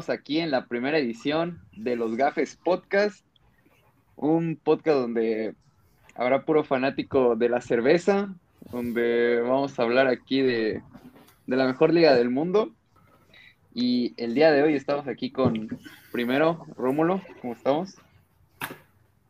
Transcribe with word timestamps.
Estamos 0.00 0.18
aquí 0.18 0.38
en 0.38 0.50
la 0.50 0.64
primera 0.64 0.96
edición 0.96 1.60
de 1.76 1.94
los 1.94 2.16
Gafes 2.16 2.56
Podcast, 2.56 3.22
un 4.16 4.56
podcast 4.56 4.96
donde 4.96 5.54
habrá 6.14 6.46
puro 6.46 6.64
fanático 6.64 7.36
de 7.36 7.50
la 7.50 7.60
cerveza, 7.60 8.34
donde 8.72 9.42
vamos 9.42 9.78
a 9.78 9.82
hablar 9.82 10.06
aquí 10.06 10.40
de, 10.40 10.82
de 11.46 11.56
la 11.56 11.66
mejor 11.66 11.92
liga 11.92 12.14
del 12.14 12.30
mundo. 12.30 12.70
Y 13.74 14.14
el 14.16 14.34
día 14.34 14.50
de 14.52 14.62
hoy 14.62 14.74
estamos 14.74 15.06
aquí 15.06 15.30
con, 15.30 15.68
primero, 16.10 16.64
Rómulo, 16.78 17.20
¿cómo 17.42 17.52
estamos? 17.52 17.98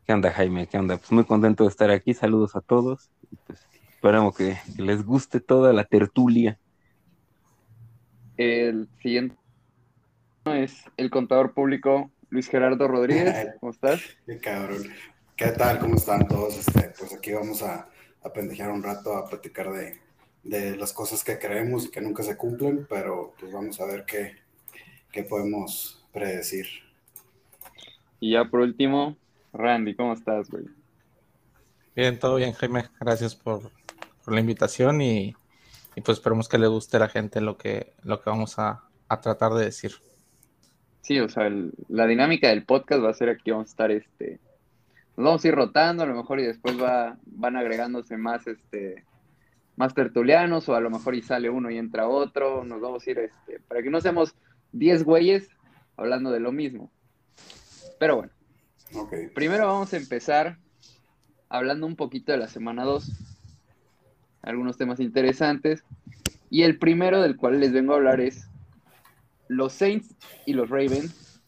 ¿Qué 0.05 0.13
onda, 0.13 0.31
Jaime? 0.31 0.67
¿Qué 0.67 0.77
onda? 0.77 0.95
Pues 0.95 1.11
muy 1.11 1.25
contento 1.25 1.65
de 1.65 1.69
estar 1.69 1.91
aquí. 1.91 2.13
Saludos 2.13 2.55
a 2.55 2.61
todos. 2.61 3.11
Pues, 3.45 3.67
esperamos 3.89 4.37
que, 4.37 4.57
que 4.73 4.83
les 4.83 5.03
guste 5.03 5.41
toda 5.41 5.73
la 5.73 5.83
tertulia. 5.83 6.57
El 8.37 8.87
siguiente 9.01 9.40
es 10.45 10.83
el 10.97 11.09
contador 11.09 11.53
público 11.53 12.11
Luis 12.29 12.47
Gerardo 12.49 12.87
Rodríguez. 12.87 13.55
¿Cómo 13.59 13.71
estás? 13.71 14.01
Qué 14.25 14.39
cabrón. 14.39 14.83
¿Qué 15.35 15.47
tal? 15.47 15.79
¿Cómo 15.79 15.95
están 15.95 16.27
todos? 16.27 16.57
Este, 16.57 16.93
pues 16.97 17.13
aquí 17.13 17.31
vamos 17.31 17.61
a, 17.61 17.87
a 18.23 18.33
pendejear 18.33 18.71
un 18.71 18.83
rato, 18.83 19.15
a 19.15 19.27
platicar 19.27 19.71
de, 19.71 19.99
de 20.43 20.75
las 20.77 20.93
cosas 20.93 21.23
que 21.23 21.37
creemos 21.37 21.85
y 21.85 21.91
que 21.91 22.01
nunca 22.01 22.23
se 22.23 22.37
cumplen, 22.37 22.85
pero 22.89 23.33
pues 23.39 23.51
vamos 23.51 23.79
a 23.79 23.85
ver 23.85 24.05
qué, 24.05 24.35
qué 25.11 25.23
podemos 25.23 26.05
predecir. 26.11 26.67
Y 28.19 28.33
ya 28.33 28.45
por 28.45 28.61
último, 28.61 29.17
Randy, 29.53 29.95
¿cómo 29.95 30.13
estás, 30.13 30.49
güey? 30.49 30.65
Bien, 31.95 32.17
todo 32.19 32.35
bien, 32.35 32.53
Jaime. 32.53 32.85
Gracias 32.99 33.35
por, 33.35 33.71
por 34.23 34.33
la 34.33 34.39
invitación 34.39 35.01
y, 35.01 35.35
y, 35.95 36.01
pues 36.01 36.19
esperemos 36.19 36.47
que 36.47 36.57
le 36.57 36.67
guste 36.67 36.97
a 36.97 37.01
la 37.01 37.09
gente 37.09 37.41
lo 37.41 37.57
que, 37.57 37.93
lo 38.03 38.21
que 38.21 38.29
vamos 38.29 38.59
a, 38.59 38.83
a 39.09 39.21
tratar 39.21 39.53
de 39.53 39.65
decir. 39.65 39.91
Sí, 41.01 41.19
o 41.19 41.29
sea, 41.29 41.47
el, 41.47 41.71
la 41.89 42.05
dinámica 42.07 42.49
del 42.49 42.63
podcast 42.63 43.03
va 43.03 43.09
a 43.09 43.13
ser 43.13 43.29
aquí 43.29 43.51
vamos 43.51 43.67
a 43.67 43.71
estar, 43.71 43.91
este, 43.91 44.39
nos 45.17 45.25
vamos 45.25 45.43
a 45.43 45.47
ir 45.47 45.55
rotando 45.55 46.03
a 46.03 46.05
lo 46.05 46.15
mejor 46.15 46.39
y 46.39 46.43
después 46.43 46.79
va, 46.81 47.17
van 47.25 47.57
agregándose 47.57 48.17
más, 48.17 48.45
este, 48.47 49.03
más 49.75 49.93
tertulianos 49.93 50.69
o 50.69 50.75
a 50.75 50.79
lo 50.79 50.89
mejor 50.89 51.15
y 51.15 51.21
sale 51.21 51.49
uno 51.49 51.71
y 51.71 51.77
entra 51.77 52.07
otro, 52.07 52.63
nos 52.63 52.81
vamos 52.81 53.05
a 53.05 53.11
ir, 53.11 53.19
este, 53.19 53.59
para 53.67 53.81
que 53.81 53.89
no 53.89 53.99
seamos 53.99 54.35
10 54.73 55.03
güeyes 55.03 55.49
hablando 55.97 56.31
de 56.31 56.39
lo 56.39 56.51
mismo. 56.51 56.91
Pero 57.99 58.17
bueno, 58.17 58.31
Okay. 58.93 59.29
primero 59.29 59.67
vamos 59.67 59.93
a 59.93 59.97
empezar 59.97 60.57
hablando 61.47 61.87
un 61.87 61.95
poquito 61.95 62.33
de 62.33 62.37
la 62.37 62.49
semana 62.49 62.83
2, 62.83 63.09
algunos 64.41 64.77
temas 64.77 64.99
interesantes, 64.99 65.83
y 66.49 66.63
el 66.63 66.77
primero 66.77 67.21
del 67.21 67.37
cual 67.37 67.61
les 67.61 67.71
vengo 67.71 67.93
a 67.93 67.97
hablar 67.97 68.19
es 68.19 68.49
los 69.51 69.73
Saints 69.73 70.15
y 70.45 70.53
los 70.53 70.69
Ravens 70.69 71.41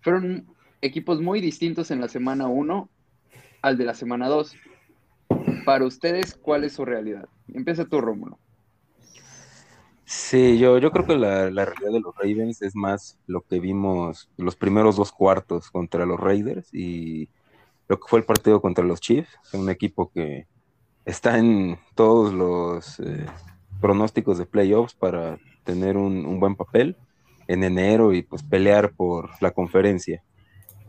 fueron 0.00 0.46
equipos 0.80 1.20
muy 1.20 1.40
distintos 1.40 1.90
en 1.90 2.00
la 2.00 2.08
semana 2.08 2.46
1 2.46 2.88
al 3.62 3.78
de 3.78 3.84
la 3.84 3.94
semana 3.94 4.28
2. 4.28 4.54
Para 5.64 5.84
ustedes, 5.84 6.34
¿cuál 6.34 6.64
es 6.64 6.74
su 6.74 6.84
realidad? 6.84 7.28
Empieza 7.52 7.84
tú, 7.84 8.00
Rómulo. 8.00 8.38
Sí, 10.04 10.58
yo, 10.58 10.78
yo 10.78 10.90
creo 10.90 11.06
que 11.06 11.16
la, 11.16 11.50
realidad 11.50 11.92
de 11.92 12.00
los 12.00 12.14
Ravens 12.16 12.62
es 12.62 12.74
más 12.74 13.18
lo 13.26 13.42
que 13.42 13.60
vimos 13.60 14.30
los 14.36 14.56
primeros 14.56 14.96
dos 14.96 15.12
cuartos 15.12 15.70
contra 15.70 16.06
los 16.06 16.18
Raiders 16.18 16.72
y 16.72 17.28
lo 17.88 17.98
que 17.98 18.08
fue 18.08 18.20
el 18.20 18.24
partido 18.24 18.60
contra 18.60 18.84
los 18.84 19.00
Chiefs, 19.00 19.30
un 19.52 19.68
equipo 19.68 20.10
que 20.10 20.46
está 21.04 21.38
en 21.38 21.78
todos 21.94 22.32
los 22.32 23.00
eh, 23.00 23.26
pronósticos 23.80 24.38
de 24.38 24.46
playoffs 24.46 24.94
para 24.94 25.38
tener 25.64 25.98
un, 25.98 26.40
buen 26.40 26.56
papel 26.56 26.96
en 27.48 27.64
enero 27.64 28.12
y 28.12 28.22
pues 28.22 28.42
pelear 28.44 28.92
por 28.92 29.30
la 29.40 29.50
conferencia. 29.50 30.22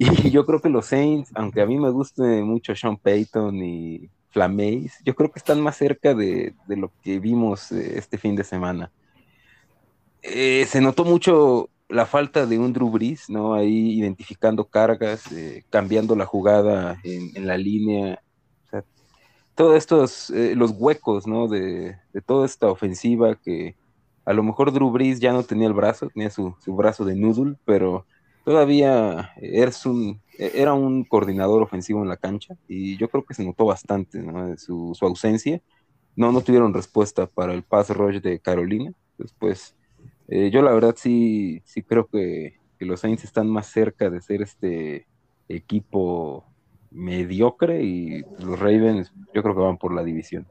Y 0.01 0.29
yo 0.29 0.45
creo 0.45 0.61
que 0.61 0.69
los 0.69 0.85
Saints, 0.85 1.29
aunque 1.35 1.61
a 1.61 1.65
mí 1.65 1.77
me 1.77 1.89
guste 1.89 2.41
mucho 2.41 2.73
Sean 2.73 2.95
Payton 2.95 3.55
y 3.61 4.09
Flameis, 4.29 4.97
yo 5.03 5.13
creo 5.13 5.29
que 5.29 5.39
están 5.39 5.59
más 5.59 5.75
cerca 5.75 6.13
de, 6.13 6.53
de 6.67 6.77
lo 6.77 6.91
que 7.01 7.19
vimos 7.19 7.71
eh, 7.73 7.97
este 7.97 8.17
fin 8.17 8.35
de 8.35 8.45
semana. 8.45 8.91
Eh, 10.21 10.65
se 10.69 10.79
notó 10.79 11.03
mucho 11.03 11.69
la 11.89 12.05
falta 12.05 12.45
de 12.45 12.59
un 12.59 12.71
Drew 12.71 12.89
Brees, 12.89 13.29
¿no? 13.29 13.53
Ahí 13.53 13.99
identificando 13.99 14.65
cargas, 14.65 15.31
eh, 15.31 15.63
cambiando 15.69 16.15
la 16.15 16.25
jugada 16.25 16.99
en, 17.03 17.31
en 17.35 17.47
la 17.47 17.57
línea. 17.57 18.21
O 18.67 18.69
sea, 18.69 18.83
todos 19.55 19.75
estos, 19.75 20.29
eh, 20.29 20.53
los 20.55 20.71
huecos, 20.71 21.25
¿no? 21.25 21.47
De, 21.47 21.97
de, 22.13 22.21
toda 22.21 22.45
esta 22.45 22.67
ofensiva 22.67 23.35
que 23.35 23.75
a 24.25 24.33
lo 24.33 24.43
mejor 24.43 24.71
Drew 24.71 24.91
Brees 24.91 25.19
ya 25.19 25.33
no 25.33 25.43
tenía 25.43 25.67
el 25.67 25.73
brazo, 25.73 26.09
tenía 26.09 26.29
su, 26.29 26.55
su 26.63 26.75
brazo 26.75 27.05
de 27.05 27.15
noodle, 27.15 27.55
pero 27.65 28.05
todavía 28.43 29.31
es 29.37 29.85
un, 29.85 30.21
era 30.37 30.73
un 30.73 31.03
coordinador 31.03 31.61
ofensivo 31.61 32.01
en 32.01 32.09
la 32.09 32.17
cancha 32.17 32.55
y 32.67 32.97
yo 32.97 33.09
creo 33.09 33.23
que 33.25 33.33
se 33.33 33.45
notó 33.45 33.65
bastante 33.65 34.21
¿no? 34.21 34.57
su, 34.57 34.95
su, 34.97 35.05
ausencia. 35.05 35.61
No, 36.15 36.31
no 36.31 36.41
tuvieron 36.41 36.73
respuesta 36.73 37.27
para 37.27 37.53
el 37.53 37.63
pass 37.63 37.89
rush 37.89 38.21
de 38.21 38.39
Carolina. 38.39 38.91
Después, 39.17 39.75
eh, 40.27 40.49
yo 40.51 40.61
la 40.61 40.71
verdad 40.71 40.95
sí, 40.97 41.61
sí 41.65 41.81
creo 41.83 42.07
que, 42.07 42.57
que, 42.77 42.85
los 42.85 43.01
Saints 43.01 43.23
están 43.23 43.47
más 43.49 43.67
cerca 43.67 44.09
de 44.09 44.21
ser 44.21 44.41
este 44.41 45.07
equipo 45.47 46.45
mediocre 46.91 47.83
y 47.83 48.23
los 48.39 48.59
Ravens 48.59 49.13
yo 49.33 49.43
creo 49.43 49.55
que 49.55 49.61
van 49.61 49.77
por 49.77 49.93
la 49.93 50.03
división. 50.03 50.47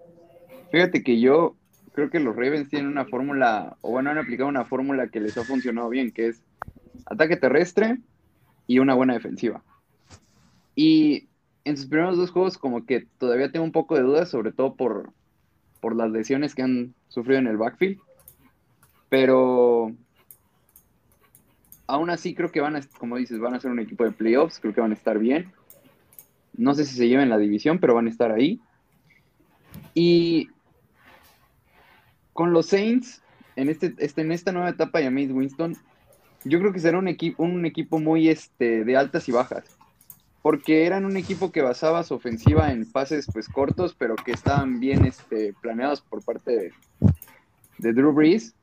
Fíjate 0.71 1.03
que 1.03 1.19
yo 1.21 1.57
creo 1.99 2.11
que 2.11 2.21
los 2.21 2.37
Ravens 2.37 2.69
tienen 2.69 2.87
una 2.87 3.07
fórmula, 3.07 3.77
o 3.81 3.91
bueno, 3.91 4.11
han 4.11 4.19
aplicado 4.19 4.49
una 4.49 4.65
fórmula 4.65 5.09
que 5.09 5.19
les 5.19 5.37
ha 5.37 5.43
funcionado 5.43 5.89
bien, 5.89 6.13
que 6.13 6.29
es 6.29 6.41
ataque 7.07 7.37
terrestre 7.37 7.99
y 8.69 8.79
una 8.79 8.95
buena 8.95 9.15
defensiva. 9.15 9.65
Y 10.77 11.27
en 11.65 11.77
sus 11.77 11.87
primeros 11.87 12.17
dos 12.17 12.31
juegos 12.31 12.57
como 12.57 12.87
que 12.87 13.09
todavía 13.19 13.51
tengo 13.51 13.65
un 13.65 13.73
poco 13.73 13.97
de 13.97 14.03
dudas, 14.03 14.29
sobre 14.29 14.53
todo 14.53 14.77
por, 14.77 15.13
por 15.81 15.97
las 15.97 16.09
lesiones 16.13 16.55
que 16.55 16.63
han 16.63 16.95
sufrido 17.09 17.41
en 17.41 17.49
el 17.49 17.57
backfield. 17.57 17.99
Pero 19.09 19.93
aún 21.89 22.11
así 22.11 22.33
creo 22.33 22.53
que 22.53 22.61
van 22.61 22.77
a, 22.77 22.81
como 22.99 23.17
dices, 23.17 23.41
van 23.41 23.55
a 23.55 23.61
ser 23.61 23.73
un 23.73 23.81
equipo 23.81 24.05
de 24.05 24.13
playoffs, 24.13 24.61
creo 24.61 24.73
que 24.73 24.81
van 24.81 24.93
a 24.93 24.95
estar 24.95 25.19
bien. 25.19 25.51
No 26.57 26.77
sé 26.77 26.85
si 26.85 26.95
se 26.95 27.09
lleven 27.09 27.29
la 27.29 27.39
división, 27.39 27.81
pero 27.81 27.97
van 27.97 28.07
a 28.07 28.11
estar 28.11 28.31
ahí. 28.31 28.61
Y 29.95 30.51
con 32.39 32.53
los 32.53 32.67
Saints, 32.67 33.21
en, 33.57 33.69
este, 33.69 33.97
este, 33.99 34.21
en 34.21 34.31
esta 34.31 34.53
nueva 34.53 34.69
etapa 34.69 35.03
James 35.03 35.33
Winston, 35.33 35.77
yo 36.45 36.61
creo 36.61 36.73
que 36.73 36.79
será 36.79 36.97
un, 36.97 37.09
equi 37.09 37.35
un 37.37 37.67
equipo 37.67 37.99
muy 37.99 38.29
este, 38.29 38.85
de 38.85 38.97
altas 38.97 39.29
y 39.29 39.33
bajas. 39.33 39.65
Porque 40.41 40.87
eran 40.87 41.05
un 41.05 41.17
equipo 41.17 41.51
que 41.51 41.63
basaba 41.63 42.05
su 42.05 42.15
ofensiva 42.15 42.71
en 42.71 42.89
pases 42.93 43.27
pues 43.33 43.49
cortos, 43.49 43.97
pero 43.99 44.15
que 44.15 44.31
estaban 44.31 44.79
bien 44.79 45.05
este, 45.05 45.53
planeados 45.61 46.01
por 46.01 46.25
parte 46.25 46.53
de, 46.53 46.73
de 47.79 47.93
Drew 47.93 48.13
Brees. 48.13 48.55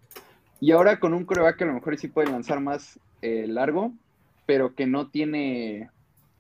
Y 0.62 0.72
ahora 0.72 1.02
con 1.02 1.14
un 1.14 1.26
coreback 1.26 1.58
que 1.58 1.64
a 1.66 1.68
lo 1.68 1.74
mejor 1.74 1.98
sí 1.98 2.08
puede 2.08 2.32
lanzar 2.32 2.62
más 2.62 2.98
eh, 3.22 3.46
largo, 3.46 3.92
pero 4.46 4.74
que 4.74 4.88
no 4.88 5.10
tiene 5.10 5.90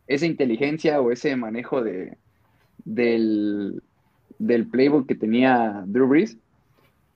esa 0.08 0.26
inteligencia 0.26 1.02
o 1.02 1.12
ese 1.12 1.36
manejo 1.36 1.84
de, 1.84 2.18
del, 2.86 3.84
del 4.40 4.68
playbook 4.68 5.06
que 5.06 5.16
tenía 5.16 5.84
Drew 5.86 6.08
Brees, 6.08 6.38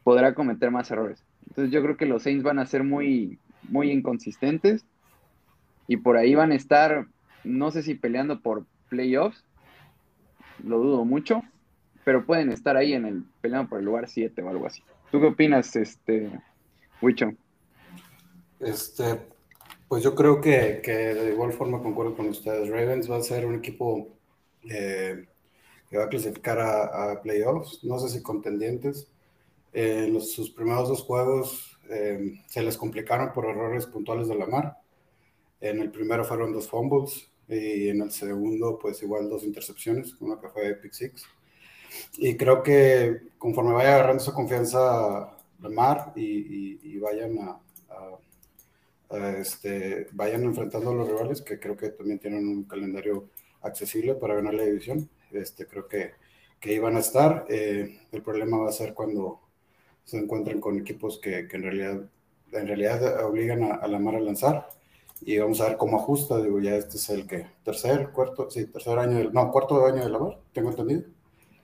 podrá 0.10 0.34
cometer 0.34 0.72
más 0.72 0.90
errores. 0.90 1.24
Entonces 1.50 1.72
yo 1.72 1.84
creo 1.84 1.96
que 1.96 2.08
los 2.08 2.24
Saints 2.24 2.44
van 2.44 2.58
a 2.58 2.66
ser 2.66 2.84
muy, 2.84 3.38
muy 3.62 3.92
inconsistentes 3.92 4.84
y 5.88 5.98
por 5.98 6.18
ahí 6.18 6.34
van 6.34 6.52
a 6.52 6.56
estar, 6.56 7.06
no 7.44 7.70
sé 7.70 7.84
si 7.84 7.94
peleando 7.94 8.42
por 8.42 8.66
playoffs, 8.90 9.46
lo 10.64 10.80
dudo 10.80 11.06
mucho, 11.06 11.44
pero 12.04 12.26
pueden 12.26 12.52
estar 12.52 12.76
ahí 12.76 12.94
en 12.94 13.06
el 13.06 13.24
peleando 13.40 13.70
por 13.70 13.78
el 13.78 13.86
lugar 13.86 14.10
7 14.10 14.42
o 14.42 14.50
algo 14.50 14.66
así. 14.66 14.82
¿Tú 15.12 15.20
qué 15.20 15.28
opinas, 15.28 15.76
este, 15.76 16.32
Wicho? 17.04 17.30
Este, 18.60 19.20
pues 19.88 20.02
yo 20.02 20.16
creo 20.16 20.42
que, 20.42 20.82
de 20.82 21.34
igual 21.34 21.54
forma 21.54 21.84
concuerdo 21.84 22.16
con 22.16 22.30
ustedes. 22.30 22.68
Ravens 22.68 23.12
va 23.12 23.18
a 23.18 23.22
ser 23.22 23.46
un 23.46 23.54
equipo 23.54 24.08
eh, 24.64 25.28
que 25.88 25.98
va 26.00 26.06
a 26.06 26.10
clasificar 26.10 26.60
a, 26.60 27.22
playoffs, 27.22 27.84
no 27.84 28.00
sé 28.00 28.10
si 28.10 28.24
contendientes. 28.24 29.08
Eh, 29.74 30.10
los, 30.12 30.32
sus 30.32 30.50
primeros 30.50 30.90
dos 30.90 31.02
juegos 31.04 31.80
eh, 31.90 32.42
se 32.48 32.62
les 32.62 32.78
complicaron 32.78 33.34
por 33.34 33.46
errores 33.46 33.86
puntuales 33.86 34.28
de 34.28 34.36
la 34.36 34.46
mar. 34.46 34.78
En 35.62 35.80
el 35.80 35.92
primero 35.92 36.24
fueron 36.24 36.54
dos 36.54 36.68
fumbles 36.68 37.32
y 37.48 37.90
en 37.90 38.02
el 38.02 38.12
segundo, 38.12 38.80
pues 38.80 39.02
igual 39.02 39.30
dos 39.30 39.44
intercepciones, 39.44 40.14
una 40.22 40.40
que 40.40 40.50
fue 40.50 40.76
pick 40.76 40.94
six. 40.94 41.26
Y 42.18 42.38
creo 42.38 42.62
que 42.62 43.22
conforme 43.38 43.74
vaya 43.74 43.96
agarrando 43.96 44.24
su 44.24 44.34
confianza 44.34 45.36
la 45.60 45.70
mar 45.70 46.14
y, 46.16 46.24
y, 46.24 46.80
y 46.84 47.00
vayan 47.00 47.38
a, 47.40 47.60
a, 49.10 49.30
este, 49.38 50.08
vayan 50.12 50.44
enfrentando 50.44 50.92
a 50.92 50.94
los 50.94 51.08
rivales, 51.08 51.42
que 51.42 51.60
creo 51.60 51.76
que 51.76 51.90
también 51.90 52.20
tienen 52.20 52.48
un 52.48 52.64
calendario 52.64 53.30
accesible 53.62 54.16
para 54.16 54.36
ganar 54.36 54.54
la 54.54 54.64
división. 54.64 55.10
Este, 55.32 55.66
creo 55.66 55.88
que, 55.88 56.12
que 56.60 56.74
iban 56.74 56.96
a 56.96 57.00
estar. 57.00 57.46
Eh, 57.50 58.00
el 58.12 58.22
problema 58.22 58.60
va 58.60 58.70
a 58.70 58.74
ser 58.74 58.94
cuando 58.94 59.42
se 60.10 60.18
encuentran 60.18 60.60
con 60.60 60.78
equipos 60.78 61.20
que, 61.20 61.48
que, 61.48 61.58
en 61.58 61.64
realidad 61.64 62.02
en 62.52 62.68
realidad 62.68 63.24
obligan 63.26 63.64
a, 63.64 63.76
a 63.76 63.88
Lamar 63.88 64.16
a 64.16 64.20
lanzar 64.20 64.68
y 65.22 65.38
vamos 65.38 65.60
a 65.62 65.68
ver 65.68 65.78
cómo 65.78 65.98
ajusta. 65.98 66.42
Digo, 66.42 66.60
ya 66.60 66.76
este 66.76 66.98
es 66.98 67.10
el 67.10 67.28
que 67.28 67.46
tercer, 67.64 68.10
cuarto, 68.10 68.50
sí, 68.50 68.66
tercer 68.68 68.98
año, 69.00 69.18
del, 69.18 69.34
no, 69.34 69.52
cuarto 69.52 69.86
año 69.86 70.04
de 70.04 70.10
Lamar, 70.10 70.40
tengo 70.54 70.70
entendido. 70.70 71.04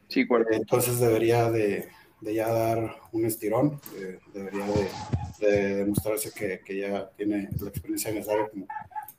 Sí, 0.08 0.28
cuarto. 0.28 0.50
Entonces 0.52 1.00
debería 1.00 1.50
de, 1.50 1.88
de 2.22 2.34
ya 2.34 2.50
dar 2.50 2.96
un 3.12 3.26
estirón, 3.26 3.80
eh, 3.98 4.20
debería 4.34 4.66
de, 4.66 5.48
de 5.48 5.76
demostrarse 5.78 6.32
que, 6.32 6.62
que, 6.64 6.80
ya 6.80 7.10
tiene 7.16 7.50
la 7.60 7.70
experiencia 7.70 8.12
necesaria 8.12 8.50
como 8.50 8.68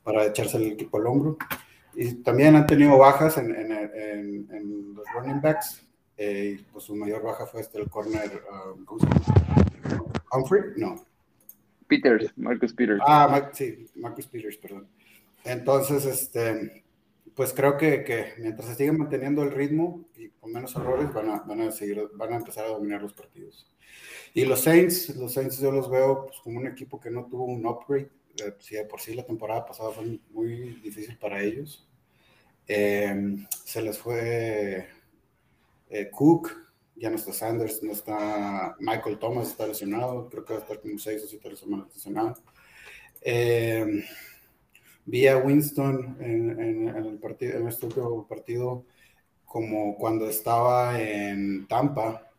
para 0.02 0.26
echarse 0.26 0.58
el 0.58 0.72
equipo 0.72 0.98
al 0.98 1.06
hombro. 1.06 1.36
Y 1.94 2.14
también 2.16 2.56
han 2.56 2.66
tenido 2.66 2.98
bajas 2.98 3.38
en, 3.38 3.54
en, 3.54 3.72
en, 3.72 4.48
en 4.52 4.94
los 4.94 5.04
running 5.14 5.40
backs. 5.40 5.85
Eh, 6.18 6.60
pues 6.72 6.84
su 6.84 6.96
mayor 6.96 7.22
baja 7.22 7.46
fue 7.46 7.60
este 7.60 7.78
el 7.78 7.90
corner, 7.90 8.42
um, 8.50 8.84
¿cómo 8.84 9.00
se 9.00 9.06
llama? 9.06 10.06
Humphrey, 10.32 10.62
no. 10.76 11.04
Peters, 11.86 12.32
Marcus 12.36 12.72
Peters. 12.72 13.00
Ah, 13.06 13.50
sí, 13.52 13.86
Marcus 13.94 14.26
Peters, 14.26 14.56
perdón. 14.56 14.88
Entonces, 15.44 16.04
este, 16.04 16.84
pues 17.34 17.52
creo 17.52 17.76
que, 17.76 18.02
que, 18.02 18.32
mientras 18.38 18.68
se 18.68 18.74
siga 18.74 18.92
manteniendo 18.92 19.42
el 19.42 19.52
ritmo 19.52 20.04
y 20.16 20.30
con 20.30 20.52
menos 20.52 20.74
errores, 20.74 21.12
van 21.12 21.30
a, 21.30 21.40
van 21.40 21.60
a 21.60 21.70
seguir, 21.70 22.08
van 22.14 22.32
a 22.32 22.36
empezar 22.36 22.64
a 22.64 22.68
dominar 22.70 23.02
los 23.02 23.12
partidos. 23.12 23.70
Y 24.34 24.44
los 24.44 24.60
Saints, 24.60 25.14
los 25.16 25.32
Saints 25.32 25.60
yo 25.60 25.70
los 25.70 25.90
veo 25.90 26.26
pues, 26.26 26.40
como 26.40 26.58
un 26.58 26.66
equipo 26.66 26.98
que 26.98 27.10
no 27.10 27.26
tuvo 27.26 27.44
un 27.44 27.64
upgrade. 27.66 28.10
Eh, 28.44 28.54
si 28.58 28.74
de 28.74 28.84
por 28.84 29.00
sí 29.00 29.14
la 29.14 29.24
temporada 29.24 29.64
pasada 29.64 29.92
fue 29.92 30.18
muy 30.30 30.80
difícil 30.82 31.16
para 31.18 31.40
ellos. 31.42 31.88
Eh, 32.68 33.36
se 33.64 33.80
les 33.80 33.98
fue 33.98 34.88
eh, 35.88 36.10
Cook, 36.10 36.50
ya 36.96 37.10
no 37.10 37.16
está 37.16 37.32
Sanders, 37.32 37.82
no 37.82 37.92
está 37.92 38.76
Michael 38.80 39.18
Thomas, 39.18 39.48
está 39.48 39.66
lesionado, 39.66 40.28
creo 40.28 40.44
que 40.44 40.54
va 40.54 40.60
a 40.60 40.62
estar 40.62 40.80
como 40.80 40.98
seis 40.98 41.22
o 41.24 41.26
siete 41.26 41.54
semanas 41.56 41.88
lesionado. 41.94 42.34
Eh, 43.20 44.04
vi 45.04 45.26
a 45.26 45.36
Winston 45.36 46.16
en, 46.20 46.50
en, 46.50 46.88
en, 46.88 47.04
el 47.04 47.18
partido, 47.18 47.58
en 47.58 47.68
este 47.68 47.86
último 47.86 48.26
partido 48.26 48.84
como 49.44 49.96
cuando 49.96 50.28
estaba 50.28 51.00
en 51.00 51.66
Tampa, 51.66 52.30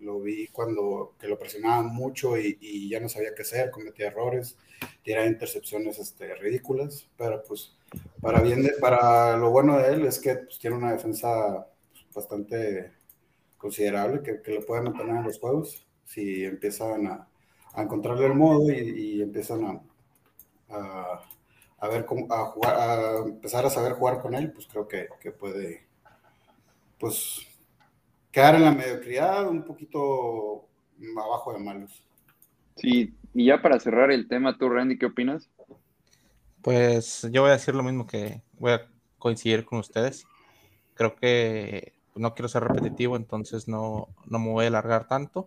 lo 0.00 0.20
vi 0.20 0.48
cuando 0.48 1.14
que 1.18 1.28
lo 1.28 1.38
presionaban 1.38 1.86
mucho 1.86 2.38
y, 2.38 2.58
y, 2.60 2.88
ya 2.88 3.00
no 3.00 3.08
sabía 3.08 3.34
qué 3.34 3.42
hacer, 3.42 3.70
cometía 3.70 4.08
errores, 4.08 4.56
tiraba 5.02 5.26
intercepciones 5.26 5.98
este, 5.98 6.34
ridículas, 6.34 7.08
pero 7.16 7.42
pues 7.46 7.76
para 8.20 8.40
bien 8.40 8.62
de, 8.62 8.72
para 8.80 9.36
lo 9.36 9.50
bueno 9.50 9.78
de 9.78 9.94
él 9.94 10.06
es 10.06 10.18
que 10.18 10.34
pues, 10.36 10.58
tiene 10.58 10.76
una 10.76 10.92
defensa 10.92 11.66
bastante 12.14 12.92
considerable 13.58 14.22
que, 14.22 14.42
que, 14.42 14.54
lo 14.54 14.64
pueden 14.64 14.84
mantener 14.84 15.16
en 15.16 15.24
los 15.24 15.38
juegos 15.38 15.86
si 16.04 16.44
empiezan 16.44 17.06
a, 17.06 17.28
a 17.72 17.82
encontrarle 17.82 18.26
el 18.26 18.34
modo 18.34 18.70
y, 18.70 18.76
y 18.76 19.22
empiezan 19.22 19.64
a, 19.64 20.74
a, 20.74 21.20
a, 21.78 21.88
ver 21.88 22.04
cómo 22.04 22.32
a 22.32 22.46
jugar, 22.46 22.74
a 22.76 23.18
empezar 23.26 23.64
a 23.64 23.70
saber 23.70 23.92
jugar 23.92 24.20
con 24.20 24.34
él, 24.34 24.52
pues 24.52 24.66
creo 24.66 24.86
que, 24.86 25.08
que 25.20 25.32
puede 25.32 25.86
pues 26.98 27.46
quedar 28.30 28.54
en 28.56 28.64
la 28.64 28.72
mediocridad 28.72 29.48
un 29.48 29.64
poquito 29.64 30.68
abajo 31.16 31.52
de 31.52 31.58
malos. 31.58 32.04
Sí, 32.76 33.14
y 33.32 33.46
ya 33.46 33.62
para 33.62 33.80
cerrar 33.80 34.10
el 34.10 34.28
tema, 34.28 34.58
tú 34.58 34.68
Randy, 34.68 34.98
¿qué 34.98 35.06
opinas? 35.06 35.50
Pues 36.62 37.26
yo 37.30 37.42
voy 37.42 37.50
a 37.50 37.54
decir 37.54 37.74
lo 37.74 37.82
mismo 37.82 38.06
que 38.06 38.42
voy 38.58 38.72
a 38.72 38.88
coincidir 39.18 39.64
con 39.64 39.78
ustedes. 39.78 40.26
Creo 40.94 41.14
que 41.16 41.93
no 42.14 42.34
quiero 42.34 42.48
ser 42.48 42.64
repetitivo, 42.64 43.16
entonces 43.16 43.68
no, 43.68 44.08
no 44.26 44.38
me 44.38 44.50
voy 44.50 44.64
a 44.64 44.68
alargar 44.68 45.06
tanto, 45.06 45.46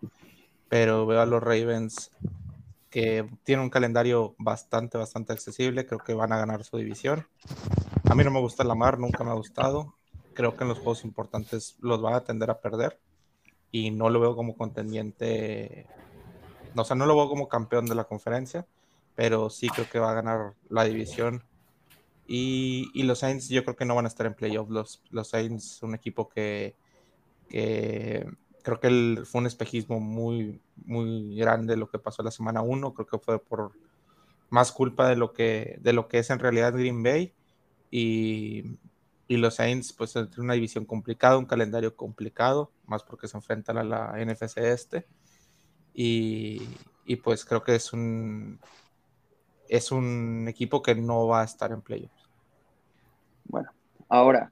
pero 0.70 1.06
veo 1.06 1.22
a 1.22 1.26
los 1.26 1.42
Ravens 1.42 2.12
que 2.90 3.30
tienen 3.44 3.64
un 3.64 3.70
calendario 3.70 4.36
bastante, 4.38 4.98
bastante 4.98 5.34
accesible, 5.34 5.86
creo 5.86 6.00
que 6.00 6.14
van 6.14 6.32
a 6.32 6.38
ganar 6.38 6.64
su 6.64 6.78
división. 6.78 7.28
A 8.10 8.16
mí 8.16 8.24
no 8.24 8.32
me 8.32 8.40
gusta 8.40 8.64
la 8.64 8.76
mar, 8.76 9.00
nunca 9.00 9.24
me 9.24 9.32
ha 9.32 9.36
gustado, 9.36 9.96
creo 10.34 10.56
que 10.56 10.64
en 10.64 10.70
los 10.70 10.80
juegos 10.80 11.04
importantes 11.04 11.76
los 11.80 12.02
van 12.02 12.14
a 12.14 12.24
tender 12.24 12.50
a 12.50 12.60
perder 12.60 13.00
y 13.72 13.92
no 13.92 14.10
lo 14.10 14.20
veo 14.20 14.36
como 14.36 14.56
contendiente, 14.56 15.88
o 16.76 16.84
sea, 16.84 16.96
no 16.96 17.06
lo 17.06 17.16
veo 17.16 17.28
como 17.28 17.48
campeón 17.48 17.86
de 17.86 17.96
la 17.96 18.06
conferencia, 18.06 18.66
pero 19.16 19.50
sí 19.50 19.68
creo 19.70 19.90
que 19.90 20.00
va 20.00 20.12
a 20.12 20.16
ganar 20.16 20.54
la 20.70 20.84
división 20.84 21.44
y, 22.28 23.04
los 23.04 23.20
Saints 23.20 23.48
yo 23.50 23.64
creo 23.64 23.76
que 23.76 23.86
no 23.86 23.96
van 23.96 24.06
a 24.06 24.10
estar 24.10 24.26
en 24.26 24.34
playoff. 24.34 24.70
Los, 24.70 25.02
los 25.12 25.30
Saints, 25.30 25.82
un 25.82 25.96
equipo 25.96 26.28
que, 26.28 26.76
creo 27.50 28.80
que 28.82 29.22
fue 29.26 29.42
un 29.42 29.48
espejismo 29.48 30.00
muy, 30.00 30.62
muy 30.86 31.36
grande 31.38 31.78
lo 31.78 31.90
que 31.90 32.00
pasó 32.00 32.24
la 32.24 32.32
semana 32.32 32.62
1. 32.62 32.94
Creo 32.94 33.08
que 33.08 33.20
fue 33.20 33.40
por 33.40 33.72
más 34.50 34.72
culpa 34.72 35.08
de 35.08 35.16
lo 35.16 35.32
que, 35.34 35.78
de 35.82 35.94
lo 35.94 36.08
que 36.08 36.20
es 36.20 36.30
en 36.30 36.40
realidad 36.40 36.74
Green 36.74 37.02
Bay. 37.02 37.34
Y, 37.92 38.78
y 39.30 39.38
los 39.38 39.56
Saints, 39.56 39.94
pues, 39.94 40.14
tienen 40.14 40.32
una 40.38 40.54
división 40.54 40.86
complicada, 40.86 41.38
un 41.38 41.46
calendario 41.46 41.96
complicado, 41.96 42.72
más 42.86 43.04
porque 43.04 43.28
se 43.28 43.38
enfrentan 43.38 43.78
a 43.78 43.84
la 43.84 44.14
NFC 44.18 44.58
este. 44.58 45.08
Y, 45.94 46.62
y 47.06 47.16
pues 47.16 47.46
creo 47.46 47.64
que 47.64 47.76
es 47.76 47.94
un, 47.94 48.60
es 49.70 49.92
un 49.92 50.46
equipo 50.48 50.82
que 50.82 50.96
no 50.96 51.28
va 51.28 51.42
a 51.42 51.46
estar 51.46 51.72
en 51.72 51.82
playoffs. 51.82 52.17
Bueno, 53.48 53.70
ahora, 54.10 54.52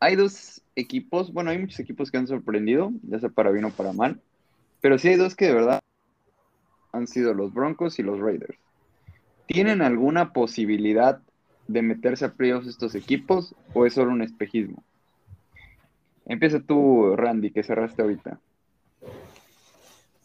hay 0.00 0.16
dos 0.16 0.62
equipos, 0.76 1.32
bueno, 1.32 1.50
hay 1.50 1.58
muchos 1.58 1.80
equipos 1.80 2.10
que 2.10 2.18
han 2.18 2.26
sorprendido, 2.26 2.92
ya 3.02 3.18
sea 3.18 3.28
para 3.28 3.50
bien 3.50 3.64
o 3.64 3.70
para 3.70 3.92
mal, 3.92 4.20
pero 4.80 4.98
sí 4.98 5.08
hay 5.08 5.16
dos 5.16 5.34
que 5.34 5.46
de 5.46 5.54
verdad 5.54 5.80
han 6.92 7.06
sido 7.06 7.34
los 7.34 7.52
Broncos 7.52 7.98
y 7.98 8.02
los 8.02 8.18
Raiders. 8.20 8.58
¿Tienen 9.46 9.82
alguna 9.82 10.32
posibilidad 10.32 11.20
de 11.66 11.82
meterse 11.82 12.24
a 12.24 12.34
playoffs 12.34 12.68
estos 12.68 12.94
equipos 12.94 13.54
o 13.72 13.86
es 13.86 13.94
solo 13.94 14.12
un 14.12 14.22
espejismo? 14.22 14.82
Empieza 16.26 16.60
tú, 16.60 17.16
Randy, 17.16 17.50
que 17.50 17.62
cerraste 17.62 18.02
ahorita. 18.02 18.38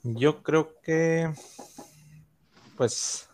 Yo 0.04 0.44
creo 0.44 0.74
que, 0.84 1.30
pues, 2.76 3.30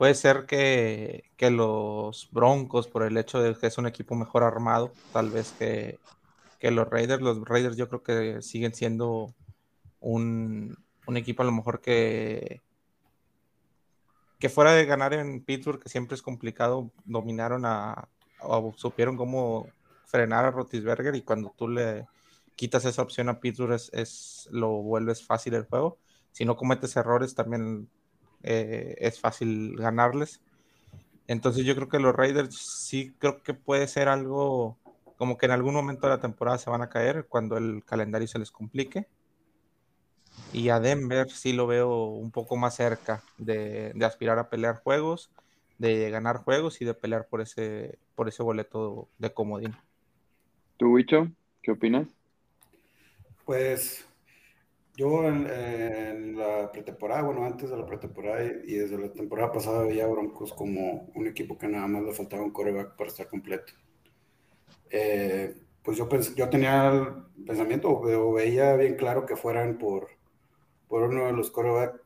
Puede 0.00 0.14
ser 0.14 0.46
que, 0.46 1.24
que, 1.36 1.50
los 1.50 2.30
Broncos, 2.32 2.88
por 2.88 3.02
el 3.02 3.18
hecho 3.18 3.42
de 3.42 3.54
que 3.54 3.66
es 3.66 3.76
un 3.76 3.86
equipo 3.86 4.14
mejor 4.14 4.42
armado, 4.42 4.94
tal 5.12 5.28
vez 5.28 5.52
que, 5.58 5.98
que 6.58 6.70
los 6.70 6.88
Raiders. 6.88 7.20
Los 7.20 7.44
Raiders 7.44 7.76
yo 7.76 7.86
creo 7.90 8.02
que 8.02 8.40
siguen 8.40 8.72
siendo 8.72 9.34
un, 10.00 10.74
un, 11.06 11.16
equipo 11.18 11.42
a 11.42 11.44
lo 11.44 11.52
mejor 11.52 11.82
que, 11.82 12.62
que 14.38 14.48
fuera 14.48 14.72
de 14.72 14.86
ganar 14.86 15.12
en 15.12 15.44
Pittsburgh, 15.44 15.82
que 15.82 15.90
siempre 15.90 16.14
es 16.14 16.22
complicado, 16.22 16.90
dominaron 17.04 17.66
a, 17.66 18.08
o 18.40 18.72
supieron 18.78 19.18
cómo 19.18 19.66
frenar 20.06 20.46
a 20.46 20.50
Rotisberger 20.50 21.14
y 21.14 21.20
cuando 21.20 21.52
tú 21.54 21.68
le 21.68 22.06
quitas 22.56 22.86
esa 22.86 23.02
opción 23.02 23.28
a 23.28 23.38
Pittsburgh 23.38 23.74
es, 23.74 23.90
es 23.92 24.48
lo 24.50 24.70
vuelves 24.80 25.22
fácil 25.22 25.52
el 25.52 25.66
juego. 25.66 25.98
Si 26.32 26.46
no 26.46 26.56
cometes 26.56 26.96
errores, 26.96 27.34
también 27.34 27.90
eh, 28.42 28.96
es 28.98 29.20
fácil 29.20 29.76
ganarles. 29.76 30.40
Entonces 31.26 31.64
yo 31.64 31.74
creo 31.74 31.88
que 31.88 31.98
los 31.98 32.14
Raiders 32.14 32.56
sí 32.56 33.12
creo 33.18 33.42
que 33.42 33.54
puede 33.54 33.86
ser 33.86 34.08
algo 34.08 34.76
como 35.16 35.36
que 35.36 35.46
en 35.46 35.52
algún 35.52 35.74
momento 35.74 36.06
de 36.06 36.14
la 36.14 36.20
temporada 36.20 36.58
se 36.58 36.70
van 36.70 36.82
a 36.82 36.88
caer 36.88 37.26
cuando 37.28 37.58
el 37.58 37.84
calendario 37.84 38.26
se 38.26 38.38
les 38.38 38.50
complique. 38.50 39.06
Y 40.52 40.70
a 40.70 40.80
Denver 40.80 41.30
sí 41.30 41.52
lo 41.52 41.66
veo 41.66 42.06
un 42.06 42.30
poco 42.30 42.56
más 42.56 42.76
cerca 42.76 43.22
de, 43.36 43.92
de 43.94 44.04
aspirar 44.04 44.38
a 44.38 44.48
pelear 44.48 44.82
juegos, 44.82 45.30
de 45.78 46.10
ganar 46.10 46.38
juegos 46.38 46.80
y 46.80 46.84
de 46.84 46.94
pelear 46.94 47.26
por 47.28 47.40
ese, 47.40 47.98
por 48.14 48.28
ese 48.28 48.42
boleto 48.42 49.08
de 49.18 49.32
comodín. 49.32 49.76
¿Tú, 50.78 50.92
Wicho? 50.92 51.28
¿Qué 51.62 51.72
opinas? 51.72 52.08
Pues 53.44 54.06
yo 55.00 55.26
en, 55.26 55.48
en, 55.48 56.36
la 56.36 56.70
pretemporada, 56.70 57.22
bueno, 57.22 57.46
antes 57.46 57.70
de 57.70 57.76
la 57.76 57.86
pretemporada 57.86 58.44
y 58.44 58.74
desde 58.74 58.98
la 58.98 59.10
temporada 59.10 59.50
pasada 59.50 59.84
veía 59.84 60.04
a 60.04 60.08
Broncos 60.08 60.52
como 60.52 61.08
un 61.14 61.26
equipo 61.26 61.56
que 61.56 61.68
nada 61.68 61.86
más 61.86 62.02
le 62.02 62.12
faltaba 62.12 62.42
un 62.42 62.50
coreback 62.50 62.96
para 62.96 63.08
estar 63.08 63.26
completo. 63.26 63.72
Eh, 64.90 65.54
pues 65.82 65.96
yo, 65.96 66.06
pens 66.06 66.34
yo 66.34 66.50
tenía 66.50 66.90
el 66.90 67.44
pensamiento 67.46 67.88
o 67.88 68.32
veía 68.32 68.76
bien 68.76 68.96
claro 68.96 69.24
que 69.24 69.36
fueran 69.36 69.78
por, 69.78 70.08
por 70.86 71.04
uno 71.04 71.24
de 71.26 71.32
los 71.32 71.50
corebacks 71.50 72.00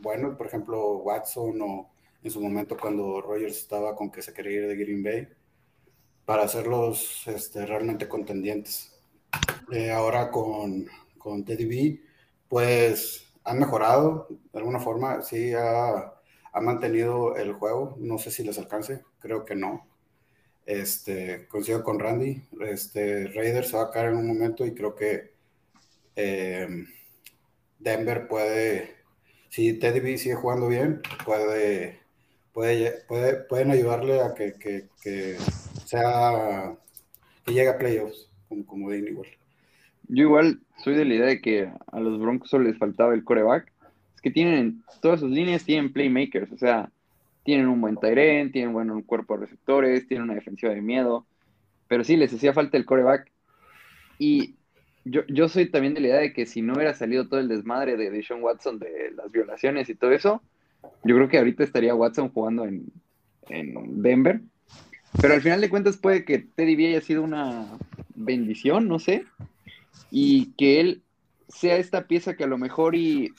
buenos, 0.00 0.36
por 0.36 0.48
ejemplo, 0.48 0.96
Watson 0.98 1.62
o 1.62 1.90
en 2.20 2.30
su 2.32 2.40
momento 2.40 2.76
cuando 2.76 3.20
Rogers 3.20 3.58
estaba 3.58 3.94
con 3.94 4.10
que 4.10 4.22
se 4.22 4.32
quería 4.32 4.62
ir 4.62 4.66
de 4.66 4.76
Green 4.76 5.04
Bay, 5.04 5.28
para 6.24 6.42
hacerlos 6.42 7.28
este, 7.28 7.64
realmente 7.64 8.08
contendientes. 8.08 9.00
Eh, 9.70 9.92
ahora 9.92 10.32
con, 10.32 10.86
con 11.16 11.44
Teddy 11.44 11.64
B 11.64 12.09
pues 12.50 13.32
han 13.44 13.60
mejorado 13.60 14.26
de 14.52 14.58
alguna 14.58 14.80
forma, 14.80 15.22
sí 15.22 15.54
ha, 15.54 16.12
ha, 16.52 16.60
mantenido 16.60 17.36
el 17.36 17.52
juego, 17.54 17.96
no 18.00 18.18
sé 18.18 18.32
si 18.32 18.42
les 18.44 18.58
alcance, 18.58 19.04
creo 19.20 19.44
que 19.44 19.54
no. 19.54 19.86
Este, 20.66 21.46
coincido 21.48 21.84
con 21.84 22.00
Randy, 22.00 22.42
este, 22.60 23.28
Raiders 23.28 23.68
se 23.70 23.76
va 23.76 23.84
a 23.84 23.90
caer 23.92 24.10
en 24.10 24.18
un 24.18 24.26
momento 24.26 24.66
y 24.66 24.74
creo 24.74 24.94
que 24.96 25.34
eh, 26.16 26.68
Denver 27.78 28.26
puede, 28.28 28.96
si 29.48 29.74
Teddy 29.78 30.00
B 30.00 30.18
sigue 30.18 30.34
jugando 30.34 30.68
bien, 30.68 31.02
puede, 31.24 32.00
puede, 32.52 33.02
puede 33.08 33.34
pueden 33.44 33.70
ayudarle 33.70 34.20
a 34.22 34.34
que, 34.34 34.54
que, 35.00 35.38
sea 35.86 36.76
que 37.44 37.52
llegue 37.54 37.68
a 37.68 37.78
playoffs, 37.78 38.28
como, 38.48 38.66
como 38.66 38.92
igual. 38.92 39.39
Yo 40.12 40.24
igual 40.24 40.58
soy 40.82 40.94
de 40.94 41.04
la 41.04 41.14
idea 41.14 41.26
de 41.26 41.40
que 41.40 41.70
a 41.92 42.00
los 42.00 42.18
Broncos 42.18 42.50
solo 42.50 42.64
les 42.64 42.78
faltaba 42.78 43.14
el 43.14 43.22
coreback. 43.22 43.72
Es 44.14 44.20
que 44.20 44.30
tienen, 44.30 44.82
todas 45.00 45.20
sus 45.20 45.30
líneas 45.30 45.64
tienen 45.64 45.92
playmakers, 45.92 46.50
o 46.50 46.58
sea, 46.58 46.90
tienen 47.44 47.68
un 47.68 47.80
buen 47.80 47.96
Tyrant, 47.96 48.52
tienen 48.52 48.72
bueno, 48.72 48.94
un 48.94 49.02
cuerpo 49.02 49.34
de 49.34 49.42
receptores, 49.42 50.08
tienen 50.08 50.24
una 50.24 50.34
defensiva 50.34 50.72
de 50.72 50.82
miedo, 50.82 51.26
pero 51.86 52.02
sí, 52.02 52.16
les 52.16 52.32
hacía 52.32 52.52
falta 52.52 52.76
el 52.76 52.84
coreback. 52.84 53.30
Y 54.18 54.56
yo, 55.04 55.22
yo 55.28 55.48
soy 55.48 55.66
también 55.66 55.94
de 55.94 56.00
la 56.00 56.08
idea 56.08 56.18
de 56.18 56.32
que 56.32 56.44
si 56.44 56.60
no 56.60 56.74
hubiera 56.74 56.94
salido 56.94 57.28
todo 57.28 57.38
el 57.38 57.48
desmadre 57.48 57.96
de 57.96 58.10
Deshaun 58.10 58.42
Watson 58.42 58.78
de 58.78 59.12
las 59.14 59.30
violaciones 59.30 59.88
y 59.88 59.94
todo 59.94 60.10
eso, 60.10 60.42
yo 61.04 61.14
creo 61.14 61.28
que 61.28 61.38
ahorita 61.38 61.62
estaría 61.62 61.94
Watson 61.94 62.30
jugando 62.30 62.64
en, 62.64 62.84
en 63.48 64.02
Denver. 64.02 64.40
Pero 65.20 65.34
al 65.34 65.40
final 65.40 65.60
de 65.60 65.70
cuentas 65.70 65.96
puede 65.96 66.24
que 66.24 66.38
Teddy 66.38 66.76
B 66.76 66.88
haya 66.88 67.00
sido 67.00 67.22
una 67.22 67.66
bendición, 68.14 68.88
no 68.88 68.98
sé, 68.98 69.24
y 70.10 70.52
que 70.52 70.80
él 70.80 71.02
sea 71.48 71.76
esta 71.76 72.06
pieza 72.06 72.34
que 72.34 72.44
a 72.44 72.48
lo 72.48 72.58
mejor 72.58 72.94
y 72.94 73.32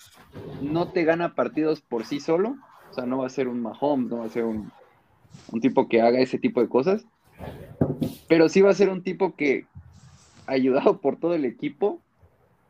no 0.61 0.91
te 0.91 1.03
gana 1.03 1.35
partidos 1.35 1.81
por 1.81 2.05
sí 2.05 2.19
solo, 2.19 2.57
o 2.89 2.93
sea, 2.93 3.05
no 3.05 3.19
va 3.19 3.27
a 3.27 3.29
ser 3.29 3.47
un 3.47 3.61
Mahomes, 3.61 4.09
no 4.09 4.17
va 4.19 4.25
a 4.25 4.29
ser 4.29 4.43
un, 4.43 4.71
tipo 5.61 5.87
que 5.87 6.01
haga 6.01 6.19
ese 6.19 6.37
tipo 6.37 6.61
de 6.61 6.67
cosas, 6.67 7.05
pero 8.27 8.49
sí 8.49 8.61
va 8.61 8.71
a 8.71 8.75
ser 8.75 8.89
un 8.89 9.03
tipo 9.03 9.35
que, 9.35 9.65
ayudado 10.45 10.99
por 10.99 11.17
todo 11.17 11.33
el 11.35 11.45
equipo, 11.45 12.01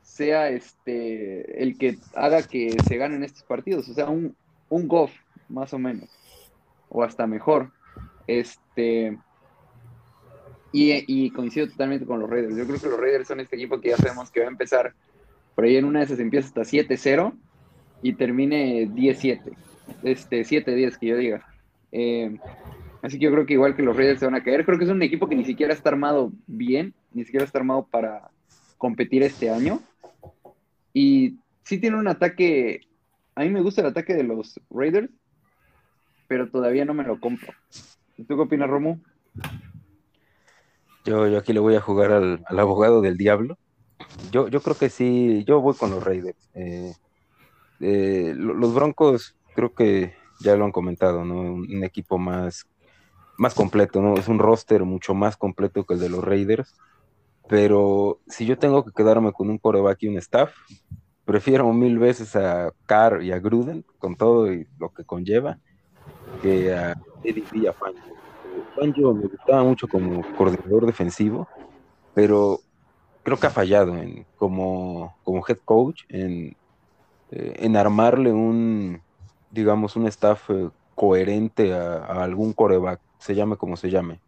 sea 0.01 0.49
este 0.49 1.63
el 1.63 1.77
que 1.77 1.97
haga 2.15 2.43
que 2.43 2.75
se 2.87 2.97
ganen 2.97 3.23
estos 3.23 3.43
partidos, 3.43 3.87
o 3.89 3.93
sea, 3.93 4.09
un, 4.09 4.35
un 4.69 4.87
Goff, 4.87 5.11
más 5.49 5.73
o 5.73 5.79
menos, 5.79 6.09
o 6.89 7.03
hasta 7.03 7.27
mejor. 7.27 7.71
Este, 8.27 9.17
y, 10.71 11.29
coincido 11.31 11.67
totalmente 11.67 12.05
con 12.05 12.19
los 12.19 12.29
Raiders. 12.29 12.55
Yo 12.55 12.65
creo 12.65 12.79
que 12.79 12.89
los 12.89 12.99
Raiders 12.99 13.27
son 13.27 13.39
este 13.39 13.55
equipo 13.55 13.79
que 13.79 13.89
ya 13.89 13.97
sabemos 13.97 14.31
que 14.31 14.39
va 14.39 14.45
a 14.47 14.49
empezar 14.49 14.93
por 15.55 15.65
ahí 15.65 15.75
en 15.75 15.85
una 15.85 15.99
de 15.99 16.05
esas 16.05 16.19
empieza 16.19 16.47
hasta 16.47 16.61
7-0 16.61 17.33
y 18.01 18.13
termine 18.13 18.87
10-7. 18.87 19.41
Este, 20.03 20.41
7-10 20.41 20.97
que 20.97 21.07
yo 21.07 21.17
diga. 21.17 21.45
Eh, 21.91 22.37
así 23.01 23.19
que 23.19 23.25
yo 23.25 23.31
creo 23.31 23.45
que 23.45 23.53
igual 23.53 23.75
que 23.75 23.83
los 23.83 23.95
Raiders 23.95 24.19
se 24.19 24.25
van 24.25 24.35
a 24.35 24.43
caer. 24.43 24.65
Creo 24.65 24.77
que 24.77 24.85
es 24.85 24.89
un 24.89 25.01
equipo 25.01 25.27
que 25.27 25.35
ni 25.35 25.43
siquiera 25.43 25.73
está 25.73 25.89
armado 25.89 26.31
bien, 26.47 26.93
ni 27.13 27.25
siquiera 27.25 27.45
está 27.45 27.59
armado 27.59 27.85
para 27.89 28.29
competir 28.77 29.23
este 29.23 29.49
año. 29.49 29.81
Y 30.93 31.37
sí 31.63 31.77
tiene 31.79 31.97
un 31.97 32.07
ataque. 32.07 32.81
A 33.35 33.41
mí 33.41 33.49
me 33.49 33.61
gusta 33.61 33.81
el 33.81 33.87
ataque 33.87 34.13
de 34.13 34.23
los 34.23 34.59
Raiders, 34.69 35.09
pero 36.27 36.49
todavía 36.49 36.85
no 36.85 36.93
me 36.93 37.03
lo 37.03 37.19
compro. 37.19 37.53
¿Tú 38.15 38.25
qué 38.25 38.33
opinas, 38.33 38.69
Romu? 38.69 38.99
Yo, 41.03 41.27
yo 41.27 41.37
aquí 41.39 41.53
le 41.53 41.59
voy 41.59 41.75
a 41.75 41.81
jugar 41.81 42.11
al, 42.11 42.43
abogado 42.47 43.01
del 43.01 43.17
diablo. 43.17 43.57
Yo, 44.31 44.47
yo 44.47 44.61
creo 44.61 44.75
que 44.77 44.89
sí, 44.89 45.43
yo 45.45 45.61
voy 45.61 45.75
con 45.75 45.91
los 45.91 46.03
Raiders. 46.03 46.37
Eh, 46.53 46.93
eh, 47.79 48.33
los 48.35 48.73
Broncos 48.73 49.35
creo 49.55 49.73
que 49.73 50.13
ya 50.39 50.55
lo 50.55 50.65
han 50.65 50.71
comentado, 50.71 51.25
¿no? 51.25 51.39
Un, 51.39 51.83
equipo 51.83 52.17
más, 52.17 52.67
más 53.37 53.53
completo, 53.53 54.01
¿no? 54.01 54.15
Es 54.15 54.27
un 54.27 54.39
roster 54.39 54.83
mucho 54.83 55.13
más 55.13 55.37
completo 55.37 55.83
que 55.83 55.95
el 55.95 55.99
de 55.99 56.09
los 56.09 56.23
Raiders. 56.23 56.75
Pero 57.47 58.19
si 58.27 58.45
yo 58.45 58.57
tengo 58.57 58.85
que 58.85 58.91
quedarme 58.91 59.33
con 59.33 59.49
un 59.49 59.57
coreback 59.57 60.03
y 60.03 60.07
un 60.07 60.17
staff, 60.17 60.53
prefiero 61.25 61.71
mil 61.73 61.97
veces 61.99 62.35
a 62.35 62.71
Carr 62.85 63.23
y 63.23 63.31
a 63.31 63.39
Gruden, 63.39 63.85
con 63.97 64.15
todo 64.15 64.51
y 64.51 64.67
lo 64.79 64.89
que 64.89 65.03
conlleva, 65.03 65.57
que 66.41 66.73
a 66.73 66.95
Eddie 67.23 67.43
y 67.53 67.67
a 67.67 67.73
Fangio 67.73 68.20
me 69.13 69.27
gustaba 69.27 69.63
mucho 69.63 69.87
como 69.87 70.23
coordinador 70.35 70.85
defensivo, 70.85 71.47
pero 72.13 72.59
creo 73.23 73.37
que 73.37 73.47
ha 73.47 73.51
fallado 73.51 73.97
en, 73.97 74.25
como, 74.37 75.15
como 75.23 75.43
head 75.47 75.59
coach 75.63 76.03
en, 76.09 76.55
eh, 77.31 77.53
en 77.59 77.77
armarle 77.77 78.31
un, 78.31 79.01
digamos, 79.51 79.95
un 79.95 80.07
staff 80.07 80.49
eh, 80.49 80.69
coherente 80.95 81.73
a, 81.73 82.23
algún 82.23 82.53
coreback, 82.53 82.99
se 83.19 83.35
llame 83.35 83.57
como 83.57 83.77
se 83.77 83.89
llame. 83.89 84.19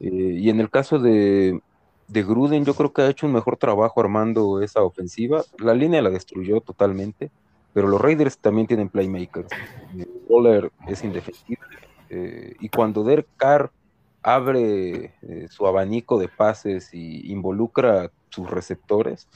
Eh, 0.00 0.36
y 0.38 0.50
en 0.50 0.60
el 0.60 0.70
caso 0.70 0.98
de, 0.98 1.60
de, 2.08 2.22
Gruden, 2.22 2.64
yo 2.64 2.74
creo 2.74 2.92
que 2.92 3.02
ha 3.02 3.10
hecho 3.10 3.26
un 3.26 3.32
mejor 3.32 3.56
trabajo 3.56 4.00
armando 4.00 4.62
esa 4.62 4.82
ofensiva. 4.82 5.44
La 5.58 5.74
línea 5.74 6.02
la 6.02 6.10
destruyó 6.10 6.60
totalmente, 6.60 7.30
pero 7.72 7.88
los 7.88 8.00
Raiders 8.00 8.38
también 8.38 8.66
tienen 8.66 8.88
playmakers. 8.88 9.48
Waller 10.28 10.70
es 10.86 11.04
indefendible 11.04 11.81
eh, 12.14 12.56
y 12.60 12.68
cuando 12.68 13.04
Derek 13.04 13.26
Carr 13.38 13.72
abre 14.22 15.14
eh, 15.22 15.46
su 15.48 15.66
abanico 15.66 16.18
de 16.18 16.28
pases 16.28 16.92
y 16.92 17.32
involucra 17.32 18.10
sus 18.28 18.50
receptores, 18.50 19.28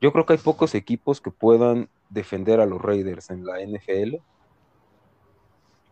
yo 0.00 0.12
creo 0.12 0.24
que 0.24 0.34
hay 0.34 0.38
pocos 0.38 0.76
equipos 0.76 1.20
que 1.20 1.32
puedan 1.32 1.88
defender 2.10 2.60
a 2.60 2.66
los 2.66 2.80
Raiders 2.80 3.30
en 3.30 3.44
la 3.44 3.60
NFL. 3.60 4.18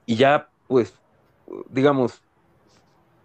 Y 0.07 0.15
ya, 0.15 0.49
pues, 0.69 0.95
digamos, 1.69 2.23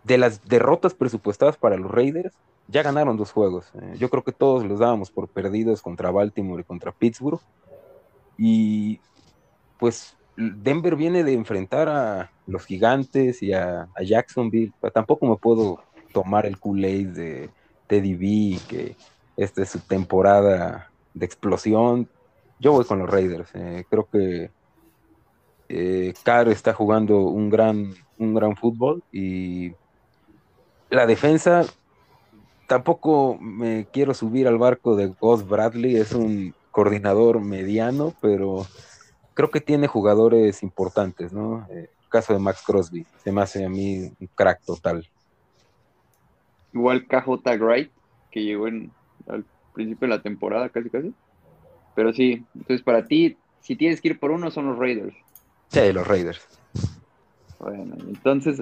de 0.04 0.18
las 0.18 0.44
derrotas 0.48 0.96
presupuestadas 0.96 1.58
para 1.58 1.78
los 1.78 1.92
Raiders, 1.92 2.34
ya 2.68 2.82
ganaron 2.82 3.18
dos 3.18 3.32
juegos. 3.32 3.72
Eh, 3.76 3.96
yo 4.00 4.10
creo 4.10 4.24
que 4.24 4.32
todos 4.32 4.66
los 4.66 4.80
dábamos 4.80 5.12
por 5.12 5.28
perdidos 5.28 5.84
contra 5.84 6.10
Baltimore 6.10 6.62
y 6.62 6.66
contra 6.66 6.92
Pittsburgh. 6.92 7.42
Y 8.36 9.00
pues 9.78 10.18
Denver 10.38 10.96
viene 10.96 11.24
de 11.24 11.34
enfrentar 11.34 11.90
a 11.90 12.32
los 12.48 12.66
gigantes 12.66 13.42
y 13.42 13.54
a, 13.54 13.88
Jacksonville. 14.04 14.74
tampoco 14.94 15.26
me 15.26 15.38
puedo 15.38 15.84
tomar 16.14 16.46
el 16.46 16.60
Kool-Aid 16.60 17.08
de 17.10 17.50
Teddy 17.88 18.16
B, 18.16 18.60
que 18.68 18.96
esta 19.38 19.64
es 19.64 19.70
su 19.70 19.80
temporada 19.80 20.90
de 21.14 21.26
explosión. 21.26 22.10
Yo 22.60 22.74
voy 22.74 22.86
con 22.86 23.00
los 23.00 23.10
Raiders. 23.10 23.50
Eh, 23.54 23.86
creo 23.90 24.08
que 24.12 24.52
eh, 25.70 26.14
Carr 26.24 26.50
está 26.50 26.74
jugando 26.74 27.20
un 27.20 27.50
gran, 27.50 27.94
un 28.18 28.34
gran 28.34 28.56
fútbol 28.56 29.04
y 29.12 29.74
la 30.90 31.06
defensa 31.06 31.66
tampoco 32.68 33.38
me 33.40 33.88
quiero 33.92 34.14
subir 34.14 34.48
al 34.48 34.58
barco 34.58 34.96
de 34.96 35.08
Gus 35.08 35.48
Bradley, 35.48 35.98
es 35.98 36.14
un 36.14 36.54
coordinador 36.72 37.42
mediano, 37.42 38.14
pero 38.22 38.66
creo 39.36 39.52
que 39.52 39.62
tiene 39.62 39.86
jugadores 39.86 40.64
importantes, 40.64 41.32
¿no? 41.32 41.68
Eh, 41.70 41.90
el 42.02 42.10
caso 42.10 42.34
de 42.34 42.40
Max 42.40 42.64
Crosby, 42.66 43.06
se 43.24 43.32
me 43.32 43.42
hace 43.42 43.64
a 43.64 43.70
mí 43.70 44.12
un 44.20 44.28
crack 44.34 44.64
total. 44.64 45.08
Igual 46.74 47.06
KJ 47.06 47.58
Wright, 47.60 47.92
que 48.32 48.44
llegó 48.44 48.68
en, 48.68 48.92
al 49.28 49.46
principio 49.74 50.08
de 50.08 50.16
la 50.16 50.22
temporada, 50.22 50.70
casi 50.70 50.90
casi. 50.90 51.14
Pero 51.94 52.12
sí, 52.14 52.44
entonces 52.56 52.82
para 52.82 53.06
ti, 53.06 53.38
si 53.62 53.76
tienes 53.76 54.02
que 54.02 54.10
ir 54.10 54.20
por 54.20 54.32
uno, 54.32 54.50
son 54.50 54.68
los 54.68 54.80
Raiders. 54.80 55.16
Sí, 55.68 55.92
los 55.92 56.08
Raiders. 56.08 56.42
Bueno, 57.60 57.96
entonces, 58.08 58.62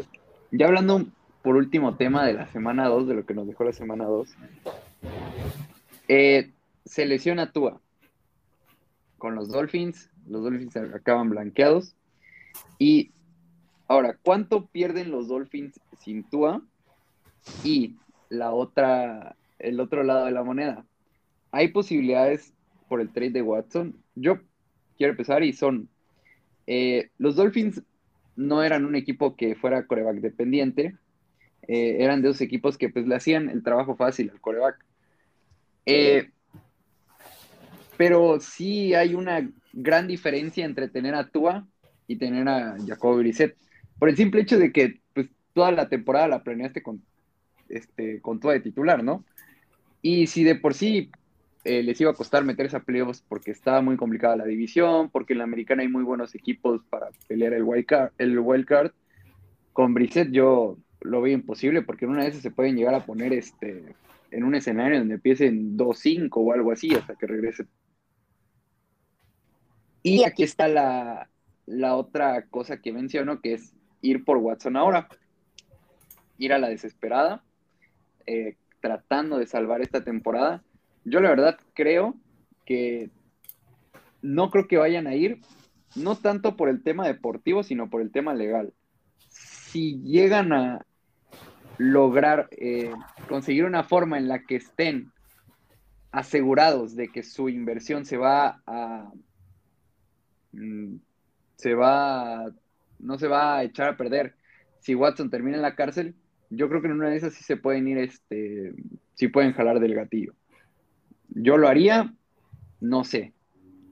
ya 0.52 0.68
hablando 0.68 1.06
por 1.44 1.56
último 1.56 1.96
tema 1.96 2.26
de 2.26 2.34
la 2.34 2.48
semana 2.48 2.88
2, 2.88 3.08
de 3.08 3.14
lo 3.16 3.26
que 3.26 3.34
nos 3.34 3.48
dejó 3.48 3.64
la 3.64 3.74
semana 3.74 4.06
2. 4.06 4.30
Eh, 6.08 6.52
se 6.86 7.06
lesiona 7.06 7.52
Tua 7.52 7.80
con 9.18 9.36
los 9.36 9.50
Dolphins 9.50 10.10
los 10.28 10.44
Dolphins 10.44 10.76
acaban 10.78 11.30
blanqueados. 11.30 11.96
Y 12.80 13.12
ahora, 13.88 14.18
¿cuánto 14.22 14.68
pierden 14.68 15.12
los 15.12 15.28
Dolphins 15.28 15.80
sin 16.00 16.24
Tua? 16.24 16.62
Y 17.64 17.96
la 18.30 18.52
otra, 18.52 19.36
el 19.60 19.80
otro 19.80 20.04
lado 20.04 20.26
de 20.26 20.32
la 20.32 20.44
moneda. 20.44 20.86
Hay 21.52 21.70
posibilidades 21.70 22.54
por 22.88 23.02
el 23.02 23.12
trade 23.12 23.32
de 23.32 23.42
Watson. 23.42 23.96
Yo 24.16 24.40
quiero 24.98 25.12
empezar 25.12 25.44
y 25.44 25.54
son. 25.54 25.90
Eh, 26.66 27.10
los 27.18 27.36
Dolphins 27.36 27.82
no 28.36 28.64
eran 28.64 28.86
un 28.86 28.96
equipo 28.96 29.36
que 29.36 29.56
fuera 29.56 29.86
coreback 29.86 30.18
dependiente. 30.18 30.96
Eh, 31.68 31.98
eran 32.00 32.22
de 32.22 32.30
esos 32.30 32.42
equipos 32.42 32.78
que 32.78 32.90
pues 32.90 33.08
le 33.08 33.16
hacían 33.16 33.50
el 33.50 33.64
trabajo 33.64 33.96
fácil 33.96 34.30
al 34.32 34.42
coreback. 34.42 34.84
Eh, 35.86 36.32
pero 38.04 38.38
sí 38.42 38.94
hay 38.94 39.16
una 39.16 39.50
gran 39.72 40.10
diferencia 40.10 40.66
entre 40.66 40.90
tener 40.90 41.16
a 41.16 41.30
Tua 41.30 41.66
y 42.06 42.18
tener 42.18 42.50
a 42.50 42.76
Jacob 42.86 43.18
Brissett. 43.20 43.56
Por 43.98 44.10
el 44.10 44.18
simple 44.18 44.42
hecho 44.42 44.60
de 44.60 44.74
que 44.74 45.00
pues, 45.14 45.30
toda 45.54 45.72
la 45.72 45.88
temporada 45.88 46.28
la 46.28 46.44
planeaste 46.44 46.84
con, 46.84 47.02
este, 47.70 48.20
con 48.20 48.42
Tua 48.42 48.52
de 48.52 48.60
titular, 48.60 49.06
¿no? 49.06 49.24
Y 50.02 50.28
si 50.28 50.44
de 50.44 50.56
por 50.56 50.74
sí 50.74 51.12
eh, 51.64 51.82
les 51.82 52.02
iba 52.02 52.12
a 52.12 52.14
costar 52.14 52.44
meterse 52.44 52.76
a 52.76 52.82
playoffs 52.82 53.24
porque 53.26 53.52
estaba 53.52 53.80
muy 53.80 53.96
complicada 53.96 54.36
la 54.36 54.44
división, 54.44 55.10
porque 55.10 55.32
en 55.32 55.38
la 55.38 55.46
americana 55.46 55.84
hay 55.84 55.88
muy 55.88 56.04
buenos 56.04 56.36
equipos 56.36 56.82
para 56.90 57.08
pelear 57.30 57.54
el 57.54 57.64
wild 57.64 57.86
card, 57.86 58.12
el 58.18 58.38
wild 58.38 58.66
card 58.66 58.92
con 59.72 59.94
Brissett 59.94 60.30
yo 60.30 60.78
lo 61.00 61.22
veo 61.22 61.36
imposible 61.36 61.84
porque 61.84 62.04
en 62.04 62.12
una 62.12 62.26
vez 62.26 62.36
se 62.36 62.52
pueden 62.52 62.76
llegar 62.76 62.96
a 62.96 63.06
poner 63.06 63.32
este 63.32 63.96
en 64.30 64.44
un 64.44 64.56
escenario 64.56 65.00
donde 65.00 65.14
empiecen 65.14 65.78
2-5 65.78 66.30
o 66.34 66.52
algo 66.52 66.74
así 66.74 66.94
hasta 66.94 67.16
que 67.16 67.28
regrese 67.28 67.66
Y 70.04 70.26
aquí 70.26 70.44
está 70.44 70.68
la, 70.68 71.30
la 71.66 71.96
otra 71.96 72.46
cosa 72.48 72.82
que 72.82 72.92
menciono, 72.92 73.42
que 73.42 73.54
es 73.54 73.74
ir 74.02 74.26
por 74.26 74.38
Watson 74.38 74.76
ahora. 74.76 75.08
Ir 76.38 76.54
a 76.54 76.60
la 76.60 76.68
desesperada, 76.68 77.42
eh, 78.26 78.58
tratando 78.82 79.38
de 79.38 79.48
salvar 79.48 79.82
esta 79.82 80.04
temporada. 80.04 80.62
Yo 81.06 81.22
la 81.22 81.30
verdad 81.30 81.58
creo 81.74 82.16
que 82.66 83.10
no 84.22 84.50
creo 84.52 84.68
que 84.68 84.78
vayan 84.78 85.08
a 85.08 85.16
ir, 85.16 85.40
no 85.96 86.16
tanto 86.16 86.56
por 86.58 86.70
el 86.70 86.84
tema 86.84 87.08
deportivo, 87.08 87.64
sino 87.64 87.90
por 87.90 88.02
el 88.02 88.12
tema 88.12 88.34
legal. 88.34 88.74
Si 89.30 90.02
llegan 90.02 90.54
a 90.54 90.86
lograr 91.78 92.50
eh, 92.52 92.94
conseguir 93.28 93.66
una 93.66 93.84
forma 93.84 94.18
en 94.18 94.28
la 94.28 94.44
que 94.44 94.58
estén 94.58 95.12
asegurados 96.12 96.96
de 96.96 97.08
que 97.08 97.24
su 97.24 97.50
inversión 97.50 98.06
se 98.06 98.18
va 98.18 98.62
a 98.68 99.12
se 101.56 101.74
va 101.76 102.52
no 103.00 103.18
se 103.18 103.28
va 103.28 103.58
a 103.58 103.64
echar 103.64 103.90
a 103.90 103.98
perder. 103.98 104.36
Si 104.80 104.96
Watson 104.96 105.30
termina 105.30 105.58
en 105.58 105.62
la 105.64 105.76
cárcel 105.76 106.16
yo 106.50 106.70
creo 106.70 106.82
que 106.82 106.88
en 106.88 106.94
una 106.94 107.10
de 107.10 107.18
esas 107.18 107.34
sí 107.34 107.44
se 107.44 107.58
pueden 107.58 107.88
ir 107.88 107.98
este 107.98 108.74
sí 109.16 109.28
pueden 109.28 109.54
jalar 109.54 109.80
del 109.80 109.96
gatillo. 109.96 110.34
Yo 111.30 111.58
lo 111.58 111.68
haría 111.68 112.14
no 112.80 113.04
sé. 113.04 113.34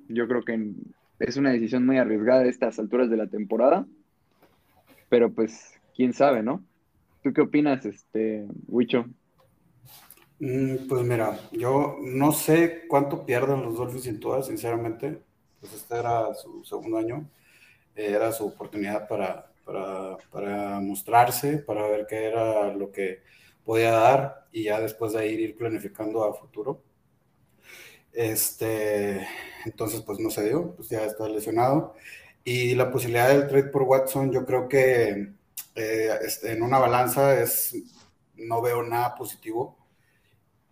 Yo 0.08 0.28
creo 0.28 0.44
que 0.44 0.74
es 1.20 1.38
una 1.38 1.52
decisión 1.52 1.86
muy 1.86 1.98
arriesgada 1.98 2.42
a 2.42 2.48
estas 2.48 2.80
alturas 2.80 3.10
de 3.10 3.18
la 3.18 3.28
temporada 3.28 3.86
pero 5.10 5.34
pues 5.34 5.74
quién 5.96 6.14
sabe 6.14 6.42
no 6.42 6.64
tú 7.22 7.32
qué 7.34 7.42
opinas 7.42 7.86
este 7.86 8.48
Wicho 8.68 9.06
Mm, 10.42 10.88
pues 10.90 11.04
mira, 11.06 11.40
yo 11.52 11.98
no 12.02 12.32
sé 12.32 12.86
cuánto 12.88 13.26
pierden 13.28 13.62
los 13.62 13.78
Dolphins 13.78 14.08
en 14.08 14.20
todas, 14.20 14.48
sinceramente. 14.48 15.22
Pues 15.62 15.74
este 15.74 15.96
era 15.96 16.34
su 16.34 16.66
segundo 16.66 16.98
año. 16.98 17.30
Eh, 17.96 18.12
era 18.12 18.32
su 18.32 18.48
oportunidad 18.48 19.08
para, 19.08 19.52
para, 20.32 20.80
mostrarse, 20.80 21.60
para 21.60 21.88
ver 21.88 22.08
qué 22.08 22.26
era 22.26 22.74
lo 22.74 22.92
que 22.92 23.22
podía 23.64 23.92
dar 23.92 24.48
y 24.52 24.64
ya 24.64 24.80
después 24.82 25.14
de 25.14 25.20
ahí 25.20 25.34
ir 25.36 25.56
planificando 25.56 26.24
a 26.24 26.34
futuro. 26.34 26.82
Este, 28.12 29.26
entonces, 29.66 30.02
pues 30.02 30.20
no 30.20 30.30
se 30.30 30.44
dio, 30.50 30.76
pues 30.76 30.90
ya 30.90 31.06
está 31.06 31.30
lesionado. 31.30 31.96
Y 32.44 32.76
la 32.76 32.92
posibilidad 32.92 33.30
del 33.30 33.48
trade 33.48 33.70
por 33.70 33.84
Watson, 33.84 34.32
yo 34.32 34.46
creo 34.46 34.68
que 34.68 35.34
eh, 35.76 36.10
este, 36.26 36.54
en 36.54 36.64
una 36.64 36.80
balanza 36.80 37.40
es, 37.40 37.76
no 38.36 38.62
veo 38.62 38.84
nada 38.84 39.16
positivo 39.16 39.78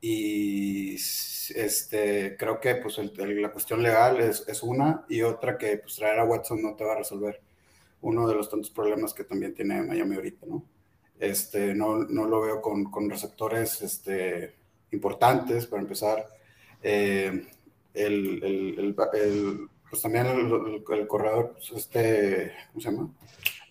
y 0.02 0.96
este, 0.96 2.38
creo 2.38 2.60
que 2.60 2.76
pues, 2.76 2.98
la 3.18 3.52
cuestión 3.52 3.84
legal 3.84 4.20
es, 4.20 4.48
es, 4.48 4.64
una 4.64 5.06
y 5.10 5.22
otra 5.22 5.58
que 5.58 5.78
pues, 5.78 5.96
traer 5.96 6.20
a 6.20 6.26
Watson 6.26 6.62
no 6.62 6.76
te 6.76 6.84
va 6.84 6.94
a 6.94 6.98
resolver 6.98 7.42
uno 8.02 8.28
de 8.28 8.36
los 8.36 8.50
tantos 8.50 8.70
problemas 8.70 9.14
que 9.14 9.26
también 9.26 9.54
tiene 9.54 9.82
Miami 9.82 10.16
ahorita, 10.16 10.46
¿no? 10.46 10.64
Este, 11.20 11.76
no, 11.76 11.98
no 12.06 12.26
lo 12.26 12.42
veo 12.42 12.62
con, 12.62 12.86
con, 12.86 13.10
receptores 13.10 13.82
este, 13.82 14.56
importantes, 14.92 15.66
para 15.66 15.82
empezar. 15.82 16.26
Eh, 16.82 17.46
el, 17.94 18.44
el, 18.44 18.80
el, 18.80 19.70
pues 19.90 20.02
también 20.02 20.28
el, 20.28 20.84
corredor, 21.08 21.56
pues, 21.56 21.72
este, 21.72 22.54
¿cómo 22.72 22.82
se 22.82 22.92
llama? 22.92 23.10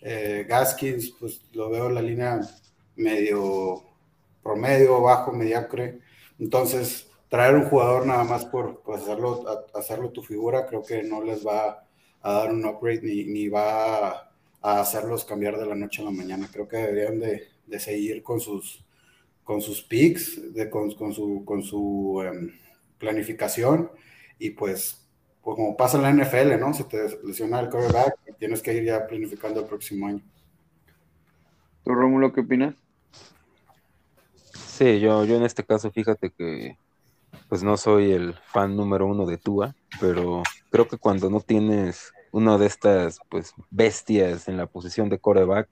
Eh, 0.03 0.45
Gaskins, 0.47 1.11
pues 1.19 1.41
lo 1.55 1.71
veo 1.71 1.87
en 1.87 1.95
la 1.95 2.03
línea 2.03 2.41
medio 2.97 3.83
promedio, 4.43 5.01
bajo, 5.01 5.33
mediocre. 5.33 6.01
Entonces, 6.39 7.11
traer 7.29 7.55
un 7.57 7.65
jugador 7.65 8.07
nada 8.07 8.25
más 8.25 8.45
por, 8.45 8.83
hacerlo, 8.95 9.45
hacerlo 9.75 10.11
tu 10.11 10.23
figura, 10.23 10.67
creo 10.67 10.83
que 10.83 11.03
no 11.03 11.23
les 11.23 11.47
va 11.47 11.85
a 12.23 12.33
dar 12.33 12.53
un 12.53 12.65
upgrade 12.65 13.03
ni, 13.03 13.25
ni 13.25 13.49
va 13.49 14.09
a, 14.09 14.31
hacerlos 14.61 15.25
cambiar 15.25 15.59
de 15.59 15.67
la 15.67 15.75
noche 15.75 16.03
a 16.03 16.07
la 16.07 16.11
mañana. 16.11 16.49
Creo 16.53 16.69
que 16.69 16.77
deberían 16.77 17.21
de, 17.21 17.49
de 17.67 17.81
seguir 17.81 18.23
con 18.23 18.41
sus, 18.41 18.85
con 19.45 19.61
sus 19.61 19.83
picks, 19.83 20.53
de, 20.55 20.69
con, 20.69 20.93
con, 20.95 21.13
su, 21.13 21.45
con 21.45 21.63
su 21.63 22.23
em, 22.25 22.53
planificación 22.99 23.91
y 24.39 24.51
pues, 24.51 25.09
pues 25.43 25.57
como 25.57 25.77
pasa 25.77 25.97
en 25.97 26.03
la 26.03 26.25
NFL, 26.25 26.59
¿no? 26.61 26.75
Se 26.75 26.85
te 26.85 26.99
lesiona 27.25 27.61
el 27.61 27.71
quarterback 27.71 28.15
y 28.29 28.33
tienes 28.35 28.61
que 28.63 28.75
ir 28.75 28.85
ya 28.85 29.07
planificando 29.07 29.61
el 29.61 29.67
próximo 29.67 30.07
año. 30.07 30.23
¿Tú, 31.85 31.95
Rómulo, 31.95 32.33
qué 32.33 32.41
opinas? 32.41 32.75
Sí, 34.79 35.01
yo, 35.01 35.25
yo 35.25 35.35
en 35.35 35.43
este 35.43 35.65
caso, 35.65 35.91
fíjate 35.91 36.31
que 36.31 36.79
pues 37.49 37.65
no 37.65 37.77
soy 37.77 38.13
el 38.13 38.35
fan 38.35 38.77
número 38.77 39.09
uno 39.09 39.27
de 39.27 39.37
Tua, 39.37 39.75
pero 40.01 40.45
creo 40.71 40.87
que 40.87 40.99
cuando 40.99 41.29
no 41.31 41.41
tienes 41.41 42.13
una 42.31 42.59
de 42.59 42.67
estas 42.67 43.19
pues 43.29 43.55
bestias 43.71 44.47
en 44.47 44.57
la 44.57 44.67
posición 44.67 45.09
de 45.09 45.19
coreback, 45.19 45.69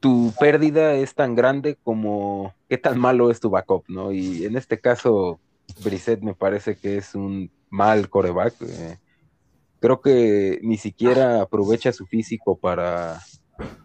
tu 0.00 0.34
pérdida 0.40 0.94
es 0.94 1.14
tan 1.14 1.36
grande 1.36 1.78
como 1.80 2.56
qué 2.68 2.76
tan 2.76 2.98
malo 2.98 3.30
es 3.30 3.38
tu 3.38 3.50
backup, 3.50 3.84
¿no? 3.86 4.10
Y 4.10 4.44
en 4.44 4.56
este 4.56 4.80
caso, 4.80 5.38
Brissett 5.84 6.22
me 6.22 6.34
parece 6.34 6.74
que 6.76 6.96
es 6.96 7.14
un 7.14 7.52
mal 7.70 8.10
coreback. 8.10 8.60
Eh, 8.62 8.98
creo 9.78 10.00
que 10.00 10.58
ni 10.64 10.76
siquiera 10.76 11.40
aprovecha 11.40 11.92
su 11.92 12.04
físico 12.04 12.58
para 12.58 13.20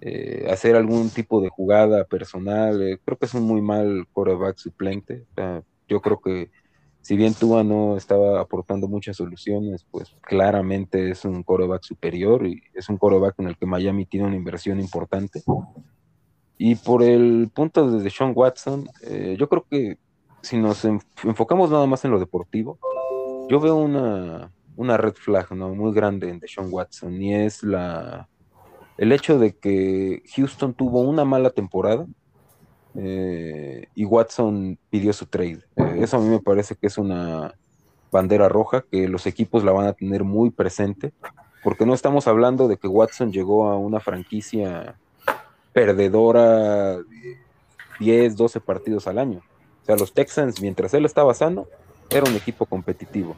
eh, 0.02 0.48
hacer 0.50 0.76
algún 0.76 1.10
tipo 1.10 1.42
de 1.42 1.50
jugada 1.50 2.06
personal. 2.06 2.82
Eh, 2.82 3.00
creo 3.04 3.18
que 3.18 3.26
es 3.26 3.34
un 3.34 3.44
muy 3.44 3.62
mal 3.62 4.08
coreback 4.12 4.58
suplente. 4.58 5.26
yo 5.88 6.02
creo 6.02 6.22
que 6.22 6.52
si 7.02 7.16
bien 7.16 7.34
Tua 7.34 7.64
no 7.64 7.98
estaba 7.98 8.40
aportando 8.40 8.88
muchas 8.88 9.18
soluciones, 9.18 9.86
pues 9.90 10.16
claramente 10.22 11.10
es 11.10 11.26
un 11.26 11.44
coreback 11.44 11.84
superior 11.84 12.46
y 12.46 12.62
es 12.74 12.90
un 12.90 12.98
coreback 12.98 13.40
en 13.40 13.48
el 13.48 13.58
que 13.58 13.66
Miami 13.66 14.06
tiene 14.06 14.28
una 14.28 14.36
inversión 14.36 14.80
importante. 14.80 15.42
Y 16.58 16.76
por 16.76 17.02
el 17.02 17.50
punto 17.54 17.90
de 17.90 18.08
Sean 18.10 18.34
Watson, 18.36 18.88
eh, 19.02 19.36
yo 19.40 19.50
creo 19.50 19.66
que 19.68 19.98
si 20.44 20.58
nos 20.58 20.86
enfocamos 20.86 21.72
nada 21.72 21.88
más 21.88 22.06
en 22.06 22.12
lo 22.12 22.20
deportivo, 22.20 22.78
yo 23.50 23.60
veo 23.60 23.78
una, 23.78 24.52
una 24.76 24.96
red 24.98 25.14
flag 25.14 25.52
¿no? 25.54 25.74
muy 25.74 25.94
grande 25.94 26.30
en 26.30 26.40
Deshaun 26.40 26.68
Watson 26.72 27.20
y 27.22 27.34
es 27.34 27.64
la 27.64 28.30
el 29.02 29.12
hecho 29.14 29.40
de 29.40 29.54
que 29.54 30.22
Houston 30.36 30.76
tuvo 30.76 31.02
una 31.02 31.26
mala 31.26 31.50
temporada 31.50 32.06
eh, 32.94 33.88
y 33.96 34.06
Watson 34.06 34.78
pidió 34.92 35.12
su 35.12 35.26
trade. 35.26 35.64
Eh, 35.76 35.96
eso 36.02 36.18
a 36.18 36.20
mí 36.20 36.30
me 36.30 36.40
parece 36.40 36.76
que 36.76 36.86
es 36.86 37.00
una 37.00 37.56
bandera 38.12 38.48
roja 38.48 38.86
que 38.92 39.08
los 39.08 39.26
equipos 39.26 39.64
la 39.64 39.72
van 39.72 39.88
a 39.88 39.94
tener 39.94 40.24
muy 40.24 40.52
presente, 40.52 41.14
porque 41.64 41.84
no 41.84 41.96
estamos 41.96 42.28
hablando 42.28 42.68
de 42.68 42.78
que 42.78 42.88
Watson 42.88 43.32
llegó 43.32 43.72
a 43.72 43.76
una 43.76 44.00
franquicia 44.00 44.94
perdedora 45.74 47.00
10, 48.00 48.38
12 48.38 48.60
partidos 48.60 49.08
al 49.08 49.18
año. 49.18 49.42
O 49.82 49.86
sea, 49.88 49.96
los 49.96 50.14
Texans, 50.14 50.62
mientras 50.62 50.94
él 50.94 51.06
estaba 51.06 51.34
sano, 51.34 51.66
era 52.12 52.30
un 52.30 52.36
equipo 52.36 52.68
competitivo. 52.68 53.36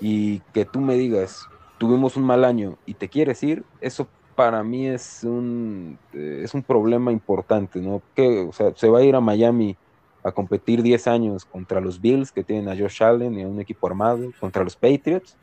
Y 0.00 0.40
que 0.52 0.64
tú 0.64 0.80
me 0.80 0.94
digas, 0.94 1.46
tuvimos 1.78 2.16
un 2.16 2.24
mal 2.24 2.44
año 2.44 2.78
y 2.84 2.94
te 2.94 3.08
quieres 3.08 3.44
ir, 3.44 3.62
eso 3.80 4.08
para 4.34 4.62
mí 4.62 4.88
es 4.88 5.24
un, 5.24 5.98
eh, 6.12 6.40
es 6.44 6.54
un 6.54 6.62
problema 6.62 7.12
importante, 7.12 7.80
¿no? 7.80 8.02
Que, 8.14 8.40
o 8.40 8.52
sea, 8.52 8.72
se 8.74 8.88
va 8.88 9.00
a 9.00 9.02
ir 9.02 9.14
a 9.14 9.20
Miami 9.20 9.76
a 10.24 10.32
competir 10.32 10.82
10 10.82 11.06
años 11.06 11.44
contra 11.44 11.80
los 11.80 12.00
Bills, 12.00 12.32
que 12.32 12.44
tienen 12.44 12.68
a 12.68 12.76
Josh 12.76 13.02
Allen 13.02 13.38
y 13.38 13.42
a 13.42 13.48
un 13.48 13.60
equipo 13.60 13.86
armado, 13.86 14.30
contra 14.40 14.62
los 14.62 14.76
Patriots, 14.76 15.36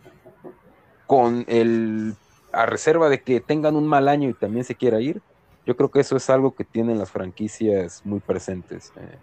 con 1.05 1.45
el, 1.47 2.15
a 2.51 2.65
reserva 2.65 3.09
de 3.09 3.21
que 3.21 3.41
tengan 3.41 3.75
un 3.75 3.87
mal 3.87 4.07
año 4.07 4.29
y 4.29 4.33
también 4.33 4.63
se 4.63 4.75
quiera 4.75 5.01
ir. 5.01 5.21
Yo 5.65 5.75
creo 5.75 5.91
que 5.91 5.99
eso 5.99 6.15
es 6.15 6.29
algo 6.29 6.55
que 6.55 6.63
tienen 6.63 6.97
las 6.97 7.11
franquicias 7.11 8.01
muy 8.05 8.19
presentes. 8.19 8.93
Eh, 8.95 9.17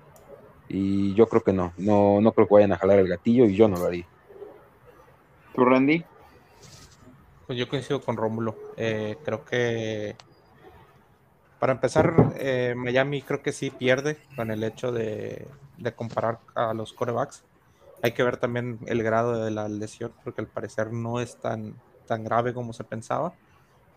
y 0.68 1.14
yo 1.14 1.26
creo 1.28 1.42
que 1.42 1.52
no, 1.52 1.72
no, 1.76 2.20
no 2.20 2.32
creo 2.32 2.46
que 2.46 2.54
vayan 2.54 2.72
a 2.72 2.78
jalar 2.78 2.98
el 2.98 3.08
gatillo 3.08 3.46
y 3.46 3.54
yo 3.56 3.68
no 3.68 3.76
lo 3.76 3.86
haría. 3.86 4.06
¿Tú, 5.54 5.64
Randy? 5.64 6.04
Pues 7.46 7.58
yo 7.58 7.68
coincido 7.68 8.00
con 8.00 8.16
Rómulo. 8.16 8.56
Eh, 8.76 9.16
creo 9.24 9.44
que 9.44 10.16
para 11.58 11.72
empezar, 11.72 12.34
eh, 12.38 12.74
Miami 12.76 13.22
creo 13.22 13.42
que 13.42 13.52
sí 13.52 13.70
pierde 13.70 14.18
con 14.34 14.50
el 14.50 14.62
hecho 14.62 14.92
de, 14.92 15.48
comparar 15.94 16.40
a 16.54 16.74
los 16.74 16.92
corebacks. 16.92 17.44
Hay 18.02 18.12
que 18.12 18.22
ver 18.22 18.36
también 18.36 18.78
el 18.86 19.02
grado 19.02 19.42
de 19.42 19.50
la 19.50 19.68
lesión, 19.68 20.12
porque 20.22 20.42
al 20.42 20.48
parecer 20.48 20.92
no 20.92 21.20
es 21.20 21.36
tan, 21.36 21.74
tan 22.06 22.24
grave 22.24 22.52
como 22.52 22.72
se 22.72 22.84
pensaba. 22.84 23.32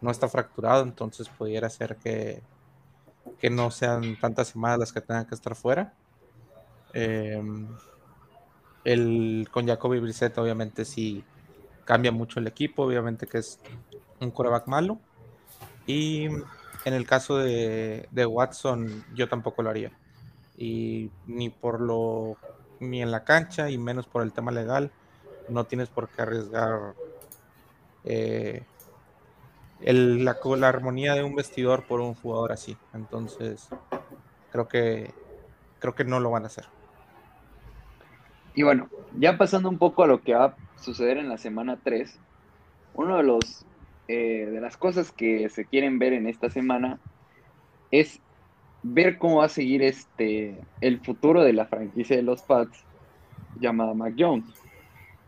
No 0.02 0.10
está 0.12 0.30
fracturado, 0.30 0.84
entonces 0.84 1.28
pudiera 1.28 1.70
ser 1.70 1.98
que, 1.98 2.42
que 3.40 3.50
no 3.50 3.72
sean 3.72 4.18
tantas 4.20 4.48
semanas 4.50 4.80
las 4.80 4.94
que 4.94 5.02
tengan 5.02 5.26
que 5.26 5.36
estar 5.36 5.56
fuera. 5.56 5.94
Em, 6.94 7.68
el, 8.86 9.48
con 9.52 9.68
Jacoby 9.68 10.00
Brissett 10.00 10.38
obviamente 10.38 10.86
sí 10.86 11.24
cambia 11.89 12.12
mucho 12.12 12.39
el 12.39 12.45
equipo, 12.45 12.84
obviamente 12.84 13.25
que 13.25 13.39
es 13.39 13.60
un 14.19 14.30
coreback 14.30 14.67
malo. 14.67 14.99
Y 15.88 16.25
en 16.86 16.93
el 16.93 17.08
caso 17.08 17.39
de, 17.39 18.08
Watson, 18.30 19.04
yo 19.15 19.28
tampoco 19.28 19.63
lo 19.63 19.71
haría. 19.71 19.91
Y 20.56 21.10
ni 21.25 21.49
por 21.49 21.82
lo, 21.82 22.38
ni 22.80 23.02
en 23.02 23.10
la 23.10 23.23
cancha, 23.23 23.71
y 23.71 23.80
menos 23.80 24.06
por 24.06 24.21
el 24.21 24.34
tema 24.34 24.52
legal, 24.52 24.91
no 25.47 25.63
tienes 25.63 25.89
por 25.89 26.10
qué 26.10 26.21
arriesgar 26.21 26.93
eh, 28.04 28.62
la, 29.82 30.38
la, 30.43 30.67
armonía 30.67 31.15
de 31.15 31.23
un 31.23 31.34
vestidor 31.34 31.88
por 31.88 32.02
un 32.02 32.13
jugador 32.13 32.52
así. 32.52 32.78
Entonces, 32.93 33.67
creo 34.52 34.67
que, 34.67 35.12
creo 35.80 35.95
que 35.95 36.04
no 36.04 36.19
lo 36.19 36.30
van 36.30 36.43
a 36.43 36.47
hacer. 36.47 36.65
Y 38.54 38.62
bueno, 38.62 38.89
ya 39.17 39.39
pasando 39.39 39.69
un 39.69 39.80
poco 39.80 40.04
a 40.04 40.08
lo 40.08 40.21
que 40.21 40.36
va 40.36 40.56
suceder 40.82 41.18
en 41.18 41.30
la 41.30 41.38
semana 41.38 41.78
3, 41.84 42.20
uno 42.96 43.18
de 43.18 43.24
los 43.24 43.65
eh, 44.08 44.48
de 44.52 44.60
las 44.60 44.76
cosas 44.76 45.12
que 45.12 45.50
se 45.50 45.65
quieren 45.65 46.00
ver 46.00 46.13
en 46.13 46.28
esta 46.28 46.50
semana 46.50 47.00
es 47.92 48.20
ver 48.82 49.18
cómo 49.18 49.38
va 49.38 49.46
a 49.46 49.50
seguir 49.50 49.84
este 49.84 50.58
el 50.82 51.00
futuro 51.00 51.44
de 51.44 51.54
la 51.54 51.68
franquicia 51.68 52.15
de 52.15 52.24
los 52.24 52.42
Pats 52.42 52.84
llamada 53.60 53.94
Mac 53.94 54.15
Jones, 54.18 54.46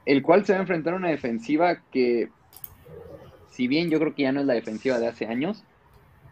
el 0.06 0.24
cual 0.24 0.46
se 0.46 0.54
va 0.54 0.60
a 0.60 0.62
enfrentar 0.62 0.94
a 0.94 0.98
una 0.98 1.10
defensiva 1.10 1.82
que 1.92 2.30
si 3.50 3.68
bien 3.68 3.90
yo 3.90 4.00
creo 4.00 4.16
que 4.16 4.24
ya 4.24 4.32
no 4.32 4.40
es 4.40 4.46
la 4.48 4.54
defensiva 4.54 4.98
de 4.98 5.08
hace 5.08 5.28
años, 5.28 5.64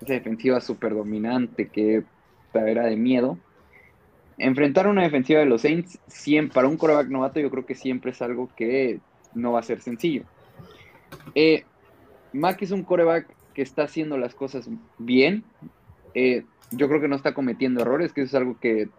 esa 0.01 0.13
defensiva 0.13 0.61
súper 0.61 0.95
dominante 0.95 1.67
que 1.67 2.03
era 2.53 2.85
de 2.85 2.95
miedo, 2.95 3.37
enfrentar 4.39 4.87
una 4.87 5.03
defensiva 5.03 5.41
de 5.41 5.45
los 5.45 5.61
Saints, 5.61 5.99
siempre, 6.07 6.55
para 6.55 6.67
un 6.67 6.77
coreback 6.77 7.09
novato, 7.09 7.39
yo 7.39 7.51
creo 7.51 7.65
que 7.65 7.75
siempre 7.75 8.11
es 8.11 8.21
algo 8.21 8.49
que 8.55 8.99
no 9.33 9.51
va 9.53 9.59
a 9.59 9.63
ser 9.63 9.81
sencillo. 9.81 10.23
Eh, 11.35 11.63
Mac 12.33 12.61
es 12.61 12.71
un 12.71 12.83
coreback 12.83 13.27
que 13.53 13.61
está 13.61 13.83
haciendo 13.83 14.17
las 14.17 14.35
cosas 14.35 14.69
bien. 14.97 15.43
Eh, 16.13 16.43
yo 16.71 16.87
creo 16.87 17.01
que 17.01 17.07
no 17.07 17.15
está 17.15 17.33
cometiendo 17.33 17.81
errores, 17.81 18.13
que 18.13 18.21
eso 18.21 18.29
es 18.29 18.41
algo 18.41 18.59
que 18.59 18.89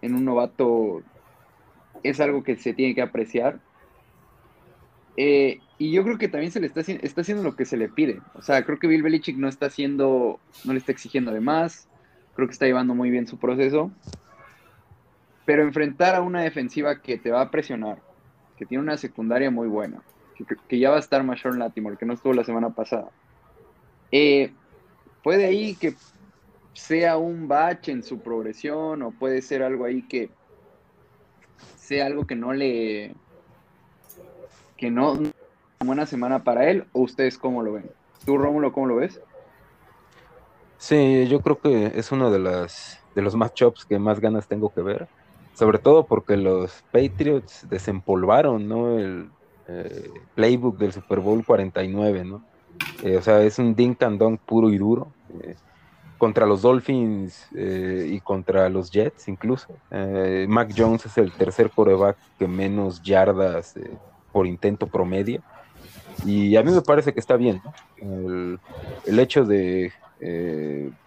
en 0.00 0.14
un 0.14 0.24
novato 0.24 1.02
es 2.02 2.20
algo 2.20 2.42
que 2.42 2.56
se 2.56 2.74
tiene 2.74 2.94
que 2.94 3.02
apreciar. 3.02 3.60
Eh, 5.16 5.60
y 5.78 5.92
yo 5.92 6.04
creo 6.04 6.18
que 6.18 6.28
también 6.28 6.52
se 6.52 6.60
le 6.60 6.66
está, 6.66 6.80
está 6.80 7.20
haciendo 7.20 7.42
lo 7.42 7.56
que 7.56 7.64
se 7.64 7.76
le 7.76 7.88
pide. 7.88 8.20
O 8.34 8.42
sea, 8.42 8.64
creo 8.64 8.78
que 8.78 8.86
Bill 8.86 9.02
Belichick 9.02 9.36
no 9.36 9.48
está 9.48 9.66
haciendo, 9.66 10.40
no 10.64 10.72
le 10.72 10.78
está 10.78 10.92
exigiendo 10.92 11.32
de 11.32 11.40
más. 11.40 11.88
Creo 12.34 12.48
que 12.48 12.52
está 12.52 12.66
llevando 12.66 12.94
muy 12.94 13.10
bien 13.10 13.26
su 13.26 13.38
proceso. 13.38 13.90
Pero 15.44 15.62
enfrentar 15.62 16.14
a 16.14 16.22
una 16.22 16.42
defensiva 16.42 17.00
que 17.00 17.18
te 17.18 17.30
va 17.30 17.42
a 17.42 17.50
presionar, 17.50 17.98
que 18.56 18.66
tiene 18.66 18.82
una 18.82 18.96
secundaria 18.96 19.50
muy 19.50 19.68
buena, 19.68 20.02
que, 20.68 20.78
ya 20.78 20.90
va 20.90 20.96
a 20.96 21.00
estar 21.00 21.22
Mayor 21.22 21.56
Latimore, 21.56 21.96
que 21.96 22.06
no 22.06 22.14
estuvo 22.14 22.32
la 22.32 22.44
semana 22.44 22.70
pasada, 22.70 23.10
eh, 24.10 24.52
puede 25.22 25.46
ahí 25.46 25.74
que 25.74 25.94
sea 26.74 27.16
un 27.16 27.48
bache 27.48 27.92
en 27.92 28.02
su 28.02 28.20
progresión 28.20 29.02
o 29.02 29.10
puede 29.10 29.42
ser 29.42 29.62
algo 29.62 29.84
ahí 29.84 30.02
que 30.02 30.30
sea 31.76 32.06
algo 32.06 32.26
que 32.26 32.34
no 32.34 32.52
le 32.52 33.14
que 34.76 34.90
no 34.90 35.18
buena 35.80 36.06
semana 36.06 36.42
para 36.42 36.70
él 36.70 36.86
o 36.92 37.02
ustedes 37.02 37.36
cómo 37.38 37.62
lo 37.62 37.74
ven. 37.74 37.90
Tú 38.24 38.38
Rómulo 38.38 38.72
cómo 38.72 38.86
lo 38.86 38.96
ves 38.96 39.20
sí 40.82 41.28
yo 41.28 41.40
creo 41.40 41.60
que 41.60 41.92
es 41.94 42.10
uno 42.10 42.32
de 42.32 42.40
las 42.40 43.00
de 43.14 43.22
los 43.22 43.36
matchups 43.36 43.84
que 43.84 44.00
más 44.00 44.18
ganas 44.18 44.48
tengo 44.48 44.74
que 44.74 44.82
ver 44.82 45.06
sobre 45.54 45.78
todo 45.78 46.06
porque 46.06 46.36
los 46.36 46.82
Patriots 46.92 47.66
desempolvaron, 47.68 48.68
¿no? 48.68 48.98
El 48.98 49.30
eh, 49.68 50.10
playbook 50.34 50.78
del 50.78 50.92
Super 50.92 51.20
Bowl 51.20 51.44
49, 51.44 52.24
¿no? 52.24 52.44
Eh, 53.02 53.16
o 53.16 53.22
sea, 53.22 53.42
es 53.42 53.58
un 53.58 53.74
dink 53.74 54.02
and 54.02 54.18
dunk 54.18 54.40
puro 54.40 54.70
y 54.70 54.78
duro. 54.78 55.08
Eh, 55.42 55.54
contra 56.18 56.46
los 56.46 56.62
Dolphins 56.62 57.48
y 57.52 58.20
contra 58.20 58.68
los 58.68 58.92
Jets 58.92 59.26
incluso. 59.26 59.66
Mac 60.46 60.72
Jones 60.76 61.04
es 61.04 61.18
el 61.18 61.32
tercer 61.32 61.68
coreback 61.68 62.16
que 62.38 62.46
menos 62.46 63.02
yardas 63.02 63.74
por 64.30 64.46
intento 64.46 64.86
promedio. 64.86 65.42
Y 66.24 66.54
a 66.54 66.62
mí 66.62 66.70
me 66.70 66.80
parece 66.80 67.12
que 67.12 67.18
está 67.18 67.36
bien. 67.36 67.60
El, 67.96 68.60
el, 69.04 69.18
hecho 69.18 69.44
de 69.44 69.90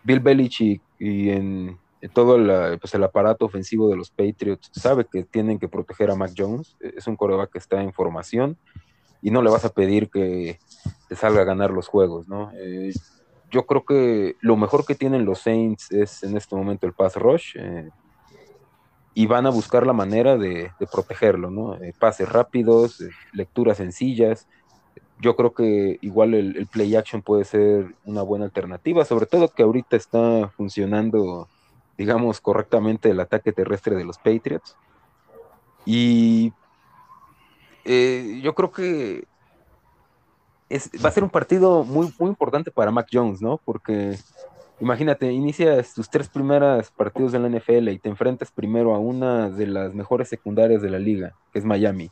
Bill 0.04 0.20
Belichick 0.20 0.82
y 1.00 1.30
en, 1.30 1.78
todo 2.14 2.38
pues, 2.80 2.94
el 2.94 3.04
aparato 3.04 3.46
ofensivo 3.46 3.90
de 3.90 3.98
los 3.98 4.10
Patriots 4.10 4.70
sabe 4.74 5.06
que 5.06 5.24
tienen 5.24 5.60
que 5.60 5.68
proteger 5.68 6.12
a 6.12 6.16
Mac 6.16 6.32
Jones. 6.38 6.76
Es 6.80 7.08
un 7.08 7.16
coreback 7.16 7.52
que 7.52 7.60
está 7.60 7.82
en 7.82 7.94
formación 7.94 8.58
y 9.22 9.32
no 9.32 9.42
le 9.42 9.50
vas 9.50 9.66
a 9.66 9.70
pedir 9.70 10.10
que 10.10 10.60
te 11.08 11.16
salga 11.16 11.42
a 11.42 11.46
ganar 11.46 11.72
los 11.72 11.88
juegos, 11.88 12.28
¿no? 12.28 12.52
Eh, 12.56 12.94
yo 13.50 13.66
creo 13.66 13.86
que 13.86 14.36
lo 14.42 14.58
mejor 14.58 14.86
que 14.86 14.96
tienen 14.96 15.26
los 15.26 15.40
Saints 15.40 15.92
es 15.92 16.24
en 16.24 16.36
este 16.36 16.56
momento 16.56 16.86
el 16.86 16.94
pass 16.94 17.16
rush 17.16 17.56
eh, 17.58 17.90
y 19.14 19.28
van 19.28 19.46
a 19.46 19.50
buscar 19.50 19.88
la 19.88 19.94
manera 19.94 20.38
de, 20.38 20.72
protegerlo, 20.92 21.50
¿no? 21.50 21.76
Eh, 21.76 21.94
pases 21.98 22.30
rápidos, 22.30 23.04
lecturas 23.34 23.78
sencillas. 23.78 24.48
Yo 25.22 25.36
creo 25.36 25.54
que 25.54 25.98
igual 26.02 26.34
el, 26.34 26.68
play 26.68 26.96
action 26.96 27.22
puede 27.22 27.46
ser 27.46 27.96
una 28.04 28.22
buena 28.22 28.46
alternativa, 28.46 29.06
sobre 29.06 29.26
todo 29.26 29.48
que 29.48 29.64
ahorita 29.64 29.96
está 29.96 30.50
funcionando 30.50 31.48
digamos, 31.98 32.42
correctamente 32.42 33.10
el 33.10 33.20
ataque 33.20 33.52
terrestre 33.52 33.96
de 33.96 34.06
los 34.06 34.18
Patriots. 34.18 34.76
Y 35.86 36.54
eh, 37.86 38.40
yo 38.44 38.56
creo 38.56 38.72
que 38.72 39.28
va 41.04 41.10
a 41.10 41.12
ser 41.12 41.24
un 41.24 41.30
partido 41.30 41.84
muy, 41.84 42.12
muy 42.20 42.30
importante 42.30 42.72
para 42.72 42.92
Mac 42.92 43.08
Jones, 43.12 43.42
¿no? 43.42 43.60
Porque 43.64 44.18
imagínate, 44.80 45.32
inicias 45.32 45.94
tus 45.94 46.10
tres 46.10 46.28
primeros 46.28 46.92
partidos 46.92 47.34
en 47.34 47.44
la 47.44 47.50
NFL 47.50 47.90
y 47.90 48.00
te 48.00 48.10
enfrentas 48.10 48.52
primero 48.52 48.96
a 48.96 49.00
una 49.00 49.50
de 49.50 49.68
las 49.68 49.94
mejores 49.94 50.28
secundarias 50.28 50.82
de 50.82 50.90
la 50.90 51.00
liga, 51.00 51.34
que 51.54 51.60
es 51.60 51.66
Miami, 51.66 52.10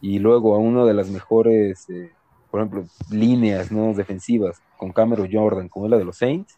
y 0.00 0.18
luego 0.18 0.54
a 0.54 0.58
una 0.58 0.84
de 0.84 0.94
las 0.94 1.10
mejores, 1.10 1.88
eh, 1.90 2.12
por 2.50 2.60
ejemplo, 2.60 2.84
líneas 3.10 3.70
¿no? 3.72 3.92
defensivas 3.92 4.62
con 4.76 4.92
Cameron 4.92 5.28
Jordan, 5.30 5.68
como 5.68 5.88
la 5.88 5.98
de 5.98 6.04
los 6.04 6.16
Saints 6.16 6.57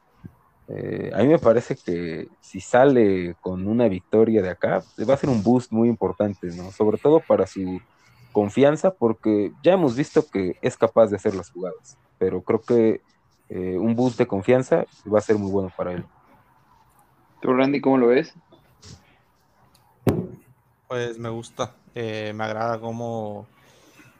eh, 0.72 1.11
a 1.12 1.18
mí 1.18 1.26
me 1.26 1.38
parece 1.38 1.74
que 1.74 2.28
si 2.40 2.61
sale 2.61 3.35
con 3.40 3.66
una 3.66 3.88
victoria 3.88 4.40
de 4.40 4.50
acá, 4.50 4.85
va 5.09 5.14
a 5.14 5.16
ser 5.16 5.28
un 5.28 5.42
boost 5.42 5.72
muy 5.72 5.88
importante, 5.88 6.46
¿no? 6.48 6.70
Sobre 6.70 6.96
todo 6.96 7.20
para 7.20 7.46
su 7.46 7.80
confianza, 8.30 8.94
porque 8.94 9.52
ya 9.64 9.72
hemos 9.72 9.96
visto 9.96 10.24
que 10.30 10.56
es 10.62 10.76
capaz 10.76 11.09
de 11.09 11.16
hacer 11.16 11.35
las 11.35 11.50
jugadas, 11.50 11.98
pero 12.18 12.42
creo 12.42 12.61
que 12.61 13.00
eh, 13.48 13.78
un 13.78 13.96
boost 13.96 14.16
de 14.18 14.28
confianza 14.28 14.85
va 15.12 15.18
a 15.18 15.22
ser 15.22 15.37
muy 15.37 15.50
bueno 15.50 15.72
para 15.76 15.92
él. 15.92 16.04
¿Tú, 17.42 17.52
Randy, 17.52 17.80
cómo 17.80 17.98
lo 17.98 18.09
ves? 18.09 18.33
Pues 20.87 21.18
me 21.18 21.30
gusta, 21.30 21.74
eh, 21.96 22.33
me 22.33 22.44
agrada 22.44 22.78
cómo, 22.78 23.46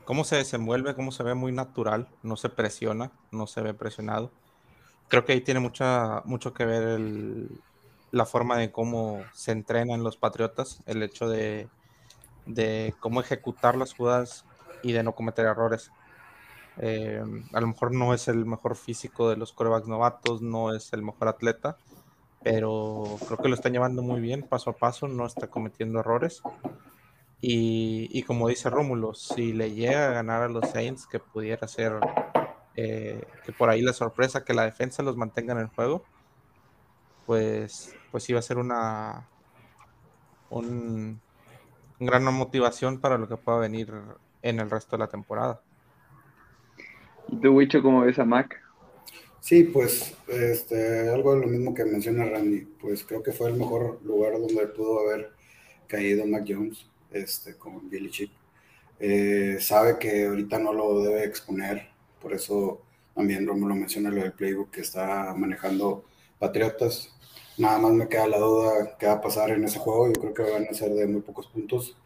cómo 0.05 0.25
se 0.25 0.37
desenvuelve, 0.37 0.97
cómo 0.97 1.13
se 1.13 1.23
ve 1.23 1.35
muy 1.35 1.53
natural, 1.53 2.09
no 2.25 2.37
se 2.37 2.49
presiona, 2.49 3.13
no 3.31 3.47
se 3.47 3.61
ve 3.61 3.73
presionado 3.73 4.33
creo 5.11 5.25
que 5.25 5.33
ahí 5.33 5.41
tiene 5.43 5.61
mucha, 5.61 6.23
mucho 6.25 6.55
que 6.55 6.65
ver 6.65 7.01
la 8.13 8.25
forma 8.25 8.57
de 8.57 8.71
cómo 8.71 9.23
se 9.35 9.51
entrenan 9.51 10.05
los 10.05 10.17
patriotas, 10.17 10.83
el 10.87 11.03
hecho 11.03 11.29
de, 11.29 11.69
cómo 13.01 13.21
ejecutar 13.21 13.77
las 13.77 13.93
jugadas 13.93 14.47
y 14.83 14.93
de 14.93 15.03
no 15.03 15.15
cometer 15.15 15.47
errores. 15.47 15.91
Eh, 16.79 17.23
a 17.53 17.61
lo 17.61 17.67
mejor 17.67 17.93
no 17.93 18.15
es 18.15 18.29
el 18.29 18.47
mejor 18.47 18.77
físico 18.77 19.29
de 19.29 19.37
los 19.37 19.53
corebacks 19.53 19.89
novatos, 19.89 20.43
no 20.43 20.75
es 20.75 20.93
el 20.93 21.03
mejor 21.03 21.27
atleta, 21.27 21.77
pero 22.45 23.19
creo 23.27 23.39
que 23.39 23.49
lo 23.49 23.55
están 23.57 23.73
llevando 23.73 24.03
muy 24.03 24.21
bien, 24.21 24.45
paso 24.45 24.71
a 24.71 24.77
paso, 24.77 25.09
no 25.09 25.27
está 25.27 25.49
cometiendo 25.49 25.99
errores. 25.99 26.41
Y, 27.41 28.09
y 28.17 28.23
como 28.23 28.47
dice 28.47 28.71
Rómulo, 28.71 29.15
si 29.15 29.53
le 29.53 29.73
llega 29.73 30.09
a 30.09 30.13
ganar 30.13 30.43
a 30.43 30.49
los 30.49 30.71
Saints, 30.71 31.07
que 31.07 31.19
pudiera 31.19 31.67
ser 31.67 31.99
eh, 32.77 33.23
que 33.45 33.53
por 33.53 33.69
ahí 33.69 33.83
la 33.83 33.93
sorpresa 33.93 34.45
que 34.45 34.55
la 34.55 34.65
defensa 34.65 35.03
los 35.03 35.17
mantenga 35.17 35.53
en 35.53 35.61
el 35.61 35.67
juego, 35.69 36.05
pues, 37.27 37.95
pues 38.11 38.29
iba 38.29 38.39
a 38.39 38.43
ser 38.43 38.59
una 38.59 39.27
un, 40.51 41.21
gran 41.99 42.25
motivación 42.25 43.01
para 43.01 43.19
lo 43.19 43.29
que 43.29 43.37
pueda 43.37 43.59
venir 43.59 43.93
en 44.43 44.61
el 44.61 44.71
resto 44.71 44.97
de 44.97 45.01
la 45.01 45.09
temporada. 45.09 45.63
¿Y 47.29 47.37
tú, 47.37 47.53
Wicho, 47.53 47.83
cómo 47.83 48.03
ves 48.03 48.19
a 48.19 48.25
Mac? 48.25 48.61
Sí, 49.41 49.65
pues 49.65 50.17
este, 50.29 51.09
algo 51.09 51.35
de 51.35 51.41
lo 51.41 51.47
mismo 51.47 51.75
que 51.75 51.85
menciona 51.85 52.25
Randy, 52.25 52.67
pues 52.81 53.05
creo 53.05 53.23
que 53.23 53.33
fue 53.33 53.49
el 53.49 53.57
mejor 53.57 54.01
lugar 54.05 54.33
donde 54.33 54.67
pudo 54.67 55.01
haber 55.01 55.33
caído 55.87 56.27
Mac 56.27 56.45
Jones 56.47 56.87
este, 57.11 57.57
con 57.57 57.89
Billy 57.89 58.11
Chip. 58.11 58.31
Eh, 58.99 59.57
sabe 59.61 59.99
que 59.99 60.27
ahorita 60.27 60.59
no 60.59 60.75
lo 60.75 61.03
debe 61.03 61.25
exponer 61.25 61.89
por 62.21 62.33
eso 62.33 62.83
también 63.15 63.47
Romulo 63.47 63.75
menciona 63.75 64.11
lo 64.11 64.23
del 64.23 64.33
playbook 64.33 64.71
que 64.71 64.81
está 64.83 65.35
manejando 65.37 66.05
Patriotas. 66.39 67.15
Nada 67.59 67.79
más 67.79 67.93
me 67.93 68.09
queda 68.09 68.27
la 68.27 68.39
duda 68.39 68.97
qué 68.99 69.07
va 69.07 69.15
a 69.15 69.21
pasar 69.21 69.51
en 69.51 69.65
ese 69.65 69.79
juego. 69.79 70.07
Yo 70.07 70.21
creo 70.21 70.35
que 70.35 70.53
van 70.53 70.67
a 70.71 70.75
ser 70.75 70.93
de 70.95 71.07
muy 71.07 71.21
pocos 71.21 71.47
puntos 71.49 71.97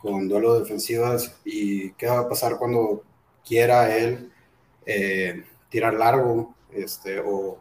con 0.00 0.28
duelo 0.28 0.58
defensivas 0.58 1.36
y 1.44 1.92
qué 1.92 2.06
va 2.06 2.20
a 2.20 2.28
pasar 2.28 2.58
cuando 2.58 3.04
quiera 3.44 3.96
él 3.96 4.32
eh, 4.86 5.44
tirar 5.68 5.94
largo 5.94 6.54
este, 6.72 7.20
o, 7.20 7.58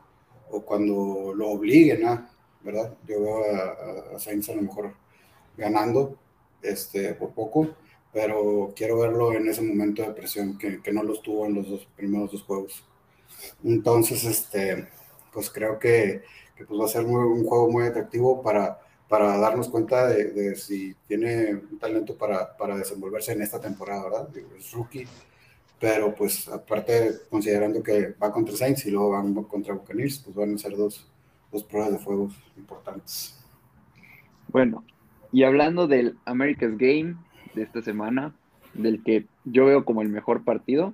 cuando 0.65 1.33
lo 1.35 1.49
obliguen, 1.49 2.01
¿no? 2.01 2.27
¿verdad? 2.61 2.95
Yo 3.07 3.21
veo 3.21 3.43
a, 3.53 4.15
a, 4.15 4.19
Sainz 4.19 4.49
a 4.49 4.55
lo 4.55 4.61
mejor 4.61 4.93
ganando 5.55 6.17
este, 6.61 7.13
por 7.13 7.31
poco, 7.31 7.75
pero 8.17 8.73
quiero 8.75 8.97
verlo 8.97 9.31
en 9.33 9.47
ese 9.47 9.61
momento 9.61 10.01
de 10.01 10.09
presión 10.09 10.57
que, 10.57 10.81
que 10.81 10.91
no 10.91 11.03
lo 11.03 11.21
tuvo 11.21 11.45
en 11.45 11.53
los 11.53 11.69
dos 11.69 11.87
primeros 11.95 12.31
dos 12.31 12.41
juegos. 12.41 12.83
Entonces, 13.63 14.23
este, 14.23 14.87
pues 15.31 15.51
creo 15.51 15.77
que, 15.77 16.23
que 16.55 16.65
pues 16.65 16.81
va 16.81 16.85
a 16.85 16.87
ser 16.87 17.05
un 17.05 17.45
juego 17.45 17.69
muy 17.69 17.83
atractivo 17.83 18.41
para, 18.41 18.79
para 19.07 19.37
darnos 19.37 19.69
cuenta 19.69 20.07
de, 20.07 20.31
de 20.31 20.55
si 20.55 20.95
tiene 21.07 21.53
un 21.53 21.77
talento 21.77 22.17
para, 22.17 22.57
para, 22.57 22.75
desenvolverse 22.75 23.33
en 23.33 23.43
esta 23.43 23.61
temporada, 23.61 24.05
¿verdad? 24.05 24.29
Es 24.57 24.71
rookie, 24.71 25.07
pero 25.79 26.15
pues 26.15 26.47
aparte 26.47 27.19
considerando 27.29 27.83
que 27.83 28.15
va 28.19 28.31
contra 28.31 28.57
Saints 28.57 28.83
y 28.87 28.89
luego 28.89 29.11
van 29.11 29.31
contra 29.43 29.75
Buccaneers, 29.75 30.23
pues 30.25 30.35
van 30.35 30.55
a 30.55 30.57
ser 30.57 30.75
dos, 30.75 31.07
dos 31.51 31.63
pruebas 31.63 31.91
de 31.91 31.99
fuego 31.99 32.31
importantes. 32.57 33.39
Bueno, 34.47 34.83
y 35.31 35.43
hablando 35.43 35.87
del 35.87 36.17
America's 36.25 36.75
Game 36.79 37.17
de 37.57 37.63
esta 37.63 37.81
semana, 37.81 38.33
del 38.73 39.03
que 39.03 39.25
yo 39.43 39.65
veo 39.65 39.83
como 39.83 40.01
el 40.01 40.09
mejor 40.09 40.43
partido, 40.43 40.93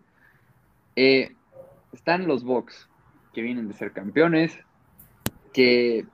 eh, 0.96 1.36
están 1.92 2.28
los 2.28 2.44
Bucks, 2.44 2.90
que 3.34 3.42
vienen 3.42 3.68
de 3.68 3.74
ser 3.74 3.92
campeones, 3.92 4.58
que 5.54 6.06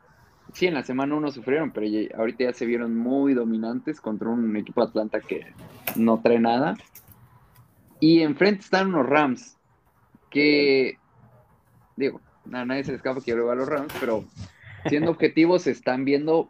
sí, 0.53 0.67
en 0.67 0.73
la 0.73 0.83
semana 0.83 1.15
uno 1.15 1.31
sufrieron, 1.31 1.71
pero 1.71 1.87
ahorita 2.17 2.45
ya 2.45 2.53
se 2.53 2.65
vieron 2.65 2.95
muy 2.95 3.33
dominantes 3.33 4.01
contra 4.01 4.29
un 4.29 4.55
equipo 4.55 4.81
de 4.81 4.87
Atlanta 4.87 5.21
que 5.21 5.53
no 5.95 6.21
trae 6.21 6.39
nada. 6.39 6.75
Y 7.99 8.21
enfrente 8.21 8.61
están 8.61 8.87
unos 8.87 9.07
Rams, 9.07 9.57
que, 10.29 10.97
digo, 11.95 12.21
a 12.51 12.65
nadie 12.65 12.83
se 12.83 12.91
le 12.91 12.97
escapa 12.97 13.21
que 13.21 13.31
yo 13.31 13.37
le 13.37 13.51
a 13.51 13.55
los 13.55 13.67
Rams, 13.67 13.93
pero 13.99 14.25
siendo 14.87 15.11
objetivos 15.11 15.63
se 15.63 15.71
están 15.71 16.05
viendo, 16.05 16.49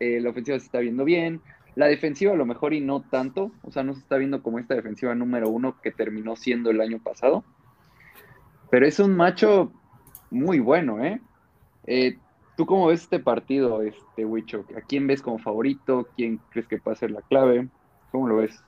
eh, 0.00 0.20
la 0.20 0.30
ofensiva 0.30 0.58
se 0.58 0.66
está 0.66 0.80
viendo 0.80 1.04
bien, 1.04 1.40
la 1.80 1.86
defensiva 1.86 2.34
a 2.34 2.36
lo 2.36 2.44
mejor 2.44 2.74
y 2.74 2.82
no 2.82 3.00
tanto, 3.00 3.52
o 3.62 3.72
sea, 3.72 3.82
no 3.82 3.94
se 3.94 4.00
está 4.00 4.18
viendo 4.18 4.42
como 4.42 4.58
esta 4.58 4.74
defensiva 4.74 5.14
número 5.14 5.48
uno 5.48 5.80
que 5.80 5.90
terminó 5.90 6.36
siendo 6.36 6.70
el 6.70 6.78
año 6.78 6.98
pasado, 7.02 7.42
pero 8.70 8.86
es 8.86 8.98
un 8.98 9.16
macho 9.16 9.72
muy 10.30 10.58
bueno, 10.60 11.02
¿eh? 11.02 11.22
eh 11.86 12.18
¿Tú 12.54 12.66
cómo 12.66 12.88
ves 12.88 13.00
este 13.04 13.18
partido, 13.18 13.80
este 13.80 14.26
Wicho? 14.26 14.66
¿A 14.76 14.82
quién 14.82 15.06
ves 15.06 15.22
como 15.22 15.38
favorito? 15.38 16.06
¿Quién 16.14 16.38
crees 16.50 16.68
que 16.68 16.76
puede 16.76 16.98
ser 16.98 17.12
la 17.12 17.22
clave? 17.22 17.66
¿Cómo 18.12 18.28
lo 18.28 18.36
ves? 18.36 18.60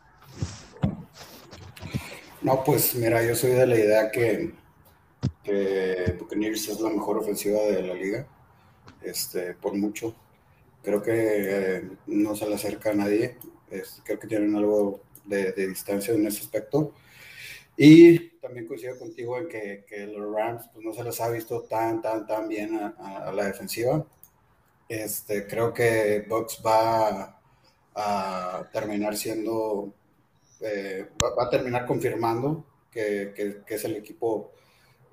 No, 2.41 2.65
pues 2.65 2.95
mira, 2.95 3.23
yo 3.23 3.35
soy 3.35 3.51
de 3.51 3.67
la 3.67 3.77
idea 3.77 4.11
que, 4.11 4.55
que 5.45 6.17
Buccaneers 6.19 6.67
es 6.67 6.81
la 6.81 6.89
mejor 6.89 7.19
ofensiva 7.19 7.61
de 7.61 7.83
la 7.83 7.93
liga, 7.93 8.27
este, 9.03 9.53
por 9.53 9.75
mucho. 9.75 10.15
Creo 10.83 11.03
que 11.03 11.13
eh, 11.15 11.91
no 12.07 12.35
se 12.35 12.49
le 12.49 12.57
acerca 12.57 12.91
a 12.91 12.95
nadie. 12.95 13.37
creo 14.05 14.19
que 14.19 14.27
tienen 14.27 14.55
algo 14.57 15.03
de, 15.25 15.53
distancia 15.53 16.15
en 16.15 16.27
ese 16.27 16.41
aspecto. 16.41 16.95
Y 17.77 18.39
también 18.41 18.67
coincido 18.67 18.99
contigo 18.99 19.39
en 19.39 19.49
que, 19.49 20.07
los 20.07 20.35
Rams 20.35 20.69
pues, 20.73 20.85
no 20.85 20.93
se 20.93 21.05
les 21.05 21.21
ha 21.21 21.31
visto 21.31 21.63
tan, 21.63 22.03
tan, 22.03 22.27
tan 22.27 22.49
bien 22.49 22.77
a, 22.77 23.33
la 23.33 23.47
defensiva. 23.47 24.05
Este, 24.89 25.47
creo 25.47 25.73
que 25.73 26.25
Bucks 26.29 26.61
va 26.65 27.41
a 27.95 28.69
terminar 28.73 29.17
siendo, 29.17 29.95
eh, 30.61 31.09
va, 31.23 31.45
a 31.45 31.51
terminar 31.51 31.87
confirmando 31.87 32.65
que, 32.91 33.33
que, 33.67 33.75
es 33.75 33.85
el 33.85 33.97
equipo 33.97 34.53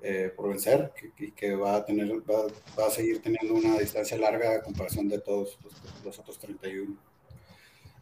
eh, 0.02 0.32
por 0.34 0.48
vencer 0.48 0.92
y 1.18 1.30
que, 1.32 1.54
va 1.54 1.76
a 1.76 1.84
tener, 1.84 2.08
va, 2.28 2.46
va, 2.78 2.86
a 2.86 2.90
seguir 2.90 3.20
teniendo 3.20 3.54
una 3.54 3.78
distancia 3.78 4.16
larga 4.16 4.56
a 4.56 4.62
comparación 4.62 5.08
de 5.08 5.18
todos 5.18 5.58
los, 5.62 6.04
los 6.04 6.18
otros 6.18 6.38
31. 6.38 6.96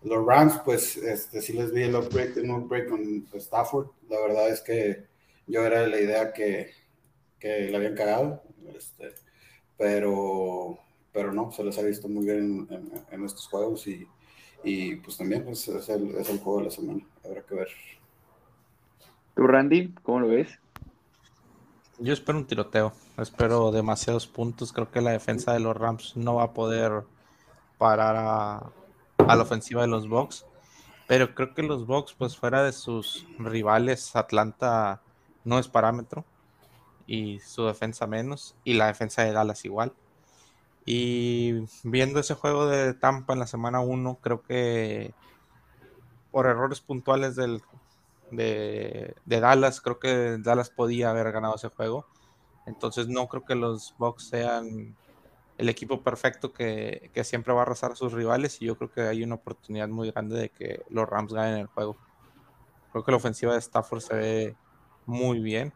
Los 0.02 0.24
Rams, 0.24 0.61
pues 0.64 0.96
este, 0.96 1.42
sí 1.42 1.52
les 1.54 1.72
vi 1.72 1.82
el 1.82 1.96
upgrade, 1.96 2.40
el 2.40 2.50
upgrade 2.50 2.87
con 2.87 3.26
Stafford. 3.34 3.88
La 4.08 4.20
verdad 4.20 4.48
es 4.48 4.61
que 4.61 5.06
yo 5.46 5.64
era 5.64 5.80
de 5.80 5.88
la 5.88 6.00
idea 6.00 6.32
que, 6.32 6.70
que 7.40 7.68
le 7.68 7.76
habían 7.76 7.96
cagado, 7.96 8.42
este, 8.76 9.14
pero, 9.76 10.78
pero 11.12 11.32
no, 11.32 11.50
se 11.50 11.64
les 11.64 11.78
ha 11.78 11.82
visto 11.82 12.08
muy 12.08 12.24
bien 12.24 12.68
en, 13.11 13.24
estos 13.24 13.48
juegos 13.48 13.87
y, 13.88 14.06
y 14.62 14.96
pues 14.96 15.16
también 15.16 15.48
es, 15.48 15.66
es, 15.66 15.88
el, 15.88 16.14
es, 16.14 16.28
el, 16.28 16.38
juego 16.38 16.61
de 16.61 16.64
la 16.66 16.70
semana. 16.70 17.00
Habrá 17.24 17.42
que 17.42 17.54
ver. 17.56 17.68
¿Tú, 19.34 19.46
Randy, 19.46 19.94
cómo 20.02 20.20
lo 20.20 20.28
ves? 20.28 20.61
Yo 22.00 22.12
espero 22.12 22.38
un 22.38 22.46
tiroteo. 22.46 22.92
Espero 23.16 23.72
demasiados 23.72 24.28
puntos. 24.28 24.72
Creo 24.72 24.88
que 24.88 25.00
la 25.00 25.11
defensa 25.11 25.52
de 25.52 25.58
los 25.58 25.76
Rams 25.76 26.16
no 26.16 26.37
va 26.37 26.44
a 26.44 26.52
poder 26.52 27.02
parar 27.76 28.14
a, 28.16 28.70
a 29.18 29.37
la 29.37 29.42
ofensiva 29.42 29.82
de 29.82 29.88
los 29.88 30.08
Bucks. 30.08 30.46
Pero 31.08 31.34
creo 31.34 31.54
que 31.54 31.64
los 31.64 31.87
Bucks, 31.87 32.14
pues 32.16 32.37
fuera 32.37 32.62
de 32.62 32.72
sus 32.72 33.26
rivales, 33.38 34.14
Atlanta 34.14 35.00
no 35.44 35.58
es 35.58 35.66
parámetro. 35.66 36.24
Y 37.08 37.40
su 37.40 37.64
defensa 37.64 38.06
menos. 38.06 38.54
Y 38.62 38.74
la 38.74 38.87
defensa 38.87 39.22
de 39.22 39.32
Dallas 39.32 39.64
igual. 39.64 39.92
Y 40.87 41.64
viendo 41.82 42.20
ese 42.20 42.34
juego 42.34 42.68
de 42.68 42.94
Tampa 42.94 43.32
en 43.32 43.40
la 43.40 43.48
semana 43.48 43.80
1, 43.80 44.18
creo 44.22 44.42
que 44.42 45.12
por 46.30 46.46
errores 46.46 46.80
puntuales 46.80 47.34
del, 47.34 47.61
de, 48.30 49.14
de, 49.24 49.40
Dallas, 49.40 49.80
creo 49.80 49.98
que 49.98 50.38
Dallas 50.38 50.70
podía 50.70 51.10
haber 51.10 51.32
ganado 51.32 51.56
ese 51.56 51.68
juego. 51.68 52.06
Entonces 52.66 53.08
no 53.08 53.28
creo 53.28 53.44
que 53.44 53.54
los 53.54 53.94
Bucks 53.98 54.28
sean 54.28 54.96
el 55.58 55.68
equipo 55.68 56.02
perfecto 56.02 56.52
que, 56.52 57.10
siempre 57.24 57.52
va 57.52 57.60
a 57.60 57.62
arrasar 57.62 57.92
a 57.92 57.96
sus 57.96 58.12
rivales 58.12 58.62
y 58.62 58.66
yo 58.66 58.78
creo 58.78 58.92
que 58.92 59.02
hay 59.02 59.24
una 59.24 59.34
oportunidad 59.34 59.88
muy 59.88 60.10
grande 60.12 60.38
de 60.38 60.48
que 60.50 60.82
los 60.88 61.08
Rams 61.08 61.32
ganen 61.32 61.58
el 61.58 61.66
juego. 61.66 61.96
Creo 62.92 63.04
que 63.04 63.10
la 63.10 63.16
ofensiva 63.16 63.52
de 63.52 63.58
Stafford 63.58 64.00
se 64.00 64.14
ve 64.14 64.56
muy 65.04 65.40
bien 65.40 65.72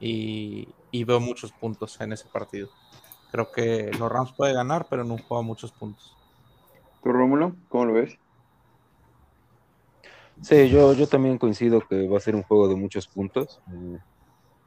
y, 0.00 0.68
veo 1.04 1.20
muchos 1.20 1.52
puntos 1.52 2.00
en 2.00 2.12
ese 2.12 2.28
partido. 2.28 2.68
Creo 3.30 3.52
que 3.52 3.92
los 3.98 4.10
Rams 4.10 4.32
pueden 4.32 4.56
ganar, 4.56 4.86
pero 4.90 5.04
no 5.04 5.16
juega 5.16 5.42
muchos 5.42 5.70
puntos. 5.70 6.16
¿Tú, 7.02 7.12
Rómulo, 7.12 7.54
cómo 7.68 7.86
lo 7.86 7.92
ves? 7.94 8.18
Sí, 10.42 10.68
yo, 10.68 10.92
yo 10.92 11.06
también 11.06 11.38
coincido 11.38 11.80
que 11.80 12.06
va 12.08 12.18
a 12.18 12.20
ser 12.20 12.34
un 12.34 12.42
juego 12.42 12.68
de 12.68 12.76
muchos 12.76 13.08
puntos. 13.08 13.60
Eh, 13.72 13.98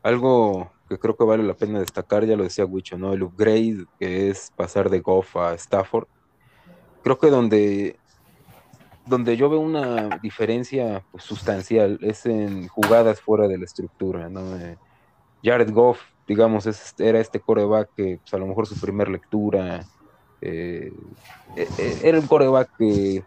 algo 0.03 0.71
que 0.87 0.97
creo 0.97 1.15
que 1.15 1.23
vale 1.23 1.43
la 1.43 1.55
pena 1.55 1.79
destacar, 1.79 2.25
ya 2.25 2.35
lo 2.37 2.43
decía 2.43 2.65
Wicho, 2.65 2.97
¿no? 2.97 3.13
El 3.13 3.23
upgrade 3.23 3.85
que 3.99 4.29
es 4.29 4.51
pasar 4.55 4.89
de 4.89 5.01
Goff 5.01 5.35
a 5.35 5.53
Stafford. 5.53 6.07
Creo 7.03 7.19
que 7.19 7.29
donde, 7.29 7.99
donde 9.05 9.37
yo 9.37 9.49
veo 9.49 9.59
una 9.59 10.19
diferencia 10.21 11.03
pues, 11.11 11.23
sustancial 11.23 11.99
es 12.01 12.25
en 12.25 12.67
jugadas 12.67 13.21
fuera 13.21 13.47
de 13.47 13.57
la 13.57 13.65
estructura, 13.65 14.29
¿no? 14.29 14.57
Eh, 14.57 14.77
Jared 15.43 15.71
Goff, 15.71 16.01
digamos, 16.27 16.67
era 16.99 17.19
este 17.19 17.39
coreback 17.39 17.89
que 17.95 18.19
pues, 18.21 18.33
a 18.33 18.37
lo 18.37 18.47
mejor 18.47 18.65
su 18.65 18.79
primer 18.79 19.09
lectura 19.09 19.85
eh, 20.41 20.91
e, 21.55 21.67
e, 21.77 21.99
era 22.03 22.19
un 22.19 22.27
coreback 22.27 22.77
que 22.77 23.23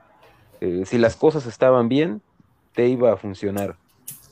eh, 0.61 0.83
si 0.87 0.99
las 0.99 1.17
cosas 1.17 1.47
estaban 1.47 1.89
bien, 1.89 2.23
te 2.81 2.89
iba 2.89 3.13
a 3.13 3.17
funcionar 3.19 3.77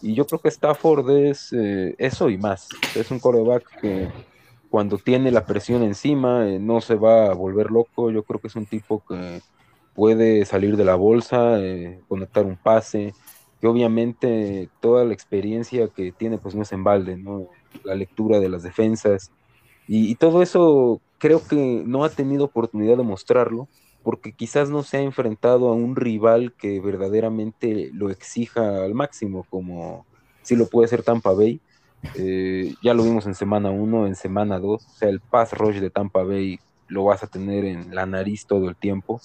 y 0.00 0.14
yo 0.14 0.26
creo 0.26 0.40
que 0.40 0.48
Stafford 0.48 1.10
es 1.10 1.52
eh, 1.52 1.94
eso 1.98 2.30
y 2.30 2.38
más. 2.38 2.66
Es 2.94 3.10
un 3.10 3.18
coreback 3.18 3.78
que 3.78 4.08
cuando 4.70 4.96
tiene 4.96 5.30
la 5.30 5.44
presión 5.44 5.82
encima 5.82 6.48
eh, 6.48 6.58
no 6.58 6.80
se 6.80 6.94
va 6.94 7.26
a 7.26 7.34
volver 7.34 7.70
loco. 7.70 8.10
Yo 8.10 8.22
creo 8.22 8.40
que 8.40 8.46
es 8.46 8.56
un 8.56 8.64
tipo 8.64 9.02
que 9.06 9.42
puede 9.94 10.46
salir 10.46 10.78
de 10.78 10.86
la 10.86 10.94
bolsa, 10.94 11.60
eh, 11.60 12.00
conectar 12.08 12.46
un 12.46 12.56
pase, 12.56 13.12
que 13.60 13.66
obviamente 13.66 14.70
toda 14.80 15.04
la 15.04 15.12
experiencia 15.12 15.88
que 15.88 16.10
tiene 16.12 16.38
pues 16.38 16.54
no 16.54 16.62
es 16.62 16.72
en 16.72 16.84
balde, 16.84 17.18
¿no? 17.18 17.48
La 17.84 17.94
lectura 17.94 18.40
de 18.40 18.48
las 18.48 18.62
defensas 18.62 19.30
y 19.90 20.14
todo 20.14 20.42
eso 20.42 21.02
creo 21.18 21.46
que 21.46 21.82
no 21.84 22.04
ha 22.04 22.08
tenido 22.08 22.44
oportunidad 22.44 22.96
de 22.96 23.02
mostrarlo 23.02 23.68
porque 24.08 24.32
quizás 24.32 24.70
no 24.70 24.84
se 24.84 24.96
ha 24.96 25.02
enfrentado 25.02 25.68
a 25.68 25.74
un 25.74 25.94
rival 25.94 26.54
que 26.54 26.80
verdaderamente 26.80 27.90
lo 27.92 28.08
exija 28.08 28.82
al 28.82 28.94
máximo, 28.94 29.44
como 29.50 30.06
si 30.40 30.56
lo 30.56 30.66
puede 30.66 30.88
ser 30.88 31.02
Tampa 31.02 31.34
Bay. 31.34 31.60
Eh, 32.14 32.72
ya 32.82 32.94
lo 32.94 33.02
vimos 33.02 33.26
en 33.26 33.34
semana 33.34 33.68
1, 33.70 34.06
en 34.06 34.14
semana 34.14 34.58
2, 34.58 34.82
o 34.82 34.90
sea, 34.96 35.10
el 35.10 35.20
pass 35.20 35.52
rush 35.52 35.76
de 35.76 35.90
Tampa 35.90 36.22
Bay 36.22 36.58
lo 36.86 37.04
vas 37.04 37.22
a 37.22 37.26
tener 37.26 37.66
en 37.66 37.94
la 37.94 38.06
nariz 38.06 38.46
todo 38.46 38.70
el 38.70 38.76
tiempo. 38.76 39.20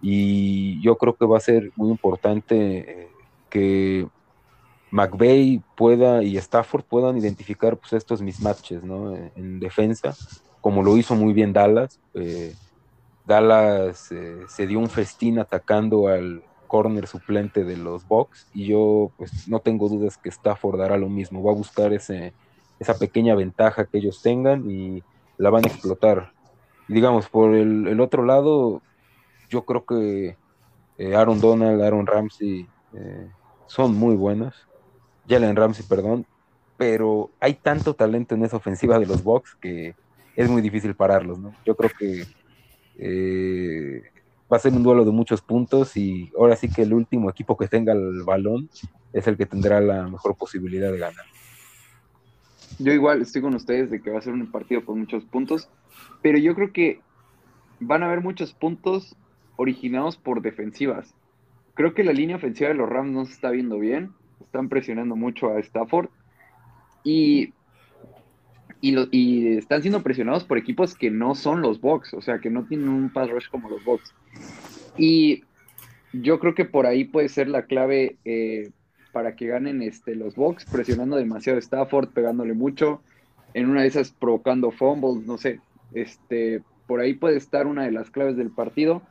Y 0.00 0.80
yo 0.80 0.96
creo 0.96 1.14
que 1.16 1.26
va 1.26 1.36
a 1.36 1.40
ser 1.40 1.70
muy 1.76 1.90
importante 1.90 2.56
eh, 2.78 3.08
que 3.50 4.08
McVeigh 4.90 5.60
pueda 5.76 6.22
y 6.22 6.38
Stafford 6.38 6.84
puedan 6.84 7.18
identificar 7.18 7.76
pues, 7.76 7.92
estos 7.92 8.22
mismatches 8.22 8.84
¿no? 8.84 9.14
en, 9.14 9.60
defensa, 9.60 10.16
como 10.62 10.82
lo 10.82 10.96
hizo 10.96 11.14
muy 11.14 11.34
bien 11.34 11.52
Dallas. 11.52 12.00
Eh, 12.14 12.54
Dallas 13.26 14.12
eh, 14.12 14.42
se 14.48 14.66
dio 14.66 14.78
un 14.78 14.90
festín 14.90 15.38
atacando 15.38 16.08
al 16.08 16.42
corner 16.66 17.06
suplente 17.06 17.64
de 17.64 17.76
los 17.76 18.06
Bucks 18.06 18.48
y 18.52 18.66
yo 18.66 19.10
pues 19.16 19.48
no 19.48 19.60
tengo 19.60 19.88
dudas 19.88 20.18
que 20.18 20.28
Stafford 20.28 20.80
hará 20.80 20.96
lo 20.96 21.08
mismo, 21.08 21.42
va 21.42 21.52
a 21.52 21.54
buscar 21.54 21.92
ese, 21.92 22.34
esa 22.78 22.98
pequeña 22.98 23.34
ventaja 23.34 23.86
que 23.86 23.98
ellos 23.98 24.22
tengan 24.22 24.68
y 24.70 25.02
la 25.38 25.50
van 25.50 25.64
a 25.64 25.68
explotar. 25.68 26.32
Digamos, 26.88 27.28
por 27.28 27.54
el, 27.54 27.98
otro 28.00 28.24
lado, 28.24 28.82
yo 29.48 29.64
creo 29.64 29.84
que 29.86 30.36
eh, 30.98 31.16
Aaron 31.16 31.40
Donald, 31.40 31.80
Aaron 31.80 32.06
Ramsey, 32.06 32.68
eh, 32.92 33.30
son 33.66 33.94
muy 33.94 34.16
buenos. 34.16 34.68
Jalen 35.26 35.56
Ramsey, 35.56 35.86
perdón, 35.86 36.26
pero 36.76 37.30
hay 37.40 37.54
tanto 37.54 37.94
talento 37.94 38.34
en 38.34 38.44
esa 38.44 38.58
ofensiva 38.58 38.98
de 38.98 39.06
los 39.06 39.24
Bucks 39.24 39.56
que 39.60 39.94
es 40.36 40.50
muy 40.50 40.60
difícil 40.60 40.94
pararlos, 40.94 41.38
¿no? 41.38 41.54
Yo 41.64 41.74
creo 41.76 41.90
que 41.98 42.24
eh, 42.98 44.02
va 44.52 44.56
a 44.56 44.60
ser 44.60 44.72
un 44.72 44.82
duelo 44.82 45.04
de 45.04 45.10
muchos 45.10 45.40
puntos 45.42 45.96
y 45.96 46.30
ahora 46.38 46.56
sí 46.56 46.68
que 46.68 46.82
el 46.82 46.92
último 46.92 47.30
equipo 47.30 47.56
que 47.56 47.68
tenga 47.68 47.92
el 47.92 48.22
balón 48.22 48.68
es 49.12 49.26
el 49.26 49.36
que 49.36 49.46
tendrá 49.46 49.80
la 49.80 50.08
mejor 50.08 50.36
posibilidad 50.36 50.92
de 50.92 50.98
ganar. 50.98 51.24
Yo 52.78 52.92
igual 52.92 53.22
estoy 53.22 53.42
con 53.42 53.54
ustedes 53.54 53.90
de 53.90 54.00
que 54.02 54.10
va 54.10 54.18
a 54.18 54.22
ser 54.22 54.32
un 54.32 54.50
partido 54.50 54.84
con 54.84 54.98
muchos 54.98 55.24
puntos, 55.24 55.68
pero 56.22 56.38
yo 56.38 56.54
creo 56.54 56.72
que 56.72 57.00
van 57.80 58.02
a 58.02 58.06
haber 58.06 58.20
muchos 58.20 58.52
puntos 58.52 59.16
originados 59.56 60.16
por 60.16 60.42
defensivas. 60.42 61.14
Creo 61.74 61.94
que 61.94 62.04
la 62.04 62.12
línea 62.12 62.36
ofensiva 62.36 62.68
de 62.68 62.74
los 62.74 62.88
Rams 62.88 63.12
no 63.12 63.24
se 63.26 63.32
está 63.32 63.50
viendo 63.50 63.78
bien, 63.78 64.12
están 64.40 64.68
presionando 64.68 65.16
mucho 65.16 65.50
a 65.50 65.60
Stafford 65.60 66.08
y, 67.04 67.52
y, 68.92 69.56
están 69.56 69.80
siendo 69.80 70.02
presionados 70.02 70.44
por 70.44 70.58
equipos 70.58 70.94
que 70.94 71.10
no 71.10 71.34
son 71.34 71.62
los 71.62 71.80
Bucks, 71.80 72.12
o 72.12 72.20
sea, 72.20 72.38
que 72.38 72.50
no 72.50 72.64
tienen 72.64 72.88
un 72.88 73.10
pass 73.10 73.30
rush 73.30 73.48
como 73.48 73.70
los 73.70 73.82
Bucks. 73.84 74.14
Y 74.98 75.44
yo 76.12 76.38
creo 76.38 76.54
que 76.54 76.66
por 76.66 76.86
ahí 76.86 77.04
puede 77.04 77.30
ser 77.30 77.48
la 77.48 77.62
clave 77.62 78.16
eh, 78.24 78.70
para 79.12 79.36
que 79.36 79.46
ganen 79.46 79.82
este, 79.82 80.14
los 80.14 80.34
Bucks, 80.34 80.66
presionando 80.66 81.16
demasiado 81.16 81.56
a 81.56 81.60
Stafford, 81.60 82.10
pegándole 82.10 82.52
mucho, 82.52 83.00
en 83.54 83.70
una 83.70 83.82
de 83.82 83.88
esas 83.88 84.10
provocando 84.10 84.70
fumbles, 84.70 85.26
no 85.26 85.38
sé. 85.38 85.60
Este, 85.94 86.62
por 86.86 87.00
ahí 87.00 87.14
puede 87.14 87.38
estar 87.38 87.66
una 87.66 87.84
de 87.84 87.92
las 87.92 88.10
claves 88.10 88.36
del 88.36 88.50
partido. 88.50 89.02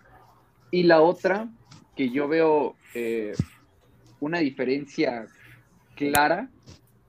Y 0.70 0.84
la 0.84 1.02
otra, 1.02 1.50
que 1.96 2.10
yo 2.10 2.28
veo 2.28 2.76
eh, 2.94 3.34
una 4.20 4.40
diferencia 4.40 5.26
clara, 5.96 6.50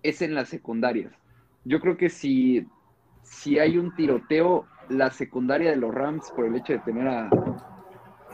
es 0.03 0.23
en 0.23 0.35
las 0.35 0.49
secundarias. 0.49 1.13
Yo 1.65 1.81
creo 1.81 1.97
que 1.97 2.11
si, 2.11 2.67
si 3.23 3.59
hay 3.59 3.79
un 3.79 3.95
tiroteo, 3.95 4.67
la 4.89 5.11
secundaria 5.11 5.71
de 5.71 5.77
los 5.77 5.95
Rams, 5.95 6.31
por 6.35 6.47
el 6.47 6.57
hecho 6.57 6.75
de 6.75 6.79
tener 6.81 7.09
a. 7.09 7.31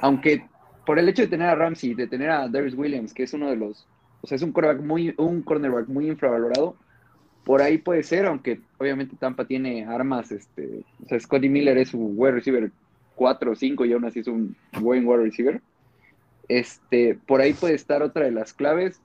Aunque 0.01 0.49
por 0.85 0.99
el 0.99 1.09
hecho 1.09 1.23
de 1.23 1.29
tener 1.29 1.49
a 1.49 1.55
Ramsey, 1.55 1.95
de 1.95 2.07
tener 2.07 2.31
a 2.31 2.49
Darius 2.49 2.75
Williams, 2.75 3.15
que 3.15 3.25
es 3.25 3.33
uno 3.33 3.49
de 3.51 3.57
los. 3.57 3.87
O 4.23 4.27
sea, 4.27 4.37
es 4.37 4.43
un 4.43 4.53
cornerback 4.53 4.85
muy, 4.85 5.15
un 5.19 5.43
cornerback 5.43 5.89
muy 5.89 6.09
infravalorado. 6.09 6.77
Por 7.45 7.63
ahí 7.63 7.79
puede 7.79 8.03
ser, 8.03 8.27
aunque 8.27 8.61
obviamente 8.79 9.17
Tampa 9.17 9.45
tiene 9.45 9.85
armas. 9.87 10.33
Este, 10.33 10.85
o 11.05 11.09
sea, 11.09 11.19
Scotty 11.21 11.49
Miller 11.49 11.79
es 11.79 11.95
un 11.95 12.15
wide 12.17 12.33
receiver 12.33 12.71
4 13.15 13.53
o 13.53 13.55
5 13.55 13.85
y 13.85 13.93
aún 13.93 14.05
así 14.05 14.21
es 14.21 14.27
un 14.27 14.57
buen 14.81 15.07
wide 15.07 15.23
receiver. 15.25 15.61
Este, 16.49 17.19
por 17.27 17.41
ahí 17.41 17.53
puede 17.53 17.75
estar 17.75 18.03
otra 18.03 18.25
de 18.25 18.33
las 18.33 18.53
claves 18.53 19.01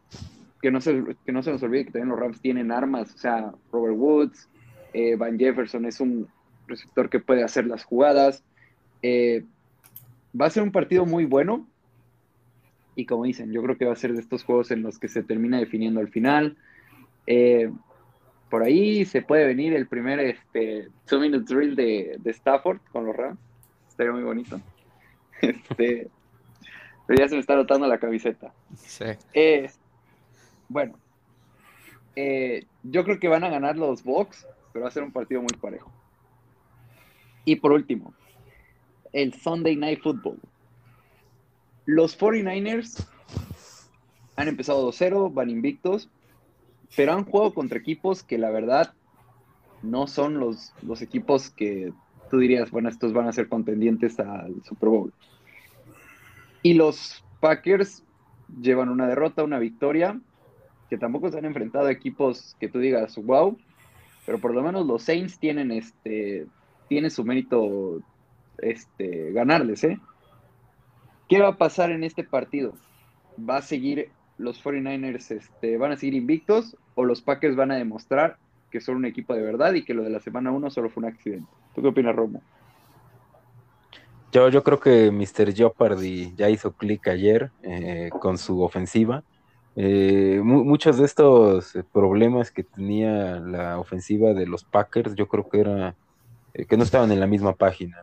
que 0.66 0.72
no, 0.72 0.82
se, 0.82 1.04
que 1.24 1.32
no 1.32 1.44
se 1.44 1.52
nos 1.52 1.62
olvide 1.62 1.86
que 1.86 1.92
también 1.92 2.10
los 2.10 2.20
Rams 2.20 2.42
tienen 2.42 2.72
armas, 2.72 3.14
o 3.14 3.18
sea, 3.20 3.54
Robert 3.72 3.96
Woods, 3.96 4.50
eh, 4.94 5.16
Van 5.16 5.38
Jefferson 5.38 5.86
es 5.86 6.00
un 6.00 6.28
receptor 6.66 7.08
que 7.08 7.20
puede 7.20 7.44
hacer 7.44 7.68
las 7.68 7.84
jugadas. 7.84 8.44
Eh, 9.04 9.46
va 10.42 10.48
a 10.48 10.50
ser 10.50 10.64
un 10.64 10.72
partido 10.72 11.06
muy 11.06 11.26
bueno. 11.26 11.68
Y 12.96 13.06
como 13.06 13.26
dicen, 13.26 13.52
yo 13.52 13.62
creo 13.62 13.78
que 13.78 13.86
va 13.86 13.94
a 13.94 13.96
ser 13.96 14.14
de 14.14 14.22
estos 14.22 14.44
juegos 14.44 14.72
en 14.72 14.82
los 14.82 14.98
que 14.98 15.08
se 15.08 15.22
termina 15.22 15.60
definiendo 15.60 16.00
al 16.00 16.08
final. 16.08 16.58
Eh, 17.28 17.72
por 18.50 18.64
ahí 18.64 19.06
se 19.06 19.22
puede 19.22 19.46
venir 19.46 19.76
el 19.76 19.86
primer 19.86 20.20
este, 20.20 20.88
two 21.06 21.20
minute 21.20 21.46
drill 21.46 21.76
de, 21.76 22.16
de 22.18 22.32
Stafford 22.32 22.80
con 22.92 23.06
los 23.06 23.16
Rams. 23.16 23.38
Estaría 23.88 24.14
muy 24.14 24.24
bonito. 24.24 24.60
Este, 25.42 26.10
pero 27.06 27.20
ya 27.20 27.28
se 27.28 27.36
me 27.36 27.42
está 27.42 27.56
notando 27.56 27.86
la 27.86 28.00
camiseta. 28.00 28.52
Sí. 28.78 29.06
Bueno, 30.70 30.98
eh, 32.16 32.66
yo 32.84 33.04
creo 33.04 33.20
que 33.20 33.28
van 33.28 33.44
a 33.44 33.50
ganar 33.50 33.78
los 33.78 34.04
Bucks, 34.04 34.48
pero 34.72 34.84
va 34.84 34.90
a 34.90 34.94
ser 34.94 35.04
un 35.04 35.12
partido 35.12 35.42
muy 35.42 35.58
parejo. 35.60 35.92
Y 37.44 37.58
por 37.58 37.72
último, 37.72 38.14
el 39.14 39.34
Sunday 39.34 39.76
Night 39.76 40.02
Football. 40.02 40.40
Los 41.86 42.18
49ers 42.20 43.08
han 44.36 44.48
empezado 44.48 44.92
2-0, 44.92 45.34
van 45.34 45.50
invictos, 45.50 46.10
pero 46.96 47.14
han 47.14 47.26
jugado 47.26 47.54
contra 47.54 47.78
equipos 47.78 48.24
que 48.24 48.38
la 48.38 48.50
verdad 48.50 48.94
no 49.84 50.08
son 50.08 50.40
los, 50.40 50.74
los 50.82 51.02
equipos 51.02 51.52
que 51.52 51.94
tú 52.30 52.40
dirías, 52.40 52.72
bueno, 52.72 52.90
estos 52.90 53.14
van 53.14 53.28
a 53.28 53.34
ser 53.34 53.48
contendientes 53.48 54.20
al 54.20 54.64
Super 54.64 54.90
Bowl. 54.90 55.14
Y 56.64 56.74
los 56.74 57.24
Packers 57.40 58.04
llevan 58.62 58.90
una 58.90 59.08
derrota, 59.08 59.44
una 59.44 59.60
victoria, 59.60 60.20
que 60.90 60.98
tampoco 60.98 61.32
se 61.32 61.38
han 61.38 61.46
enfrentado 61.46 61.88
a 61.88 61.92
equipos 61.92 62.56
que 62.60 62.70
tú 62.70 62.80
digas, 62.80 63.16
wow, 63.18 63.58
pero 64.26 64.40
por 64.40 64.54
lo 64.54 64.62
menos 64.62 64.86
los 64.86 65.04
Saints 65.04 65.40
tienen 65.40 65.72
este 65.72 66.48
su 67.10 67.24
mérito 67.24 68.00
este 68.60 69.32
ganarles, 69.32 69.84
¿eh? 69.84 70.00
¿Qué 71.28 71.42
va 71.42 71.50
a 71.50 71.58
pasar 71.58 71.92
en 71.92 72.04
este 72.04 72.24
partido? 72.24 72.74
¿Va 73.38 73.58
a 73.58 73.62
seguir 73.62 74.10
los 74.38 74.64
49ers 74.64 75.32
este, 75.32 75.78
van 75.78 75.92
a 75.92 75.98
seguir 75.98 76.14
invictos 76.14 76.78
o 76.94 77.04
los 77.04 77.22
Packers 77.22 77.56
van 77.56 77.72
a 77.72 77.76
demostrar 77.76 78.38
que 78.70 78.82
son 78.82 78.98
un 78.98 79.06
equipo 79.06 79.34
de 79.34 79.42
verdad 79.42 79.74
y 79.74 79.84
que 79.84 79.94
lo 79.94 80.04
de 80.04 80.10
la 80.10 80.20
semana 80.20 80.52
1 80.52 80.70
solo 80.70 80.90
fue 80.90 81.04
un 81.04 81.10
accidente? 81.10 81.48
¿Tú 81.74 81.82
qué 81.82 81.88
opinas, 81.88 82.16
Romo? 82.16 82.42
Yo, 84.32 84.50
yo 84.50 84.64
creo 84.64 84.80
que 84.80 85.12
Mr. 85.12 85.54
Jeopardy 85.54 86.34
ya 86.36 86.50
hizo 86.50 86.74
clic 86.74 87.08
ayer 87.08 87.52
eh, 87.64 88.10
con 88.20 88.38
su 88.38 88.62
ofensiva 88.62 89.24
eh, 89.76 90.40
muchos 90.42 90.98
de 90.98 91.06
estos 91.06 91.76
eh, 91.76 91.84
problemas 91.84 92.50
que 92.50 92.64
tenía 92.64 93.40
la 93.40 93.78
ofensiva 93.78 94.34
de 94.34 94.48
los 94.48 94.64
Packers, 94.64 95.16
yo 95.16 95.28
creo 95.28 95.50
que 95.50 95.60
era 95.60 95.96
eh, 96.54 96.66
que 96.66 96.78
no 96.78 96.84
estaban 96.84 97.12
en 97.12 97.20
la 97.20 97.28
misma 97.28 97.54
página. 97.54 97.98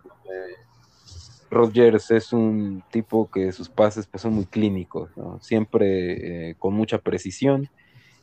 Rodgers 1.51 2.11
es 2.11 2.33
un 2.33 2.83
tipo 2.91 3.31
que 3.31 3.53
sus 3.53 3.69
pases 3.69 4.07
pues, 4.07 4.23
son 4.23 4.33
muy 4.33 4.47
clínicos, 4.47 5.11
siempre 5.41 6.57
con 6.59 6.73
mucha 6.73 6.97
precisión. 6.97 7.69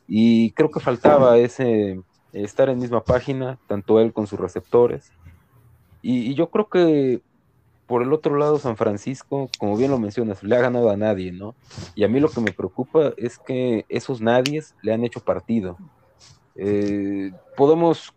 Y 0.08 0.50
creo 0.54 0.72
que 0.72 0.80
faltaba 0.80 1.38
ese 1.38 2.02
estar 2.34 2.70
en 2.70 2.80
misma 2.80 3.04
página, 3.04 3.60
tanto 3.68 4.00
él 4.00 4.14
con 4.14 4.26
sus 4.26 4.40
receptores. 4.40 5.12
y 6.02 6.34
yo 6.34 6.50
creo 6.50 6.70
que 6.70 7.22
por 7.90 8.04
el 8.04 8.14
otro 8.14 8.38
lado, 8.38 8.60
San 8.60 8.78
Francisco, 8.78 9.50
como 9.58 9.76
bien 9.76 9.90
lo 9.90 9.98
mencionas, 9.98 10.44
le 10.44 10.56
ha 10.56 10.62
ganado 10.62 10.92
a 10.92 10.96
nadie, 10.96 11.32
¿no? 11.32 11.56
Y 11.96 12.04
a 12.04 12.08
mí 12.08 12.20
lo 12.20 12.30
que 12.30 12.40
me 12.40 12.54
preocupa 12.54 13.14
es 13.18 13.40
que 13.40 13.84
esos 13.90 14.22
nadies 14.22 14.76
le 14.84 14.94
han 14.94 15.04
hecho 15.04 15.22
partido. 15.22 15.76
Eh, 16.56 17.32
podemos 17.58 18.14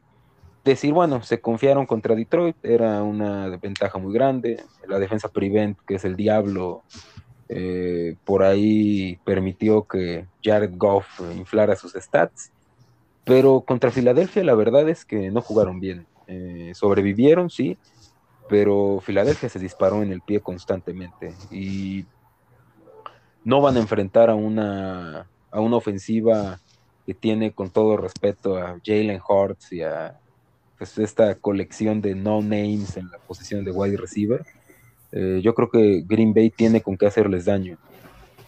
decir, 0.62 0.92
bueno, 0.92 1.22
se 1.22 1.40
confiaron 1.40 1.86
contra 1.86 2.14
Detroit, 2.14 2.54
era 2.62 3.02
una 3.02 3.48
ventaja 3.56 3.96
muy 3.96 4.12
grande. 4.12 4.62
La 4.86 4.98
defensa 4.98 5.30
Prevent, 5.30 5.78
que 5.86 5.94
es 5.94 6.04
el 6.04 6.16
diablo, 6.16 6.82
eh, 7.48 8.16
por 8.26 8.42
ahí 8.42 9.18
permitió 9.24 9.84
que 9.84 10.26
Jared 10.44 10.72
Goff 10.76 11.06
inflara 11.34 11.76
sus 11.76 11.94
stats. 11.94 12.52
Pero 13.24 13.62
contra 13.62 13.90
Filadelfia, 13.90 14.44
la 14.44 14.54
verdad 14.54 14.86
es 14.90 15.06
que 15.06 15.30
no 15.30 15.40
jugaron 15.40 15.80
bien. 15.80 16.06
Eh, 16.26 16.72
sobrevivieron, 16.74 17.48
sí, 17.48 17.78
pero 18.52 19.00
Filadelfia 19.00 19.48
se 19.48 19.58
disparó 19.58 20.02
en 20.02 20.12
el 20.12 20.20
pie 20.20 20.40
constantemente 20.40 21.32
y 21.50 22.04
no 23.44 23.62
van 23.62 23.78
a 23.78 23.80
enfrentar 23.80 24.28
a 24.28 24.34
una, 24.34 25.26
a 25.50 25.60
una 25.60 25.76
ofensiva 25.76 26.60
que 27.06 27.14
tiene 27.14 27.52
con 27.52 27.70
todo 27.70 27.96
respeto 27.96 28.58
a 28.58 28.78
Jalen 28.84 29.22
Hurts 29.26 29.72
y 29.72 29.80
a 29.80 30.20
pues, 30.76 30.98
esta 30.98 31.34
colección 31.36 32.02
de 32.02 32.14
no 32.14 32.42
names 32.42 32.98
en 32.98 33.10
la 33.10 33.16
posición 33.16 33.64
de 33.64 33.70
wide 33.70 33.96
receiver. 33.96 34.44
Eh, 35.12 35.40
yo 35.42 35.54
creo 35.54 35.70
que 35.70 36.04
Green 36.06 36.34
Bay 36.34 36.50
tiene 36.50 36.82
con 36.82 36.98
qué 36.98 37.06
hacerles 37.06 37.46
daño. 37.46 37.78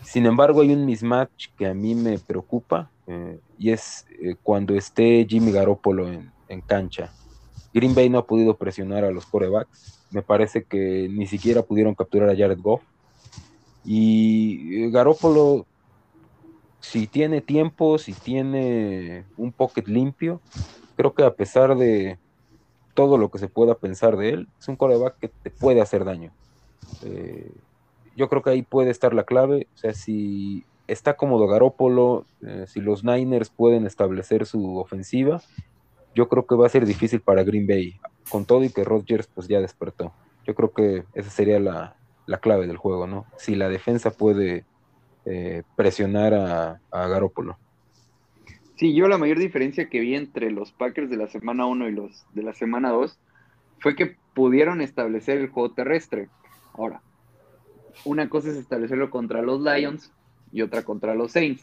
Sin 0.02 0.26
embargo, 0.26 0.60
hay 0.60 0.74
un 0.74 0.84
mismatch 0.84 1.46
que 1.56 1.66
a 1.66 1.72
mí 1.72 1.94
me 1.94 2.18
preocupa 2.18 2.90
eh, 3.06 3.38
y 3.58 3.70
es 3.70 4.04
eh, 4.20 4.34
cuando 4.42 4.74
esté 4.74 5.24
Jimmy 5.26 5.50
Garoppolo 5.50 6.12
en, 6.12 6.30
en 6.50 6.60
cancha. 6.60 7.10
Green 7.74 7.94
Bay 7.94 8.08
no 8.08 8.18
ha 8.18 8.26
podido 8.26 8.56
presionar 8.56 9.04
a 9.04 9.10
los 9.10 9.26
corebacks. 9.26 10.06
Me 10.12 10.22
parece 10.22 10.62
que 10.62 11.08
ni 11.10 11.26
siquiera 11.26 11.62
pudieron 11.62 11.96
capturar 11.96 12.30
a 12.30 12.36
Jared 12.36 12.60
Goff. 12.60 12.82
Y 13.84 14.84
eh, 14.84 14.90
Garópolo, 14.90 15.66
si 16.80 17.08
tiene 17.08 17.40
tiempo, 17.40 17.98
si 17.98 18.12
tiene 18.12 19.24
un 19.36 19.50
pocket 19.50 19.88
limpio, 19.88 20.40
creo 20.96 21.14
que 21.14 21.24
a 21.24 21.34
pesar 21.34 21.76
de 21.76 22.16
todo 22.94 23.18
lo 23.18 23.28
que 23.28 23.40
se 23.40 23.48
pueda 23.48 23.74
pensar 23.74 24.16
de 24.16 24.30
él, 24.30 24.48
es 24.58 24.68
un 24.68 24.76
coreback 24.76 25.18
que 25.18 25.28
te 25.28 25.50
puede 25.50 25.80
hacer 25.80 26.04
daño. 26.04 26.30
Eh, 27.02 27.50
yo 28.16 28.28
creo 28.28 28.42
que 28.42 28.50
ahí 28.50 28.62
puede 28.62 28.90
estar 28.90 29.12
la 29.12 29.24
clave. 29.24 29.66
O 29.74 29.78
sea, 29.78 29.94
si 29.94 30.64
está 30.86 31.16
cómodo 31.16 31.48
Garópolo, 31.48 32.24
eh, 32.46 32.66
si 32.68 32.80
los 32.80 33.02
Niners 33.02 33.50
pueden 33.50 33.84
establecer 33.84 34.46
su 34.46 34.78
ofensiva, 34.78 35.42
yo 36.14 36.28
creo 36.28 36.46
que 36.46 36.54
va 36.54 36.66
a 36.66 36.70
ser 36.70 36.86
difícil 36.86 37.20
para 37.20 37.44
Green 37.44 37.66
Bay, 37.66 37.98
con 38.28 38.44
todo 38.44 38.64
y 38.64 38.70
que 38.70 38.84
Rodgers 38.84 39.28
pues 39.34 39.48
ya 39.48 39.60
despertó. 39.60 40.12
Yo 40.46 40.54
creo 40.54 40.72
que 40.72 41.04
esa 41.14 41.30
sería 41.30 41.58
la, 41.60 41.96
clave 42.40 42.66
del 42.66 42.76
juego, 42.76 43.06
¿no? 43.06 43.26
Si 43.36 43.54
la 43.54 43.68
defensa 43.68 44.10
puede 44.10 44.64
eh, 45.24 45.62
presionar 45.76 46.34
a, 46.34 46.80
a 46.90 47.08
Garópolo. 47.08 47.56
Sí, 48.76 48.94
yo 48.94 49.08
la 49.08 49.18
mayor 49.18 49.38
diferencia 49.38 49.88
que 49.88 50.00
vi 50.00 50.14
entre 50.14 50.50
los 50.50 50.72
Packers 50.72 51.08
de 51.08 51.16
la 51.16 51.28
semana 51.28 51.66
1 51.66 51.88
y 51.88 51.92
los 51.92 52.26
de 52.34 52.42
la 52.42 52.52
semana 52.54 52.90
2 52.90 53.18
fue 53.78 53.94
que 53.94 54.16
pudieron 54.34 54.80
establecer 54.80 55.38
el 55.38 55.48
juego 55.48 55.72
terrestre. 55.72 56.28
Ahora, 56.72 57.00
una 58.04 58.28
cosa 58.28 58.50
es 58.50 58.56
establecerlo 58.56 59.10
contra 59.10 59.42
los 59.42 59.60
Lions 59.60 60.12
y 60.52 60.62
otra 60.62 60.82
contra 60.82 61.14
los 61.14 61.32
Saints. 61.32 61.62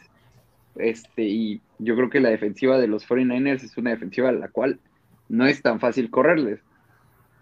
Este, 0.76 1.22
y 1.22 1.60
yo 1.78 1.96
creo 1.96 2.10
que 2.10 2.20
la 2.20 2.30
defensiva 2.30 2.78
de 2.78 2.86
los 2.86 3.06
49ers 3.08 3.62
es 3.62 3.76
una 3.76 3.90
defensiva 3.90 4.30
a 4.30 4.32
la 4.32 4.48
cual 4.48 4.80
no 5.28 5.46
es 5.46 5.62
tan 5.62 5.80
fácil 5.80 6.10
correrles. 6.10 6.60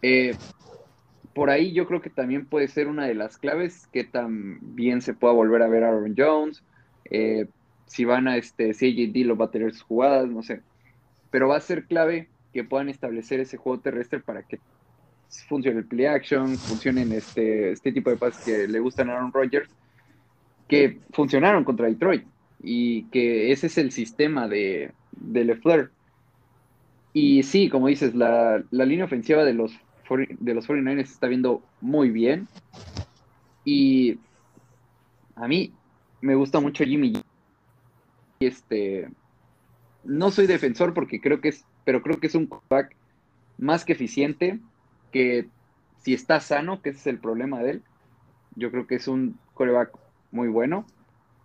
Eh, 0.03 0.35
por 1.35 1.51
ahí 1.51 1.72
yo 1.72 1.87
creo 1.87 2.01
que 2.01 2.11
también 2.11 2.47
puede 2.47 2.68
ser 2.68 2.89
una 2.89 3.07
de 3.07 3.14
las 3.14 3.39
claves 3.39 3.87
que 3.93 4.05
también 4.05 5.01
se 5.01 5.14
pueda 5.14 5.35
volver 5.35 5.62
a 5.62 5.68
ver 5.68 5.85
a 5.85 5.89
Aaron 5.89 6.14
Jones. 6.16 6.62
Eh, 7.11 7.47
si 7.87 8.05
van 8.05 8.28
a 8.28 8.37
este, 8.37 8.74
si 8.74 8.87
AJD 8.87 9.26
lo 9.26 9.37
va 9.37 9.47
a 9.47 9.51
tener 9.51 9.72
sus 9.72 9.83
jugadas, 9.83 10.28
no 10.28 10.43
sé. 10.43 10.61
Pero 11.31 11.49
va 11.49 11.57
a 11.57 11.61
ser 11.61 11.85
clave 11.85 12.28
que 12.53 12.64
puedan 12.64 12.89
establecer 12.89 13.41
ese 13.41 13.57
juego 13.57 13.81
terrestre 13.81 14.20
para 14.20 14.43
que 14.43 14.59
funcione 15.49 15.78
el 15.78 15.87
play 15.87 16.07
action, 16.07 16.57
funcionen 16.57 17.12
este, 17.12 17.72
este 17.72 17.93
tipo 17.93 18.11
de 18.11 18.16
pases 18.16 18.45
que 18.45 18.68
le 18.68 18.81
gustan 18.81 19.11
a 19.11 19.14
Aaron 19.14 19.33
Rodgers, 19.33 19.70
que 20.66 20.99
funcionaron 21.12 21.62
contra 21.64 21.87
Detroit 21.87 22.24
y 22.62 23.04
que 23.04 23.52
ese 23.52 23.68
es 23.68 23.78
el 23.78 23.92
sistema 23.92 24.48
de, 24.48 24.92
de 25.12 25.44
LeFleur. 25.44 25.90
Y 27.12 27.42
sí, 27.42 27.68
como 27.68 27.88
dices, 27.88 28.14
la, 28.14 28.62
la 28.70 28.84
línea 28.84 29.04
ofensiva 29.04 29.44
de 29.44 29.54
los, 29.54 29.72
de 30.08 30.54
los 30.54 30.68
49ers 30.68 31.06
se 31.06 31.14
está 31.14 31.26
viendo 31.26 31.62
muy 31.80 32.11
bien. 32.11 32.46
Y 33.64 34.18
a 35.34 35.48
mí 35.48 35.72
me 36.20 36.34
gusta 36.34 36.61
mucho 36.61 36.84
Jimmy. 36.84 37.14
Este, 38.40 39.08
no 40.04 40.30
soy 40.30 40.46
defensor 40.46 40.94
porque 40.94 41.20
creo 41.20 41.40
que 41.40 41.48
es, 41.48 41.64
pero 41.84 42.02
creo 42.02 42.20
que 42.20 42.28
es 42.28 42.34
un 42.34 42.46
coreback 42.46 42.94
más 43.58 43.84
que 43.84 43.92
eficiente, 43.92 44.58
que 45.12 45.48
si 46.02 46.14
está 46.14 46.40
sano, 46.40 46.80
que 46.80 46.90
ese 46.90 47.00
es 47.00 47.06
el 47.08 47.18
problema 47.18 47.61
de 47.61 47.72
él, 47.72 47.82
yo 48.56 48.70
creo 48.70 48.86
que 48.86 48.94
es 48.96 49.08
un 49.08 49.38
coreback 49.54 49.90
muy 50.30 50.48
bueno. 50.48 50.86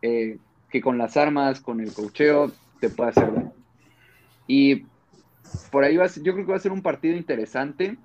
Eh, 0.02 0.38
que 0.76 0.82
con 0.82 0.98
las 0.98 1.16
armas, 1.16 1.62
con 1.62 1.80
el 1.80 1.94
cocheo, 1.94 2.52
te 2.82 2.90
puede 2.90 3.12
hacer 3.12 3.34
daño. 3.34 3.54
Y 4.46 4.84
por 5.72 5.86
ahí 5.86 5.96
va, 5.96 6.08
yo 6.08 6.34
creo 6.34 6.46
que 6.46 6.52
va 6.52 6.58
a 6.58 6.60
ser 6.60 6.74
un 6.74 6.82
partido 6.82 7.16
interesante. 7.16 7.96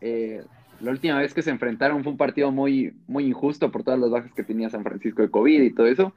Eh, 0.00 0.42
la 0.80 0.90
última 0.90 1.20
vez 1.20 1.32
que 1.32 1.42
se 1.42 1.50
enfrentaron 1.50 2.02
fue 2.02 2.10
un 2.10 2.18
partido 2.18 2.50
muy, 2.50 2.92
muy 3.06 3.26
injusto 3.26 3.70
por 3.70 3.84
todas 3.84 4.00
las 4.00 4.10
bajas 4.10 4.32
que 4.32 4.42
tenía 4.42 4.68
San 4.70 4.82
Francisco 4.82 5.22
de 5.22 5.30
COVID 5.30 5.62
y 5.62 5.72
todo 5.72 5.86
eso. 5.86 6.12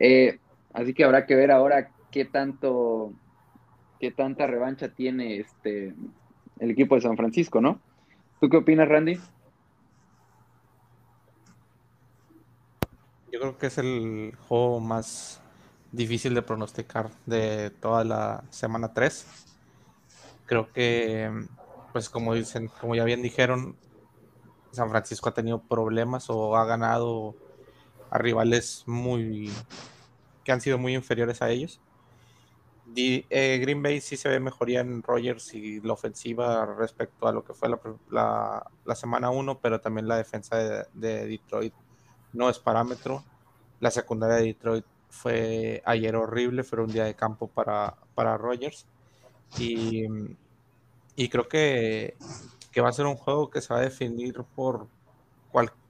Eh, 0.00 0.40
así 0.72 0.92
que 0.92 1.04
habrá 1.04 1.24
que 1.24 1.36
ver 1.36 1.52
ahora 1.52 1.90
qué 2.10 2.24
tanto, 2.24 3.12
qué 4.00 4.10
tanta 4.10 4.48
revancha 4.48 4.88
tiene 4.88 5.36
este 5.36 5.94
el 6.58 6.70
equipo 6.72 6.96
de 6.96 7.02
San 7.02 7.16
Francisco, 7.16 7.60
¿no? 7.60 7.78
¿Tú 8.40 8.48
qué 8.48 8.56
opinas, 8.56 8.88
Randy? 8.88 9.20
Yo 13.30 13.40
creo 13.40 13.58
que 13.58 13.66
es 13.66 13.76
el 13.78 14.34
juego 14.48 14.80
más 14.80 15.40
difícil 15.92 16.34
de 16.34 16.42
pronosticar 16.42 17.10
de 17.26 17.70
toda 17.70 18.04
la 18.04 18.44
semana 18.50 18.94
3. 18.94 19.26
Creo 20.46 20.72
que, 20.72 21.30
pues 21.92 22.08
como 22.08 22.34
dicen, 22.34 22.70
como 22.80 22.94
ya 22.94 23.04
bien 23.04 23.20
dijeron, 23.20 23.76
San 24.72 24.88
Francisco 24.88 25.28
ha 25.28 25.34
tenido 25.34 25.60
problemas 25.60 26.30
o 26.30 26.56
ha 26.56 26.64
ganado 26.64 27.34
a 28.10 28.18
rivales 28.18 28.84
muy 28.86 29.52
que 30.42 30.52
han 30.52 30.62
sido 30.62 30.78
muy 30.78 30.94
inferiores 30.94 31.42
a 31.42 31.50
ellos. 31.50 31.80
Eh, 32.96 33.58
Green 33.60 33.82
Bay 33.82 34.00
sí 34.00 34.16
se 34.16 34.30
ve 34.30 34.40
mejoría 34.40 34.80
en 34.80 35.02
Rogers 35.02 35.52
y 35.52 35.80
la 35.82 35.92
ofensiva 35.92 36.64
respecto 36.64 37.28
a 37.28 37.32
lo 37.32 37.44
que 37.44 37.52
fue 37.52 37.68
la, 38.10 38.66
la, 38.86 38.94
semana 38.94 39.28
1, 39.28 39.60
pero 39.60 39.78
también 39.78 40.08
la 40.08 40.16
defensa 40.16 40.56
de, 40.56 40.86
de 40.94 41.26
Detroit 41.26 41.74
no 42.32 42.48
es 42.48 42.58
parámetro. 42.58 43.24
La 43.80 43.90
secundaria 43.90 44.36
de 44.36 44.44
Detroit 44.44 44.84
fue 45.10 45.82
ayer 45.84 46.16
horrible, 46.16 46.64
fue 46.64 46.82
un 46.82 46.92
día 46.92 47.04
de 47.04 47.14
campo 47.14 47.48
para, 47.48 47.96
para 48.14 48.36
Rogers. 48.36 48.86
Y, 49.58 50.04
y 51.16 51.28
creo 51.28 51.48
que, 51.48 52.16
que, 52.70 52.80
va 52.80 52.90
a 52.90 52.92
ser 52.92 53.06
un 53.06 53.16
juego 53.16 53.50
que 53.50 53.60
se 53.60 53.72
va 53.72 53.80
a 53.80 53.82
definir 53.82 54.44
por, 54.54 54.88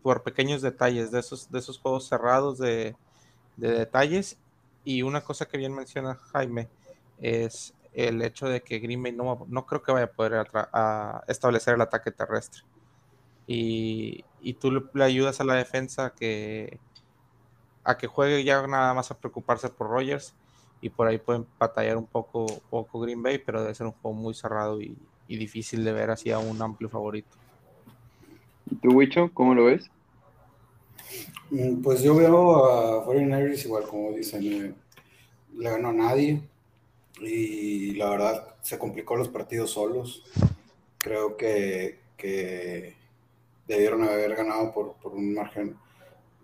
por 0.03 0.22
pequeños 0.22 0.62
detalles, 0.62 1.11
de 1.11 1.20
esos, 1.20 1.51
de 1.51 1.59
esos 1.59 1.78
juegos 1.78 2.09
cerrados 2.09 2.59
de, 2.59 2.97
de 3.57 3.70
detalles. 3.70 4.39
Y 4.84 5.03
una 5.03 5.22
cosa 5.22 5.47
que 5.47 5.59
bien 5.59 5.74
menciona 5.74 6.14
Jaime 6.32 6.68
es 7.20 7.74
el 7.93 8.22
hecho 8.22 8.47
de 8.49 8.62
que 8.62 8.78
Green 8.78 9.03
Bay 9.03 9.12
no, 9.12 9.45
no 9.49 9.66
creo 9.66 9.82
que 9.82 9.93
vaya 9.93 10.07
a 10.07 10.12
poder 10.12 10.47
establecer 11.26 11.74
el 11.74 11.80
ataque 11.80 12.12
terrestre. 12.12 12.62
Y, 13.47 14.24
y 14.41 14.55
tú 14.55 14.70
le, 14.70 15.05
ayudas 15.05 15.41
a 15.41 15.45
la 15.45 15.55
defensa 15.55 16.12
que, 16.16 16.78
a 17.84 17.97
que 17.97 18.07
juegue 18.07 18.45
ya 18.45 18.66
nada 18.66 18.95
más 18.95 19.11
a 19.11 19.18
preocuparse 19.18 19.68
por 19.68 19.89
Rogers 19.89 20.34
y 20.80 20.91
por 20.91 21.09
ahí 21.09 21.18
pueden 21.18 21.47
batallar 21.59 21.97
un 21.97 22.07
poco, 22.07 22.47
poco 22.70 23.01
Green 23.01 23.22
Bay, 23.22 23.39
pero 23.39 23.62
debe 23.62 23.74
ser 23.74 23.86
un 23.86 23.93
juego 23.93 24.16
muy 24.16 24.34
cerrado 24.34 24.80
y, 24.80 24.97
difícil 25.26 25.84
de 25.84 25.93
ver 25.93 26.11
hacia 26.11 26.39
un 26.39 26.61
amplio 26.62 26.89
favorito. 26.89 27.36
¿Y 28.70 28.76
tú, 28.76 28.95
Wicho, 28.95 29.30
cómo 29.34 29.55
lo 29.55 29.66
ves? 29.66 29.91
Mm, 31.51 31.82
pues 31.82 32.03
yo 32.03 32.14
veo 32.14 32.64
a 32.64 33.05
49ers 33.05 33.64
igual, 33.64 33.84
como 33.84 34.12
dicen, 34.12 34.43
eh, 34.45 34.74
le 35.57 35.70
ganó 35.70 35.89
a 35.89 35.93
nadie 35.93 36.41
y 37.20 37.95
la 37.95 38.09
verdad 38.11 38.55
se 38.62 38.78
complicó 38.78 39.16
los 39.16 39.28
partidos 39.28 39.70
solos. 39.70 40.22
Creo 40.99 41.36
que, 41.36 41.99
que 42.16 42.98
debieron 43.69 44.03
haber 44.03 44.35
ganado 44.35 44.73
por, 44.73 44.95
por 44.95 45.12
un 45.12 45.35
margen 45.35 45.77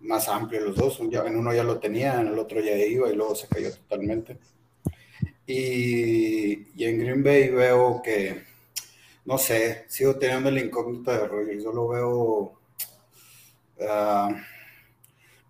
más 0.03 0.29
amplio 0.29 0.61
los 0.61 0.77
dos. 0.77 1.01
En 1.01 1.37
uno 1.37 1.53
ya 1.53 1.64
lo 1.64 1.81
tenía, 1.81 2.20
en 2.20 2.29
el 2.29 2.39
otro 2.39 2.61
ya 2.61 2.77
iba 2.77 3.11
y 3.11 3.16
luego 3.16 3.35
se 3.35 3.49
cayó 3.49 3.72
totalmente. 3.75 4.39
Y, 5.47 6.68
y 6.79 6.85
en 6.85 6.99
Green 6.99 7.25
Bay 7.25 7.49
veo 7.49 8.01
que, 8.03 8.45
no 9.25 9.39
sé, 9.39 9.85
sigo 9.89 10.16
teniendo 10.16 10.51
la 10.51 10.61
incógnita 10.61 11.18
de 11.18 11.27
Rogers. 11.27 11.64
Yo 11.64 11.72
lo 11.72 11.89
veo, 11.89 12.61
uh, 13.79 14.35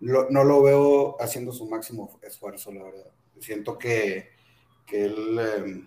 no 0.01 0.45
lo 0.45 0.63
veo 0.63 1.17
haciendo 1.21 1.53
su 1.53 1.67
máximo 1.67 2.19
esfuerzo, 2.23 2.73
la 2.73 2.85
verdad. 2.85 3.11
Siento 3.41 3.77
que, 3.77 4.31
que 4.87 5.05
él 5.07 5.39
eh, 5.41 5.83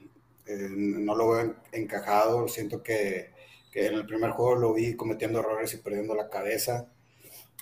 eh, 0.48 0.68
no 0.70 1.16
lo 1.16 1.30
veo 1.30 1.56
encajado, 1.72 2.48
siento 2.48 2.84
que 2.84 3.37
en 3.86 3.94
el 3.94 4.06
primer 4.06 4.32
juego 4.32 4.56
lo 4.56 4.74
vi 4.74 4.96
cometiendo 4.96 5.40
errores 5.40 5.74
y 5.74 5.78
perdiendo 5.78 6.16
la 6.16 6.30
cabeza. 6.30 6.88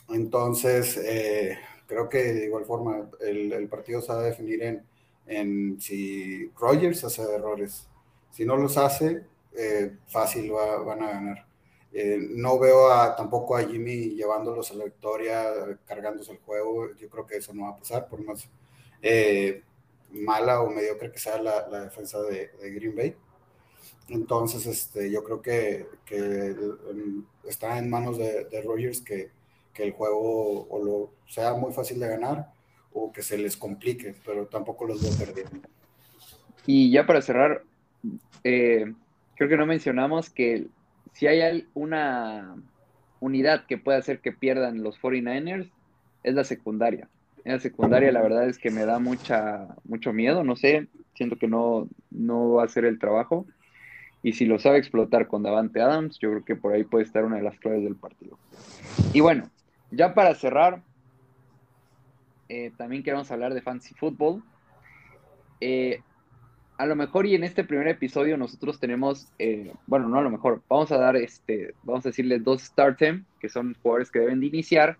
Entonces, 0.09 0.97
eh, 0.97 1.57
creo 1.88 2.07
que 2.07 2.20
de 2.34 2.45
igual 2.45 2.66
forma 2.66 3.09
el, 3.20 3.68
partido 3.68 4.01
se 4.01 4.13
va 4.13 4.20
a 4.20 4.24
definir 4.24 4.63
en, 4.63 4.86
en, 5.28 5.82
si 5.82 6.49
Rogers 6.57 7.03
hace 7.03 7.24
errores. 7.24 7.88
Si 8.32 8.45
no 8.45 8.55
los 8.55 8.78
hace, 8.78 9.24
eh, 9.57 9.97
fácil 10.07 10.51
van 10.51 11.03
a 11.03 11.11
ganar. 11.11 11.45
Eh, 11.91 12.18
no 12.20 12.59
veo 12.59 12.91
a, 12.91 13.16
tampoco 13.16 13.57
a 13.57 13.63
Jimmy 13.63 14.16
llevándolos 14.16 14.72
a 14.72 14.76
la 14.76 14.86
victoria, 14.86 15.43
cargándose 15.86 16.32
el 16.32 16.39
juego. 16.39 16.93
Yo 16.95 17.09
creo 17.09 17.26
que 17.26 17.38
eso 17.38 17.53
no 17.53 17.63
va 17.63 17.70
a 17.72 17.78
pasar, 17.78 18.07
por 18.07 18.24
más 18.24 18.47
mala 20.11 20.61
o 20.61 20.70
mediocre 20.70 21.11
que 21.11 21.20
sea 21.20 21.38
la, 21.41 21.68
la 21.68 21.82
defensa 21.82 22.22
de, 22.22 22.51
de 22.61 22.72
Green 22.72 22.95
Bay. 22.95 23.16
Entonces, 24.10 24.66
este, 24.68 25.12
yo 25.12 25.24
creo 25.24 25.41
que, 25.41 25.88
está 27.43 27.78
en 27.80 27.89
manos 27.89 28.18
de, 28.18 28.62
Rogers 28.64 29.01
que, 29.01 29.32
que, 29.74 29.84
el 29.84 29.91
juego 29.91 30.68
o 30.70 30.84
lo 30.84 31.12
sea 31.28 31.53
muy 31.53 31.74
fácil 31.74 31.99
de 31.99 32.08
ganar 32.08 32.51
o 32.93 33.12
que 33.12 33.22
se 33.22 33.38
les 33.38 33.58
complique, 33.58 34.16
pero 34.26 34.45
tampoco 34.47 34.86
los 34.86 35.01
veo 35.01 35.12
perdiendo. 35.26 35.68
Y 36.66 36.91
ya 36.91 37.06
para 37.06 37.22
cerrar, 37.22 37.64
eh, 38.43 38.93
creo 39.36 39.49
que 39.49 39.58
no 39.58 39.66
mencionamos 39.66 40.30
que 40.30 40.68
si 41.14 41.28
hay 41.28 41.68
una 41.74 42.56
unidad 43.20 43.66
que 43.66 43.78
puede 43.78 43.97
hacer 43.97 44.20
que 44.20 44.32
pierdan 44.32 44.84
los 44.84 44.99
49ers, 44.99 45.70
es 46.24 46.34
la 46.34 46.43
secundaria. 46.43 47.08
La 47.43 47.60
secundaria 47.60 48.12
la 48.12 48.22
verdad 48.22 48.49
es 48.49 48.58
que 48.58 48.72
me 48.72 48.86
da 48.86 48.97
mucha, 48.97 49.68
mucho 49.84 50.12
miedo, 50.14 50.43
no 50.43 50.56
sé, 50.56 50.88
siento 51.14 51.38
que 51.38 51.47
no, 51.47 51.88
no 52.10 52.53
va 52.53 52.64
a 52.64 52.68
ser 52.68 52.86
el 52.86 52.97
trabajo. 52.97 53.45
Y 54.26 54.34
si 54.34 54.45
lo 54.45 54.57
sabe 54.57 54.80
explotar 54.80 55.28
con 55.28 55.43
Davante 55.43 55.80
Adams, 55.80 56.17
yo 56.17 56.32
creo 56.32 56.43
que 56.43 56.55
por 56.55 56.73
ahí 56.73 56.84
puede 56.84 57.03
estar 57.03 57.23
una 57.26 57.36
de 57.36 57.43
las 57.43 57.59
claves 57.59 57.84
del 57.84 57.95
partido. 57.95 58.39
Y 59.13 59.19
bueno, 59.19 59.51
ya 59.91 60.15
para 60.15 60.34
cerrar, 60.34 60.82
eh, 62.49 62.71
también 62.76 63.03
queremos 63.03 63.30
hablar 63.30 63.53
de 63.53 63.61
fantasy 63.61 63.93
football. 63.93 64.41
Eh, 65.61 66.01
a 66.80 66.88
lo 66.88 66.95
mejor 66.95 67.28
y 67.28 67.36
en 67.36 67.43
este 67.43 67.63
primer 67.63 67.88
episodio 67.88 68.36
nosotros 68.36 68.80
tenemos, 68.80 69.28
eh, 69.38 69.71
bueno, 69.86 70.09
no 70.09 70.17
a 70.17 70.23
lo 70.23 70.32
mejor, 70.32 70.63
vamos 70.67 70.91
a 70.91 70.97
dar, 70.97 71.15
este, 71.17 71.76
vamos 71.84 72.03
a 72.07 72.09
decirle 72.09 72.39
dos 72.39 72.63
start 72.63 73.01
que 73.39 73.47
son 73.47 73.76
jugadores 73.84 74.09
que 74.09 74.21
deben 74.21 74.39
de 74.39 74.47
iniciar, 74.47 74.97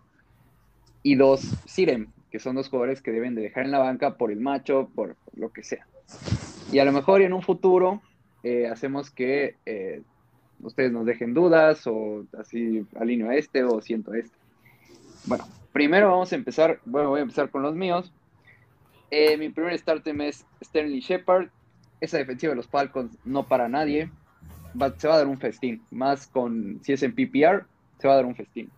y 1.02 1.16
dos 1.16 1.42
Sirem, 1.66 2.12
que 2.30 2.38
son 2.38 2.58
dos 2.58 2.70
jugadores 2.70 3.02
que 3.02 3.12
deben 3.12 3.34
de 3.34 3.42
dejar 3.42 3.66
en 3.66 3.72
la 3.72 3.80
banca 3.80 4.18
por 4.18 4.32
el 4.32 4.40
macho, 4.40 4.88
por 4.94 5.16
lo 5.36 5.52
que 5.52 5.64
sea. 5.64 5.88
Y 6.72 6.78
a 6.78 6.86
lo 6.86 6.92
mejor 6.92 7.24
en 7.24 7.34
un 7.34 7.42
futuro 7.42 8.04
eh, 8.46 8.68
hacemos 8.68 9.10
que 9.10 9.56
eh, 9.66 10.04
ustedes 10.62 10.92
nos 10.92 11.08
dejen 11.08 11.34
dudas 11.34 11.88
o 11.88 12.28
así 12.38 12.86
alineo 12.96 13.32
este 13.32 13.64
o 13.64 13.82
siento 13.82 14.14
este. 14.14 14.38
Bueno, 15.26 15.46
primero 15.74 16.12
vamos 16.12 16.32
a 16.32 16.36
empezar, 16.36 16.80
bueno, 16.86 17.10
voy 17.10 17.22
a 17.22 17.24
empezar 17.24 17.50
con 17.50 17.64
los 17.64 17.74
míos. 17.74 18.14
Eh, 19.10 19.36
mi 19.38 19.50
primer 19.50 19.76
startem 19.80 20.22
es 20.22 20.46
Sterling 20.64 21.00
Shepard. 21.00 21.48
Esa 22.00 22.20
defensiva 22.20 22.52
de 22.52 22.58
los 22.58 22.68
Falcons 22.68 23.18
no 23.26 23.48
para 23.48 23.68
nadie. 23.68 24.12
se 24.98 25.08
va 25.08 25.16
a 25.16 25.18
dar 25.18 25.28
un 25.28 25.40
festín. 25.40 25.82
Más 25.90 26.28
con, 26.28 26.80
si 26.84 26.94
es 26.94 27.02
en 27.02 27.16
PPR, 27.16 27.66
se 27.98 28.08
va 28.08 28.14
a 28.14 28.18
dar 28.18 28.28
un 28.28 28.36
festín. 28.36 28.70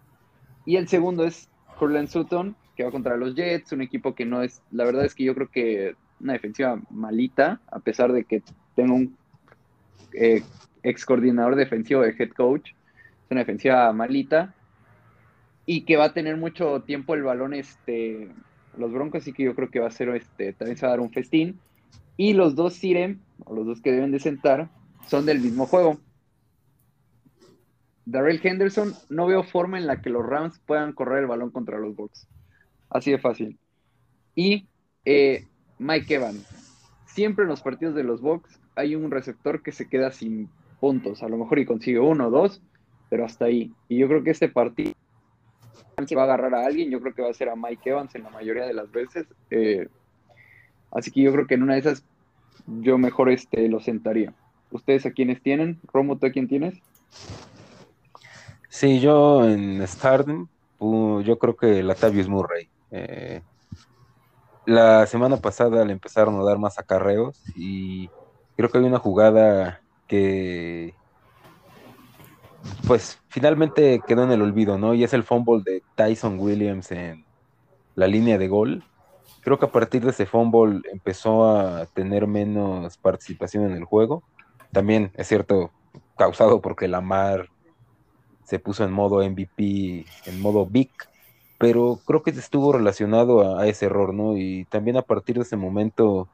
Y 0.65 0.78
el 0.78 0.88
segundo 0.88 1.26
es 1.26 1.49
Cortland 1.78 2.07
Sutton, 2.07 2.55
que 2.78 2.86
va 2.86 2.91
contra 2.91 3.18
los 3.18 3.36
Jets, 3.36 3.74
un 3.74 3.82
equipo 3.82 4.15
que 4.15 4.24
no 4.24 4.43
es, 4.43 4.61
la 4.72 4.86
verdad 4.86 5.03
es 5.03 5.13
que 5.13 5.26
yo 5.26 5.36
creo 5.36 5.49
que 5.49 5.95
una 6.22 6.34
defensiva 6.34 6.80
malita, 6.89 7.59
a 7.70 7.80
pesar 7.80 8.13
de 8.13 8.24
que 8.24 8.41
tengo 8.74 8.95
un 8.95 9.18
eh, 10.14 10.43
ex 10.84 11.06
coordinador 11.06 11.56
defensivo 11.56 12.02
de 12.02 12.16
head 12.18 12.32
coach, 12.32 12.70
es 12.70 13.32
una 13.32 13.41
defensiva 13.41 13.91
malita, 13.93 14.54
y 15.66 15.82
que 15.82 15.98
va 15.98 16.06
a 16.06 16.14
tener 16.14 16.38
mucho 16.38 16.82
tiempo 16.84 17.14
el 17.14 17.24
balón 17.24 17.54
este, 17.54 18.30
los 18.78 18.91
Broncos, 18.91 19.22
así 19.22 19.34
que 19.34 19.43
yo 19.43 19.56
creo 19.56 19.70
que 19.70 19.80
va 19.80 19.88
a 19.88 19.91
ser, 19.91 20.10
este, 20.10 20.54
también 20.54 20.78
se 20.78 20.86
va 20.86 20.93
a 20.93 20.95
dar 20.95 21.02
un 21.02 21.12
festín. 21.12 21.60
Y 22.16 22.34
los 22.34 22.56
dos 22.56 22.74
Siren, 22.74 23.22
o 23.45 23.54
los 23.54 23.66
dos 23.66 23.82
que 23.82 23.91
deben 23.91 24.12
de 24.12 24.20
sentar, 24.20 24.70
son 25.08 25.26
del 25.26 25.39
mismo 25.39 25.66
juego. 25.66 26.00
Darrell 28.06 28.39
Henderson, 28.41 28.93
no 29.10 29.28
veo 29.28 29.43
forma 29.43 29.78
en 29.78 29.86
la 29.86 30.02
que 30.02 30.10
los 30.10 30.26
Rams 30.26 30.60
puedan 30.66 30.93
correr 30.93 31.20
el 31.20 31.28
balón 31.28 31.52
contra 31.52 31.78
los 31.78 31.95
Bucks. 31.95 32.28
Así 32.89 33.12
de 33.12 33.20
fácil. 33.20 33.60
Y 34.34 34.68
eh, 35.04 35.45
Mike 35.78 36.16
Evans. 36.16 36.45
Siempre 37.06 37.43
en 37.43 37.50
los 37.50 37.62
partidos 37.62 37.95
de 37.95 38.04
los 38.04 38.22
Bucks 38.22 38.60
hay 38.78 38.96
un 38.96 39.12
receptor 39.12 39.62
que 39.62 39.72
se 39.72 39.90
queda 39.90 40.12
sin 40.12 40.50
puntos. 40.80 41.24
A 41.24 41.28
lo 41.28 41.38
mejor 41.38 41.60
y 41.60 41.66
consigue 41.66 42.00
uno 42.00 42.28
o 42.28 42.30
dos, 42.30 42.62
pero 43.10 43.26
hasta 43.26 43.46
ahí. 43.46 43.74
Y 43.90 43.98
yo 43.98 44.08
creo 44.08 44.24
que 44.24 44.32
este 44.32 44.48
partido 44.48 44.94
va 46.16 46.22
a 46.22 46.26
agarrar 46.26 46.54
a 46.56 46.66
alguien. 46.66 46.92
Yo 46.92 47.02
creo 47.02 47.14
que 47.14 47.24
va 47.24 47.30
a 47.30 47.34
ser 47.34 47.50
a 47.50 47.56
Mike 47.56 47.90
Evans 47.90 48.14
en 48.16 48.24
la 48.24 48.30
mayoría 48.30 48.66
de 48.66 48.74
las 48.74 48.92
veces. 48.92 49.26
Eh, 49.50 49.88
así 50.92 51.12
que 51.12 51.22
yo 51.22 51.34
creo 51.34 51.48
que 51.48 51.56
en 51.56 51.64
una 51.64 51.74
de 51.74 51.80
esas 51.80 52.04
yo 52.68 52.98
mejor 52.98 53.30
este, 53.30 53.68
lo 53.68 53.80
sentaría. 53.80 54.34
¿Ustedes 54.72 55.06
a 55.06 55.12
quiénes 55.12 55.42
tienen? 55.42 55.80
Romo, 55.92 56.18
¿tú 56.18 56.28
a 56.28 56.32
quién 56.32 56.48
tienes? 56.48 56.76
Sí, 58.70 59.00
yo 59.00 59.48
en 59.48 59.86
Stardom, 59.88 60.48
yo 60.80 61.40
creo 61.40 61.56
que 61.56 61.82
Latavius 61.82 62.28
Murray. 62.28 62.70
Eh, 62.92 63.42
la 64.66 65.08
semana 65.08 65.38
pasada 65.38 65.86
le 65.86 65.94
empezaron 65.94 66.36
a 66.36 66.44
dar 66.44 66.58
más 66.60 66.78
acarreos 66.78 67.42
y 67.56 68.10
creo 68.58 68.70
que 68.70 68.80
hay 68.80 68.84
una 68.84 68.99
jugada 68.99 69.82
que 70.08 70.93
pues 72.86 73.20
finalmente 73.30 74.01
quedó 74.05 74.24
en 74.24 74.32
el 74.32 74.41
olvido, 74.41 74.78
¿no? 74.78 74.93
Y 74.93 75.03
es 75.03 75.14
el 75.14 75.24
fumble 75.24 75.62
de 75.64 75.84
Tyson 75.95 76.39
Williams 76.39 76.91
en 76.91 77.24
la 77.95 78.08
línea 78.08 78.38
de 78.38 78.47
gol. 78.47 78.84
Creo 79.41 79.60
que 79.60 79.66
a 79.66 79.72
partir 79.72 80.03
de 80.03 80.10
ese 80.10 80.26
fumble 80.26 80.82
empezó 80.91 81.47
a 81.47 81.86
tener 81.86 82.28
menos 82.28 82.97
participación 82.97 83.66
en 83.66 83.78
el 83.78 83.86
juego. 83.86 84.24
También 84.72 85.12
es 85.16 85.28
cierto, 85.28 85.72
causado 86.18 86.60
porque 86.60 86.88
Lamar 86.88 87.49
se 88.43 88.60
puso 88.60 88.84
en 88.84 88.91
modo 88.91 89.24
MVP, 89.24 90.05
en 90.26 90.41
modo 90.41 90.66
Big, 90.66 90.91
pero 91.58 91.99
creo 92.05 92.24
que 92.24 92.32
estuvo 92.32 92.74
relacionado 92.74 93.58
a, 93.58 93.68
ese 93.68 93.86
error, 93.86 94.14
¿no? 94.14 94.38
Y 94.38 94.66
también 94.66 94.97
a 94.97 95.01
partir 95.01 95.36
de 95.36 95.41
ese 95.43 95.58
momento 95.58 96.28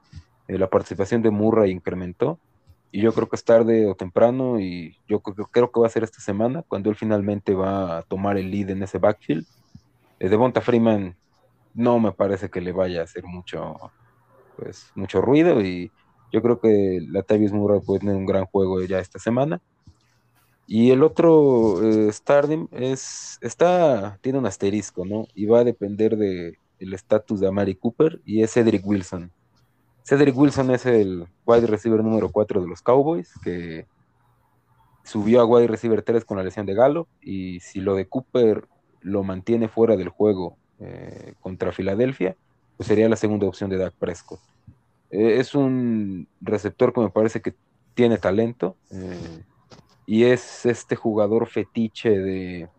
eh, 0.48 0.58
la 0.58 0.70
participación 0.70 1.22
de 1.22 1.32
Murray 1.32 1.72
incrementó. 1.72 2.40
Y 2.92 3.02
yo 3.02 3.12
creo 3.14 3.28
que 3.28 3.36
es 3.36 3.44
tarde 3.44 3.88
o 3.88 3.96
temprano, 3.96 4.60
y 4.60 4.98
yo 5.08 5.22
creo, 5.22 5.72
que 5.72 5.80
va 5.80 5.88
a 5.88 5.90
ser 5.90 6.04
esta 6.04 6.20
semana, 6.20 6.64
cuando 6.68 6.92
él 6.92 6.96
finalmente 6.96 7.56
va 7.56 7.98
a 7.98 8.02
tomar 8.04 8.38
el 8.38 8.52
lead 8.52 8.70
en 8.70 8.84
ese 8.84 9.00
backfield. 9.00 9.48
Eh, 10.20 10.30
Devonta 10.30 10.62
Freeman 10.62 11.16
no 11.74 12.00
me 12.00 12.12
parece 12.12 12.50
que 12.50 12.62
le 12.62 12.72
vaya 12.72 13.02
a 13.02 13.06
hacer 13.06 13.24
mucho, 13.24 13.76
pues, 14.58 14.92
mucho 14.94 15.22
ruido, 15.22 15.60
y 15.62 15.92
yo 16.32 16.44
creo 16.44 16.60
que 16.60 17.00
la 17.10 17.24
Tavis 17.24 17.52
Murray 17.52 17.80
puede 17.82 18.02
tener 18.02 18.16
un 18.16 18.28
gran 18.28 18.46
juego 18.46 18.80
ya 18.84 19.00
esta 19.00 19.18
semana. 19.18 19.60
Y 20.68 20.92
el 20.92 21.04
otro 21.04 21.84
eh, 21.84 22.12
Stardom 22.12 22.68
es, 22.72 23.38
está, 23.42 24.18
tiene 24.22 24.40
un 24.40 24.46
asterisco, 24.46 25.04
¿no? 25.06 25.28
Y 25.34 25.46
va 25.46 25.60
a 25.60 25.64
depender 25.64 26.16
del 26.16 26.58
estatus 26.80 27.40
de 27.40 27.48
Amari 27.48 27.76
Cooper 27.76 28.22
y 28.26 28.44
es 28.44 28.54
Cedric 28.54 28.86
Wilson. 28.86 29.32
Cedric 30.04 30.38
Wilson 30.38 30.72
es 30.72 30.86
el 30.86 31.28
wide 31.46 31.68
receiver 31.68 32.04
número 32.04 32.30
4 32.32 32.62
de 32.62 32.68
los 32.68 32.82
Cowboys, 32.82 33.32
que 33.44 33.86
subió 35.04 35.42
a 35.42 35.46
wide 35.46 35.68
receiver 35.68 36.02
3 36.02 36.26
con 36.26 36.38
la 36.38 36.44
lesión 36.44 36.66
de 36.66 36.74
Galo, 36.74 37.08
y 37.22 37.60
si 37.62 37.80
lo 37.80 37.96
de 37.96 38.08
Cooper 38.08 38.68
lo 39.02 39.24
mantiene 39.24 39.68
fuera 39.68 39.96
del 39.96 40.10
juego 40.10 40.58
eh, 40.80 41.34
contra 41.42 41.72
Filadelfia, 41.72 42.36
pues 42.78 42.88
sería 42.88 43.10
la 43.10 43.16
segunda 43.16 43.48
opción 43.48 43.70
de 43.70 43.78
Dak 43.78 43.94
Prescott. 43.94 44.40
Eh, 45.12 45.40
es 45.40 45.54
un 45.54 46.28
receptor 46.42 46.92
que 46.92 47.02
me 47.02 47.10
parece 47.10 47.42
que 47.42 47.54
tiene 47.94 48.18
talento. 48.18 48.76
Eh, 48.92 49.44
y 50.06 50.24
es 50.24 50.66
este 50.66 50.96
jugador 50.96 51.48
fetiche 51.48 52.10
de 52.10 52.70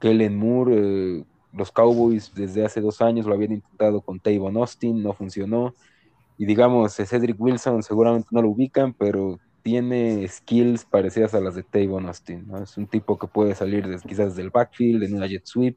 Kellen 0.00 0.36
Moore. 0.36 1.24
Los 1.52 1.72
Cowboys 1.72 2.34
desde 2.34 2.64
hace 2.64 2.80
dos 2.80 3.00
años 3.00 3.24
lo 3.24 3.34
habían 3.34 3.52
intentado 3.52 4.00
con 4.00 4.20
Tavon 4.20 4.56
Austin, 4.56 5.02
no 5.02 5.12
funcionó. 5.12 5.74
Y 6.38 6.46
digamos, 6.46 6.94
Cedric 6.94 7.40
Wilson 7.40 7.82
seguramente 7.82 8.28
no 8.30 8.42
lo 8.42 8.50
ubican, 8.50 8.92
pero 8.92 9.38
tiene 9.62 10.28
skills 10.28 10.84
parecidas 10.84 11.34
a 11.34 11.40
las 11.40 11.54
de 11.54 11.62
Tavon 11.62 12.06
Austin. 12.06 12.46
Es 12.62 12.76
un 12.76 12.86
tipo 12.86 13.18
que 13.18 13.26
puede 13.26 13.54
salir 13.54 13.84
quizás 14.06 14.36
del 14.36 14.50
backfield, 14.50 15.02
en 15.02 15.16
una 15.16 15.26
jet 15.26 15.44
sweep, 15.44 15.76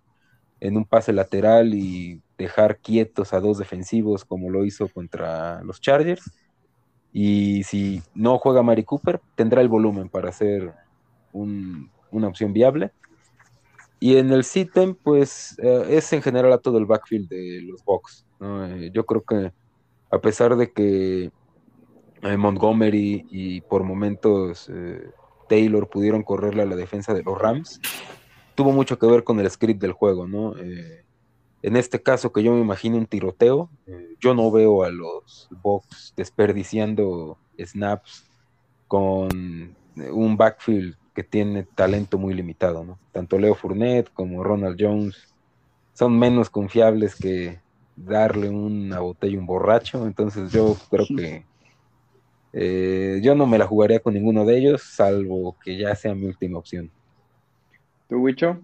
en 0.60 0.78
un 0.78 0.86
pase 0.86 1.14
lateral 1.14 1.74
y 1.74 2.22
dejar 2.38 2.78
quietos 2.78 3.34
a 3.34 3.39
dos 3.39 3.57
defensivos 3.57 4.26
como 4.26 4.49
lo 4.49 4.66
hizo 4.66 4.88
contra 4.89 5.64
los 5.64 5.82
Chargers. 5.82 6.32
Y 7.12 7.64
si 7.64 8.03
no 8.14 8.38
juega 8.38 8.62
Mari 8.62 8.84
Cooper, 8.84 9.22
tendrá 9.36 9.62
el 9.62 9.70
volumen 9.70 10.10
para 10.10 10.30
hacer 10.30 10.74
una 11.32 12.28
opción 12.28 12.53
viable. 12.53 12.91
Y 13.99 14.18
en 14.18 14.32
el 14.32 14.43
SITEM, 14.43 14.95
pues 14.95 15.57
eh, 15.60 15.86
es 15.89 16.14
en 16.14 16.22
general 16.22 16.53
a 16.53 16.57
todo 16.60 16.78
el 16.78 16.86
backfield 16.86 17.28
de 17.28 17.62
los 17.64 17.84
Bucks. 17.84 18.26
Eh, 18.39 18.91
yo 18.93 19.05
creo 19.05 19.24
que 19.24 19.51
a 20.12 20.20
pesar 20.20 20.55
de 20.55 20.72
que 20.72 21.32
eh, 22.22 22.38
Montgomery 22.38 23.28
y 23.30 23.62
por 23.62 23.84
momentos 23.84 24.70
Taylor 25.47 25.89
pudieron 25.89 26.24
correrle 26.24 26.64
a 26.64 26.66
la 26.66 26.76
defensa 26.76 27.14
de 27.14 27.24
los 27.24 27.39
Rams, 27.39 27.80
tuvo 28.55 28.72
mucho 28.72 28.99
que 28.99 29.07
ver 29.07 29.24
con 29.24 29.39
el 29.39 29.49
script 29.49 29.82
del 29.82 29.93
juego, 29.93 30.28
¿no? 30.28 30.55
en 31.62 31.76
este 31.76 32.01
caso 32.01 32.32
que 32.32 32.41
yo 32.41 32.53
me 32.53 32.62
imagino 32.62 32.95
un 32.97 33.05
tiroteo, 33.05 33.70
yo 34.22 34.34
no 34.34 34.49
veo 34.49 34.84
a 34.84 34.89
los 34.89 35.49
Bucks 35.62 36.14
desperdiciando 36.16 37.38
snaps 37.57 38.30
con 38.88 39.76
un 39.95 40.38
backfield 40.38 40.95
tiene 41.24 41.64
talento 41.64 42.18
muy 42.18 42.34
limitado, 42.34 42.84
¿no? 42.84 42.99
Tanto 43.12 43.38
Leo 43.38 43.55
Fournette 43.55 44.12
como 44.14 44.43
Ronald 44.43 44.78
Jones 44.80 45.34
son 45.93 46.18
menos 46.18 46.49
confiables 46.49 47.16
que 47.16 47.60
darle 48.06 48.50
una 48.50 49.00
botella 49.00 49.38
a 49.38 49.39
un 49.39 49.45
borracho, 49.45 50.06
entonces 50.06 50.52
yo 50.52 50.76
creo 50.89 51.06
que 51.08 51.45
eh, 52.54 53.20
yo 53.22 53.36
no 53.36 53.45
me 53.45 53.58
la 53.58 53.68
jugaría 53.68 54.00
con 54.00 54.14
ninguno 54.14 54.45
de 54.45 54.58
ellos, 54.58 54.84
salvo 54.84 55.56
que 55.64 55.78
ya 55.78 55.95
sea 55.95 56.16
mi 56.16 56.26
última 56.26 56.58
opción. 56.58 56.89
¿Tú, 58.08 58.18
Wicho? 58.18 58.60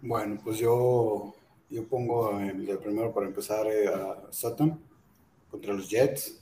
Bueno, 0.00 0.40
pues 0.42 0.58
yo, 0.58 1.34
yo 1.68 1.84
pongo 1.86 2.38
el, 2.40 2.78
primero 2.78 3.12
para 3.12 3.26
empezar 3.26 3.66
eh, 3.66 3.88
a 3.88 4.32
Sutton 4.32 4.80
contra 5.50 5.74
los 5.74 5.90
Jets. 5.90 6.40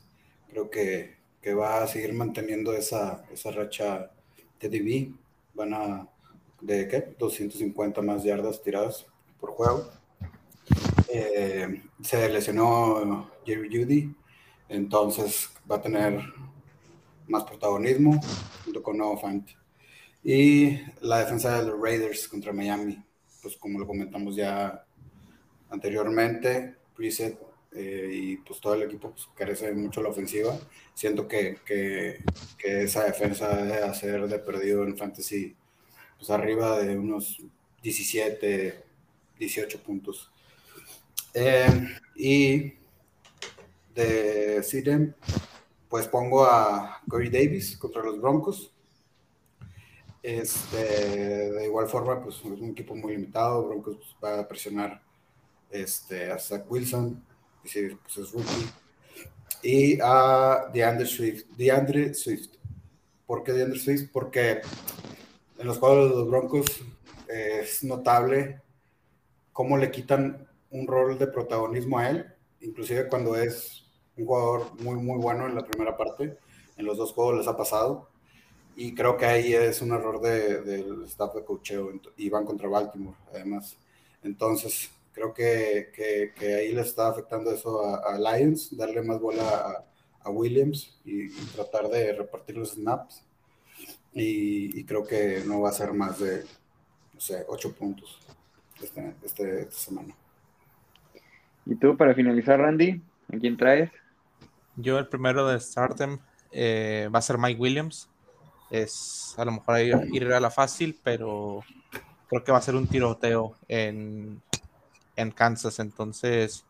Creo 0.51 0.71
que, 0.71 1.17
que, 1.43 1.55
va 1.55 1.83
a 1.83 1.87
seguir 1.89 2.13
manteniendo 2.13 2.73
esa, 2.73 3.25
esa 3.33 3.51
racha 3.51 4.11
TDB 4.59 5.13
van 5.55 5.75
a, 5.75 6.09
¿de 6.61 6.87
qué? 6.87 7.15
250 7.19 8.01
más 8.03 8.23
yardas 8.23 8.63
tiradas 8.63 9.05
por 9.41 9.51
juego. 9.51 9.98
Eh, 11.11 11.83
se 12.03 12.29
lesionó 12.29 13.31
Jerry 13.45 13.69
Judy, 13.69 14.15
entonces 14.69 15.51
va 15.71 15.77
a 15.77 15.83
tener 15.83 16.21
más 17.27 17.45
protagonismo 17.45 18.21
junto 18.65 18.83
con 18.83 18.99
Noah 18.99 19.19
Fant. 19.19 19.49
Y 20.23 20.79
la 21.01 21.21
defensa 21.21 21.59
de 21.59 21.67
los 21.67 21.81
Raiders 21.81 22.29
contra 22.29 22.53
Miami, 22.53 23.03
pues 23.43 23.57
como 23.57 23.79
lo 23.79 23.87
comentamos 23.87 24.37
ya 24.37 24.85
anteriormente, 25.71 26.77
preset 26.95 27.39
eh, 27.73 28.11
y 28.13 28.37
pues 28.39 28.61
todo 28.61 28.75
el 28.75 28.83
equipo 28.83 29.11
pues, 29.11 29.29
carece 29.35 29.73
mucho 29.73 30.03
la 30.03 30.09
ofensiva. 30.09 30.59
Siento 30.95 31.29
que, 31.29 31.59
que, 31.65 32.19
que, 32.59 32.83
esa 32.83 33.05
defensa 33.05 33.57
debe 33.57 33.85
hacer 33.85 34.27
de 34.27 34.39
perdido 34.39 34.85
en 34.85 34.97
fantasy 34.97 35.55
pues 36.19 36.31
arriba 36.31 36.79
de 36.81 36.99
unos 36.99 37.41
17, 37.83 38.85
18 39.39 39.83
puntos. 39.83 40.33
Eh, 41.35 41.89
y 42.17 42.75
de 43.95 44.63
CDM, 44.63 45.15
pues 45.89 46.09
pongo 46.09 46.45
a 46.45 47.01
Corey 47.09 47.31
Davis 47.31 47.77
contra 47.77 48.03
los 48.03 48.21
Broncos. 48.21 48.73
Este, 50.23 51.51
de 51.53 51.67
igual 51.67 51.89
forma, 51.89 52.23
pues 52.23 52.37
es 52.37 52.45
un 52.45 52.71
equipo 52.71 52.95
muy 52.95 53.13
limitado. 53.13 53.67
Broncos 53.67 53.97
pues, 53.97 54.17
va 54.23 54.41
a 54.41 54.49
presionar 54.49 55.03
este, 55.71 56.31
a 56.31 56.39
Zach 56.39 56.71
Wilson, 56.71 57.25
pues 57.63 57.77
es 57.77 58.33
rookie. 58.33 58.69
Y 59.63 59.99
a 60.01 60.71
DeAndre 60.73 61.07
Swift. 61.07 61.47
DeAndre 61.57 62.15
Swift. 62.15 62.51
¿Por 63.27 63.43
qué 63.43 63.53
DeAndre 63.53 63.79
Swift? 63.79 64.11
Porque 64.13 64.61
en 65.59 65.67
los 65.67 65.79
cuadros 65.79 66.11
de 66.11 66.17
los 66.17 66.31
Broncos 66.31 66.67
eh, 67.29 67.61
es 67.63 67.83
notable 67.85 68.61
cómo 69.53 69.77
le 69.77 69.91
quitan 69.91 70.48
un 70.71 70.87
rol 70.87 71.19
de 71.19 71.27
protagonismo 71.27 71.99
a 71.99 72.11
él, 72.11 72.27
inclusive 72.61 73.09
cuando 73.09 73.37
es 73.37 73.85
un 74.17 74.27
jugador 74.27 74.81
muy, 74.81 74.97
muy 74.97 75.19
bueno 75.19 75.47
en 75.47 75.55
la 75.55 75.65
primera 75.65 75.97
parte. 75.97 76.39
En 76.77 76.87
los 76.87 76.97
dos 76.97 77.13
juegos 77.13 77.39
les 77.39 77.49
ha 77.49 77.57
pasado. 77.57 78.09
Y 78.77 78.95
creo 78.95 79.17
que 79.17 79.27
ahí 79.27 79.55
es 79.55 79.83
un 79.83 79.93
error 79.93 80.21
de, 80.21 80.63
del 80.63 81.05
staff 81.05 81.35
de 81.35 81.45
cocheo 81.45 81.91
y 82.17 82.29
van 82.29 82.45
contra 82.45 82.69
Baltimore, 82.69 83.17
además. 83.33 83.77
Entonces, 84.23 84.91
creo 85.13 85.35
que, 85.35 85.91
que, 85.93 86.55
ahí 86.55 86.73
le 86.73 86.83
está 86.83 87.09
afectando 87.09 87.51
eso 87.51 87.85
a, 87.85 88.15
a 88.15 88.19
Lions, 88.19 88.77
darle 88.77 89.03
más 89.03 89.21
bola 89.21 89.85
a, 90.23 90.31
Williams 90.31 91.01
y, 91.05 91.31
tratar 91.55 91.89
de 91.89 92.13
repartir 92.13 92.57
los 92.57 92.73
snaps. 92.73 93.23
Y, 94.13 94.85
creo 94.85 95.05
que 95.05 95.43
no 95.45 95.61
va 95.63 95.71
a 95.71 95.73
ser 95.73 95.93
más 95.93 96.21
de, 96.21 96.45
no 97.15 97.21
sé, 97.21 97.45
ocho 97.49 97.73
puntos 97.75 98.19
este, 98.81 99.15
este, 99.25 99.63
esta 99.63 99.77
semana. 99.77 100.15
¿Y 101.69 101.77
tú, 101.77 101.99
para 101.99 102.15
finalizar, 102.15 102.59
Randy? 102.59 103.03
¿A 103.31 103.37
quién 103.37 103.59
traes? 103.59 103.91
Yo, 104.77 104.99
el 104.99 105.07
primero 105.07 105.47
de 105.47 105.61
Stardom 105.61 106.19
eh, 106.51 107.11
va 107.15 107.19
a 107.19 107.23
ser 107.23 107.37
Mike 107.37 107.61
Williams. 107.61 108.09
Es 108.71 109.35
a 109.37 109.45
lo 109.45 109.53
mejor 109.53 109.79
ir, 109.81 109.97
ir 110.13 110.33
a 110.33 110.41
la 110.41 110.51
fácil, 110.51 110.99
pero 111.05 111.63
creo 112.29 112.43
que 112.43 112.53
va 112.53 112.59
a 112.59 112.63
ser 112.63 112.75
un 112.75 112.87
tiroteo 112.87 113.55
en, 113.69 114.41
en 115.15 115.31
Kansas. 115.31 115.79
Entonces, 115.79 116.65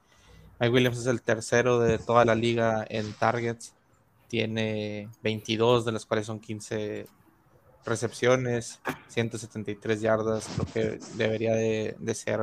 Mike 0.59 0.75
Williams 0.75 0.99
es 0.99 1.07
el 1.07 1.23
tercero 1.23 1.79
de 1.79 1.99
toda 1.99 2.25
la 2.25 2.35
liga 2.35 2.85
en 2.89 3.13
targets. 3.13 3.75
Tiene 4.27 5.09
22, 5.23 5.85
de 5.85 5.93
las 5.93 6.07
cuales 6.07 6.27
son 6.27 6.41
15 6.41 7.07
recepciones, 7.87 8.81
173 9.07 10.01
yardas. 10.01 10.49
Creo 10.57 10.99
que 10.99 11.05
debería 11.15 11.55
de, 11.55 11.95
de 12.01 12.15
ser 12.17 12.41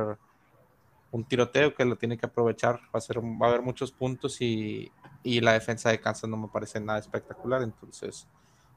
un 1.10 1.24
tiroteo 1.24 1.74
que 1.74 1.84
lo 1.84 1.96
tiene 1.96 2.16
que 2.18 2.26
aprovechar. 2.26 2.80
Va 2.94 2.98
a, 2.98 3.00
ser, 3.00 3.20
va 3.20 3.46
a 3.46 3.48
haber 3.48 3.62
muchos 3.62 3.92
puntos 3.92 4.40
y, 4.40 4.90
y, 5.22 5.40
la 5.40 5.52
defensa 5.52 5.90
de 5.90 6.00
Kansas 6.00 6.28
no 6.28 6.36
me 6.36 6.48
parece 6.48 6.80
nada 6.80 6.98
espectacular. 6.98 7.62
Entonces, 7.62 8.28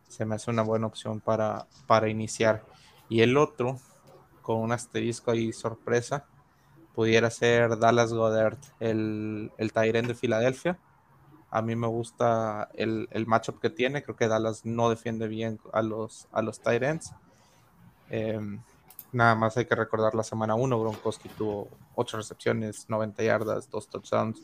se 0.08 0.26
me 0.26 0.36
hace 0.36 0.52
una 0.52 0.64
buena 0.64 0.88
opción 0.88 1.20
para, 1.20 1.68
para 1.88 2.10
iniciar. 2.10 2.66
Y 3.10 3.22
el 3.22 3.38
otro, 3.38 3.80
con 4.42 4.58
un 4.58 4.72
asterisco 4.72 5.32
ahí 5.32 5.54
sorpresa, 5.54 6.26
pudiera 6.94 7.30
ser 7.30 7.78
Dallas 7.78 8.14
Goddard, 8.14 8.58
el, 8.80 9.52
el 9.58 9.70
de 9.70 10.16
Filadelfia. 10.16 10.80
A 11.52 11.62
mí 11.62 11.76
me 11.76 11.88
gusta 11.88 12.70
el, 12.74 13.08
el, 13.12 13.26
matchup 13.26 13.60
que 13.60 13.70
tiene. 13.70 14.04
Creo 14.04 14.16
que 14.16 14.28
Dallas 14.28 14.66
no 14.66 14.90
defiende 14.90 15.28
bien 15.28 15.60
a 15.74 15.82
los, 15.82 16.28
a 16.32 16.42
los 16.42 16.60
Tyrants. 16.60 17.14
Nada 19.12 19.36
más 19.36 19.58
hay 19.58 19.66
que 19.66 19.76
recordar 19.76 20.16
la 20.16 20.24
semana 20.24 20.56
1. 20.56 20.80
Gronkowski 20.80 21.30
tuvo 21.30 21.70
8 21.96 22.18
recepciones, 22.18 22.90
90 22.90 23.24
yardas, 23.24 23.70
2 23.70 23.90
touchdowns. 23.90 24.42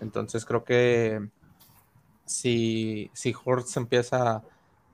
Entonces 0.00 0.44
creo 0.44 0.64
que 0.64 1.28
si, 2.24 3.10
si 3.14 3.34
Hortz 3.44 3.76
empieza 3.76 4.42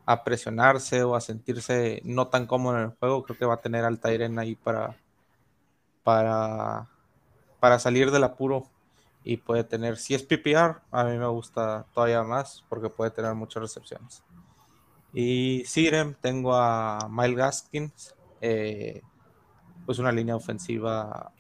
a 0.07 0.25
presionarse 0.25 1.03
o 1.05 1.15
a 1.15 1.21
sentirse 1.21 2.01
no 2.05 2.29
tan 2.29 2.47
cómodo 2.47 2.79
en 2.79 2.85
el 2.85 2.91
juego, 2.91 3.23
creo 3.23 3.39
que 3.39 3.45
va 3.45 3.55
a 3.55 3.61
tener 3.61 3.85
al 3.85 4.01
Tyren 4.01 4.39
ahí 4.39 4.57
para, 4.57 4.97
para, 6.03 6.89
para 7.61 7.79
salir 7.79 8.11
del 8.11 8.25
apuro 8.25 8.67
y 9.23 9.37
puede 9.37 9.65
tener, 9.65 9.99
si 9.99 10.15
es 10.15 10.23
PPR, 10.23 10.81
a 10.91 11.05
mí 11.05 11.17
me 11.19 11.27
gusta 11.27 11.87
todavía 11.95 12.23
más 12.23 12.65
porque 12.69 12.89
puede 12.89 13.11
tener 13.11 13.35
muchas 13.35 13.63
recepciones. 13.63 14.23
Y 15.13 15.65
Sirem, 15.67 16.15
tengo 16.15 16.55
a 16.55 17.09
Miles 17.11 17.37
Gaskins, 17.37 18.15
eh, 18.41 19.03
pues 19.87 19.99
una 19.99 20.13
línea 20.13 20.37
ofensiva 20.37 21.33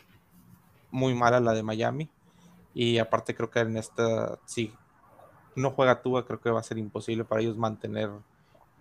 muy 0.90 1.14
mala 1.14 1.40
la 1.40 1.52
de 1.52 1.62
Miami. 1.62 2.10
Y 2.74 2.98
aparte 2.98 3.34
creo 3.34 3.50
que 3.50 3.60
en 3.60 3.76
esta, 3.76 4.38
si 4.44 4.72
no 5.56 5.70
juega 5.70 6.02
Tua, 6.02 6.26
creo 6.26 6.40
que 6.40 6.50
va 6.50 6.60
a 6.60 6.64
ser 6.64 6.78
imposible 6.78 7.24
para 7.24 7.40
ellos 7.40 7.56
mantener 7.56 8.10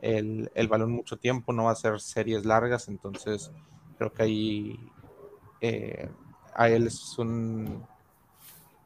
el, 0.01 0.51
el 0.55 0.67
balón 0.67 0.91
mucho 0.91 1.17
tiempo, 1.17 1.53
no 1.53 1.65
va 1.65 1.71
a 1.71 1.75
ser 1.75 1.99
series 1.99 2.45
largas, 2.45 2.87
entonces 2.87 3.51
creo 3.97 4.13
que 4.13 4.23
ahí 4.23 4.79
eh, 5.61 6.09
a 6.55 6.69
él 6.69 6.87
es 6.87 7.17
un 7.17 7.85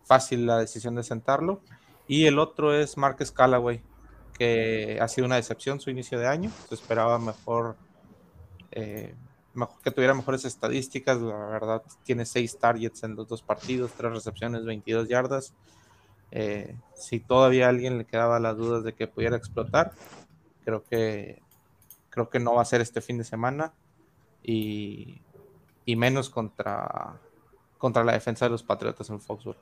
fácil 0.06 0.46
la 0.46 0.58
decisión 0.58 0.96
de 0.96 1.04
sentarlo. 1.04 1.62
Y 2.08 2.26
el 2.26 2.40
otro 2.40 2.74
es 2.74 2.98
Marcus 2.98 3.32
Callaway, 3.32 3.82
que 4.38 5.00
ha 5.02 5.08
sido 5.08 5.26
una 5.26 5.38
decepción 5.38 5.80
su 5.80 5.90
inicio 5.90 6.20
de 6.20 6.28
año. 6.28 6.52
Se 6.68 6.76
esperaba 6.76 7.18
mejor, 7.20 7.78
eh, 8.76 9.16
mejor, 9.54 9.82
que 9.82 9.92
tuviera 9.92 10.14
mejores 10.14 10.46
estadísticas. 10.46 11.22
La 11.22 11.36
verdad, 11.48 11.84
tiene 12.04 12.26
seis 12.26 12.58
targets 12.58 13.04
en 13.04 13.16
los 13.16 13.28
dos 13.28 13.42
partidos, 13.42 13.92
tres 13.94 14.12
recepciones, 14.12 14.66
22 14.66 15.08
yardas. 15.08 15.54
Eh, 16.32 16.76
si 16.96 17.20
todavía 17.20 17.68
a 17.68 17.70
alguien 17.70 17.98
le 17.98 18.06
quedaba 18.06 18.40
las 18.40 18.58
dudas 18.58 18.84
de 18.84 18.94
que 18.94 19.08
pudiera 19.08 19.38
explotar, 19.38 19.92
creo 20.66 20.84
que 20.84 21.42
creo 22.10 22.30
que 22.30 22.40
no 22.40 22.54
va 22.54 22.62
a 22.62 22.66
ser 22.66 22.80
este 22.80 23.02
fin 23.02 23.18
de 23.18 23.24
semana 23.24 23.74
y, 24.44 25.20
y 25.84 25.96
menos 25.96 26.30
contra, 26.30 27.20
contra 27.80 28.04
la 28.04 28.14
defensa 28.14 28.46
de 28.46 28.52
los 28.52 28.62
Patriotas 28.62 29.10
en 29.10 29.20
Foxborough. 29.20 29.58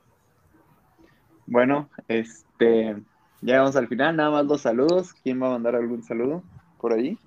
Bueno, 1.46 1.88
este, 2.08 3.02
ya 3.40 3.58
vamos 3.58 3.76
al 3.76 3.88
final, 3.88 4.16
nada 4.16 4.30
más 4.30 4.46
dos 4.46 4.60
saludos. 4.60 5.14
¿Quién 5.14 5.42
va 5.42 5.46
a 5.46 5.52
mandar 5.52 5.76
algún 5.76 6.02
saludo 6.02 6.42
por 6.78 6.92
ahí? 6.92 7.18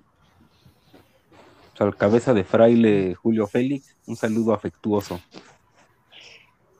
Al 1.78 1.96
cabeza 1.96 2.32
de 2.32 2.44
fraile 2.44 3.14
Julio 3.14 3.46
Félix, 3.46 3.96
un 4.06 4.16
saludo 4.16 4.54
afectuoso. 4.54 5.20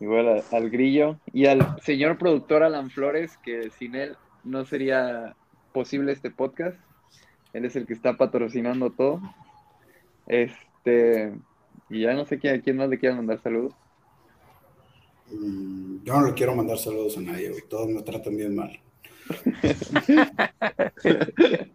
Igual 0.00 0.28
a, 0.28 0.56
al 0.56 0.70
grillo 0.70 1.18
y 1.32 1.46
al 1.46 1.76
señor 1.82 2.18
productor 2.18 2.62
Alan 2.62 2.90
Flores, 2.90 3.36
que 3.38 3.70
sin 3.78 3.94
él 3.94 4.16
no 4.44 4.64
sería 4.64 5.34
posible 5.72 6.12
este 6.12 6.30
podcast. 6.30 6.78
Él 7.52 7.64
es 7.64 7.76
el 7.76 7.86
que 7.86 7.92
está 7.92 8.16
patrocinando 8.16 8.90
todo. 8.90 9.20
Este, 10.26 11.34
y 11.88 12.02
ya 12.02 12.14
no 12.14 12.24
sé 12.24 12.38
quién, 12.38 12.60
quién 12.60 12.76
más 12.76 12.88
le 12.88 12.98
quiere 12.98 13.14
mandar 13.14 13.40
saludos. 13.42 13.74
Mm, 15.30 16.04
yo 16.04 16.14
no 16.14 16.26
le 16.26 16.34
quiero 16.34 16.54
mandar 16.54 16.78
saludos 16.78 17.16
a 17.18 17.20
nadie, 17.20 17.50
güey. 17.50 17.62
Todos 17.68 17.88
me 17.88 18.02
tratan 18.02 18.36
bien 18.36 18.54
mal. 18.54 18.78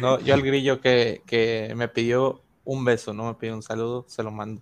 no, 0.00 0.20
yo 0.20 0.34
al 0.34 0.42
grillo 0.42 0.80
que, 0.80 1.22
que, 1.26 1.72
me 1.74 1.88
pidió 1.88 2.42
un 2.68 2.84
beso, 2.84 3.14
no 3.14 3.24
me 3.24 3.34
pidió 3.34 3.54
un 3.54 3.62
saludo, 3.62 4.04
se 4.08 4.22
lo 4.22 4.30
mando 4.30 4.60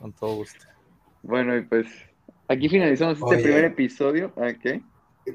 con 0.00 0.12
todo 0.12 0.34
gusto. 0.34 0.64
Bueno, 1.22 1.56
y 1.56 1.62
pues 1.62 1.86
aquí 2.48 2.68
finalizamos 2.68 3.20
este 3.20 3.38
primer 3.38 3.66
episodio. 3.66 4.32
¿A 4.36 4.52
qué? 4.52 4.82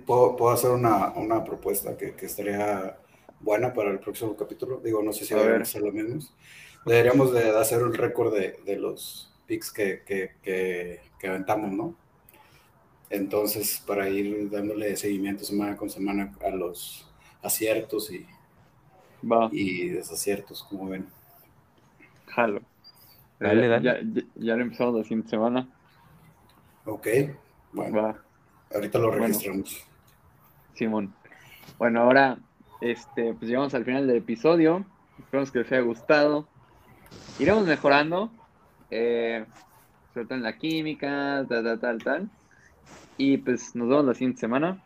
¿Puedo, 0.05 0.35
puedo 0.35 0.51
hacer 0.51 0.71
una, 0.71 1.11
una 1.11 1.41
propuesta 1.41 1.95
que, 1.95 2.13
que, 2.13 2.25
estaría 2.25 2.97
buena 3.39 3.73
para 3.73 3.91
el 3.91 3.99
próximo 3.99 4.35
capítulo? 4.35 4.81
Digo, 4.83 5.01
no 5.01 5.13
sé 5.13 5.23
si 5.23 5.33
van 5.33 5.53
a 5.53 5.61
hacer 5.61 5.83
lo 5.83 5.93
mismo. 5.93 6.19
Deberíamos 6.85 7.31
de 7.31 7.57
hacer 7.57 7.81
un 7.81 7.93
récord 7.93 8.33
de, 8.33 8.59
de 8.65 8.75
los 8.75 9.33
picks 9.47 9.71
que, 9.71 10.03
que, 10.05 10.99
que 11.17 11.27
aventamos, 11.27 11.71
¿no? 11.71 11.95
Entonces, 13.09 13.81
para 13.87 14.09
ir 14.09 14.49
dándole 14.49 14.97
seguimiento 14.97 15.45
semana 15.45 15.77
con 15.77 15.89
semana 15.89 16.33
a 16.45 16.49
los 16.49 17.09
aciertos 17.41 18.11
y, 18.11 18.25
Va. 19.25 19.47
y 19.49 19.87
desaciertos, 19.89 20.61
como 20.63 20.89
ven. 20.89 21.07
Jalo. 22.35 22.61
Dale, 23.39 23.61
ya, 23.61 23.67
dale. 23.67 23.83
Ya, 23.83 23.99
ya, 24.01 24.27
ya, 24.35 24.55
lo 24.55 24.61
empezamos 24.61 24.95
la 24.95 25.03
siguiente 25.03 25.29
semana. 25.29 25.67
Ok, 26.85 27.07
bueno. 27.73 28.01
Va. 28.01 28.15
Ahorita 28.73 28.99
lo 28.99 29.11
registramos. 29.11 29.71
Bueno, 29.73 30.75
Simón. 30.75 31.13
Bueno, 31.77 32.01
ahora 32.01 32.37
este, 32.79 33.33
pues 33.33 33.49
llegamos 33.49 33.73
al 33.73 33.85
final 33.85 34.07
del 34.07 34.17
episodio. 34.17 34.85
Esperamos 35.19 35.51
que 35.51 35.59
les 35.59 35.71
haya 35.71 35.81
gustado. 35.81 36.47
Iremos 37.39 37.65
mejorando. 37.65 38.31
Eh, 38.89 39.45
sobre 40.13 40.25
todo 40.25 40.37
en 40.37 40.43
la 40.43 40.57
química, 40.57 41.45
tal, 41.47 41.63
tal, 41.63 41.79
tal, 41.79 42.03
tal. 42.03 42.29
Y 43.17 43.37
pues 43.37 43.75
nos 43.75 43.87
vemos 43.87 44.05
la 44.05 44.13
siguiente 44.13 44.39
semana. 44.39 44.83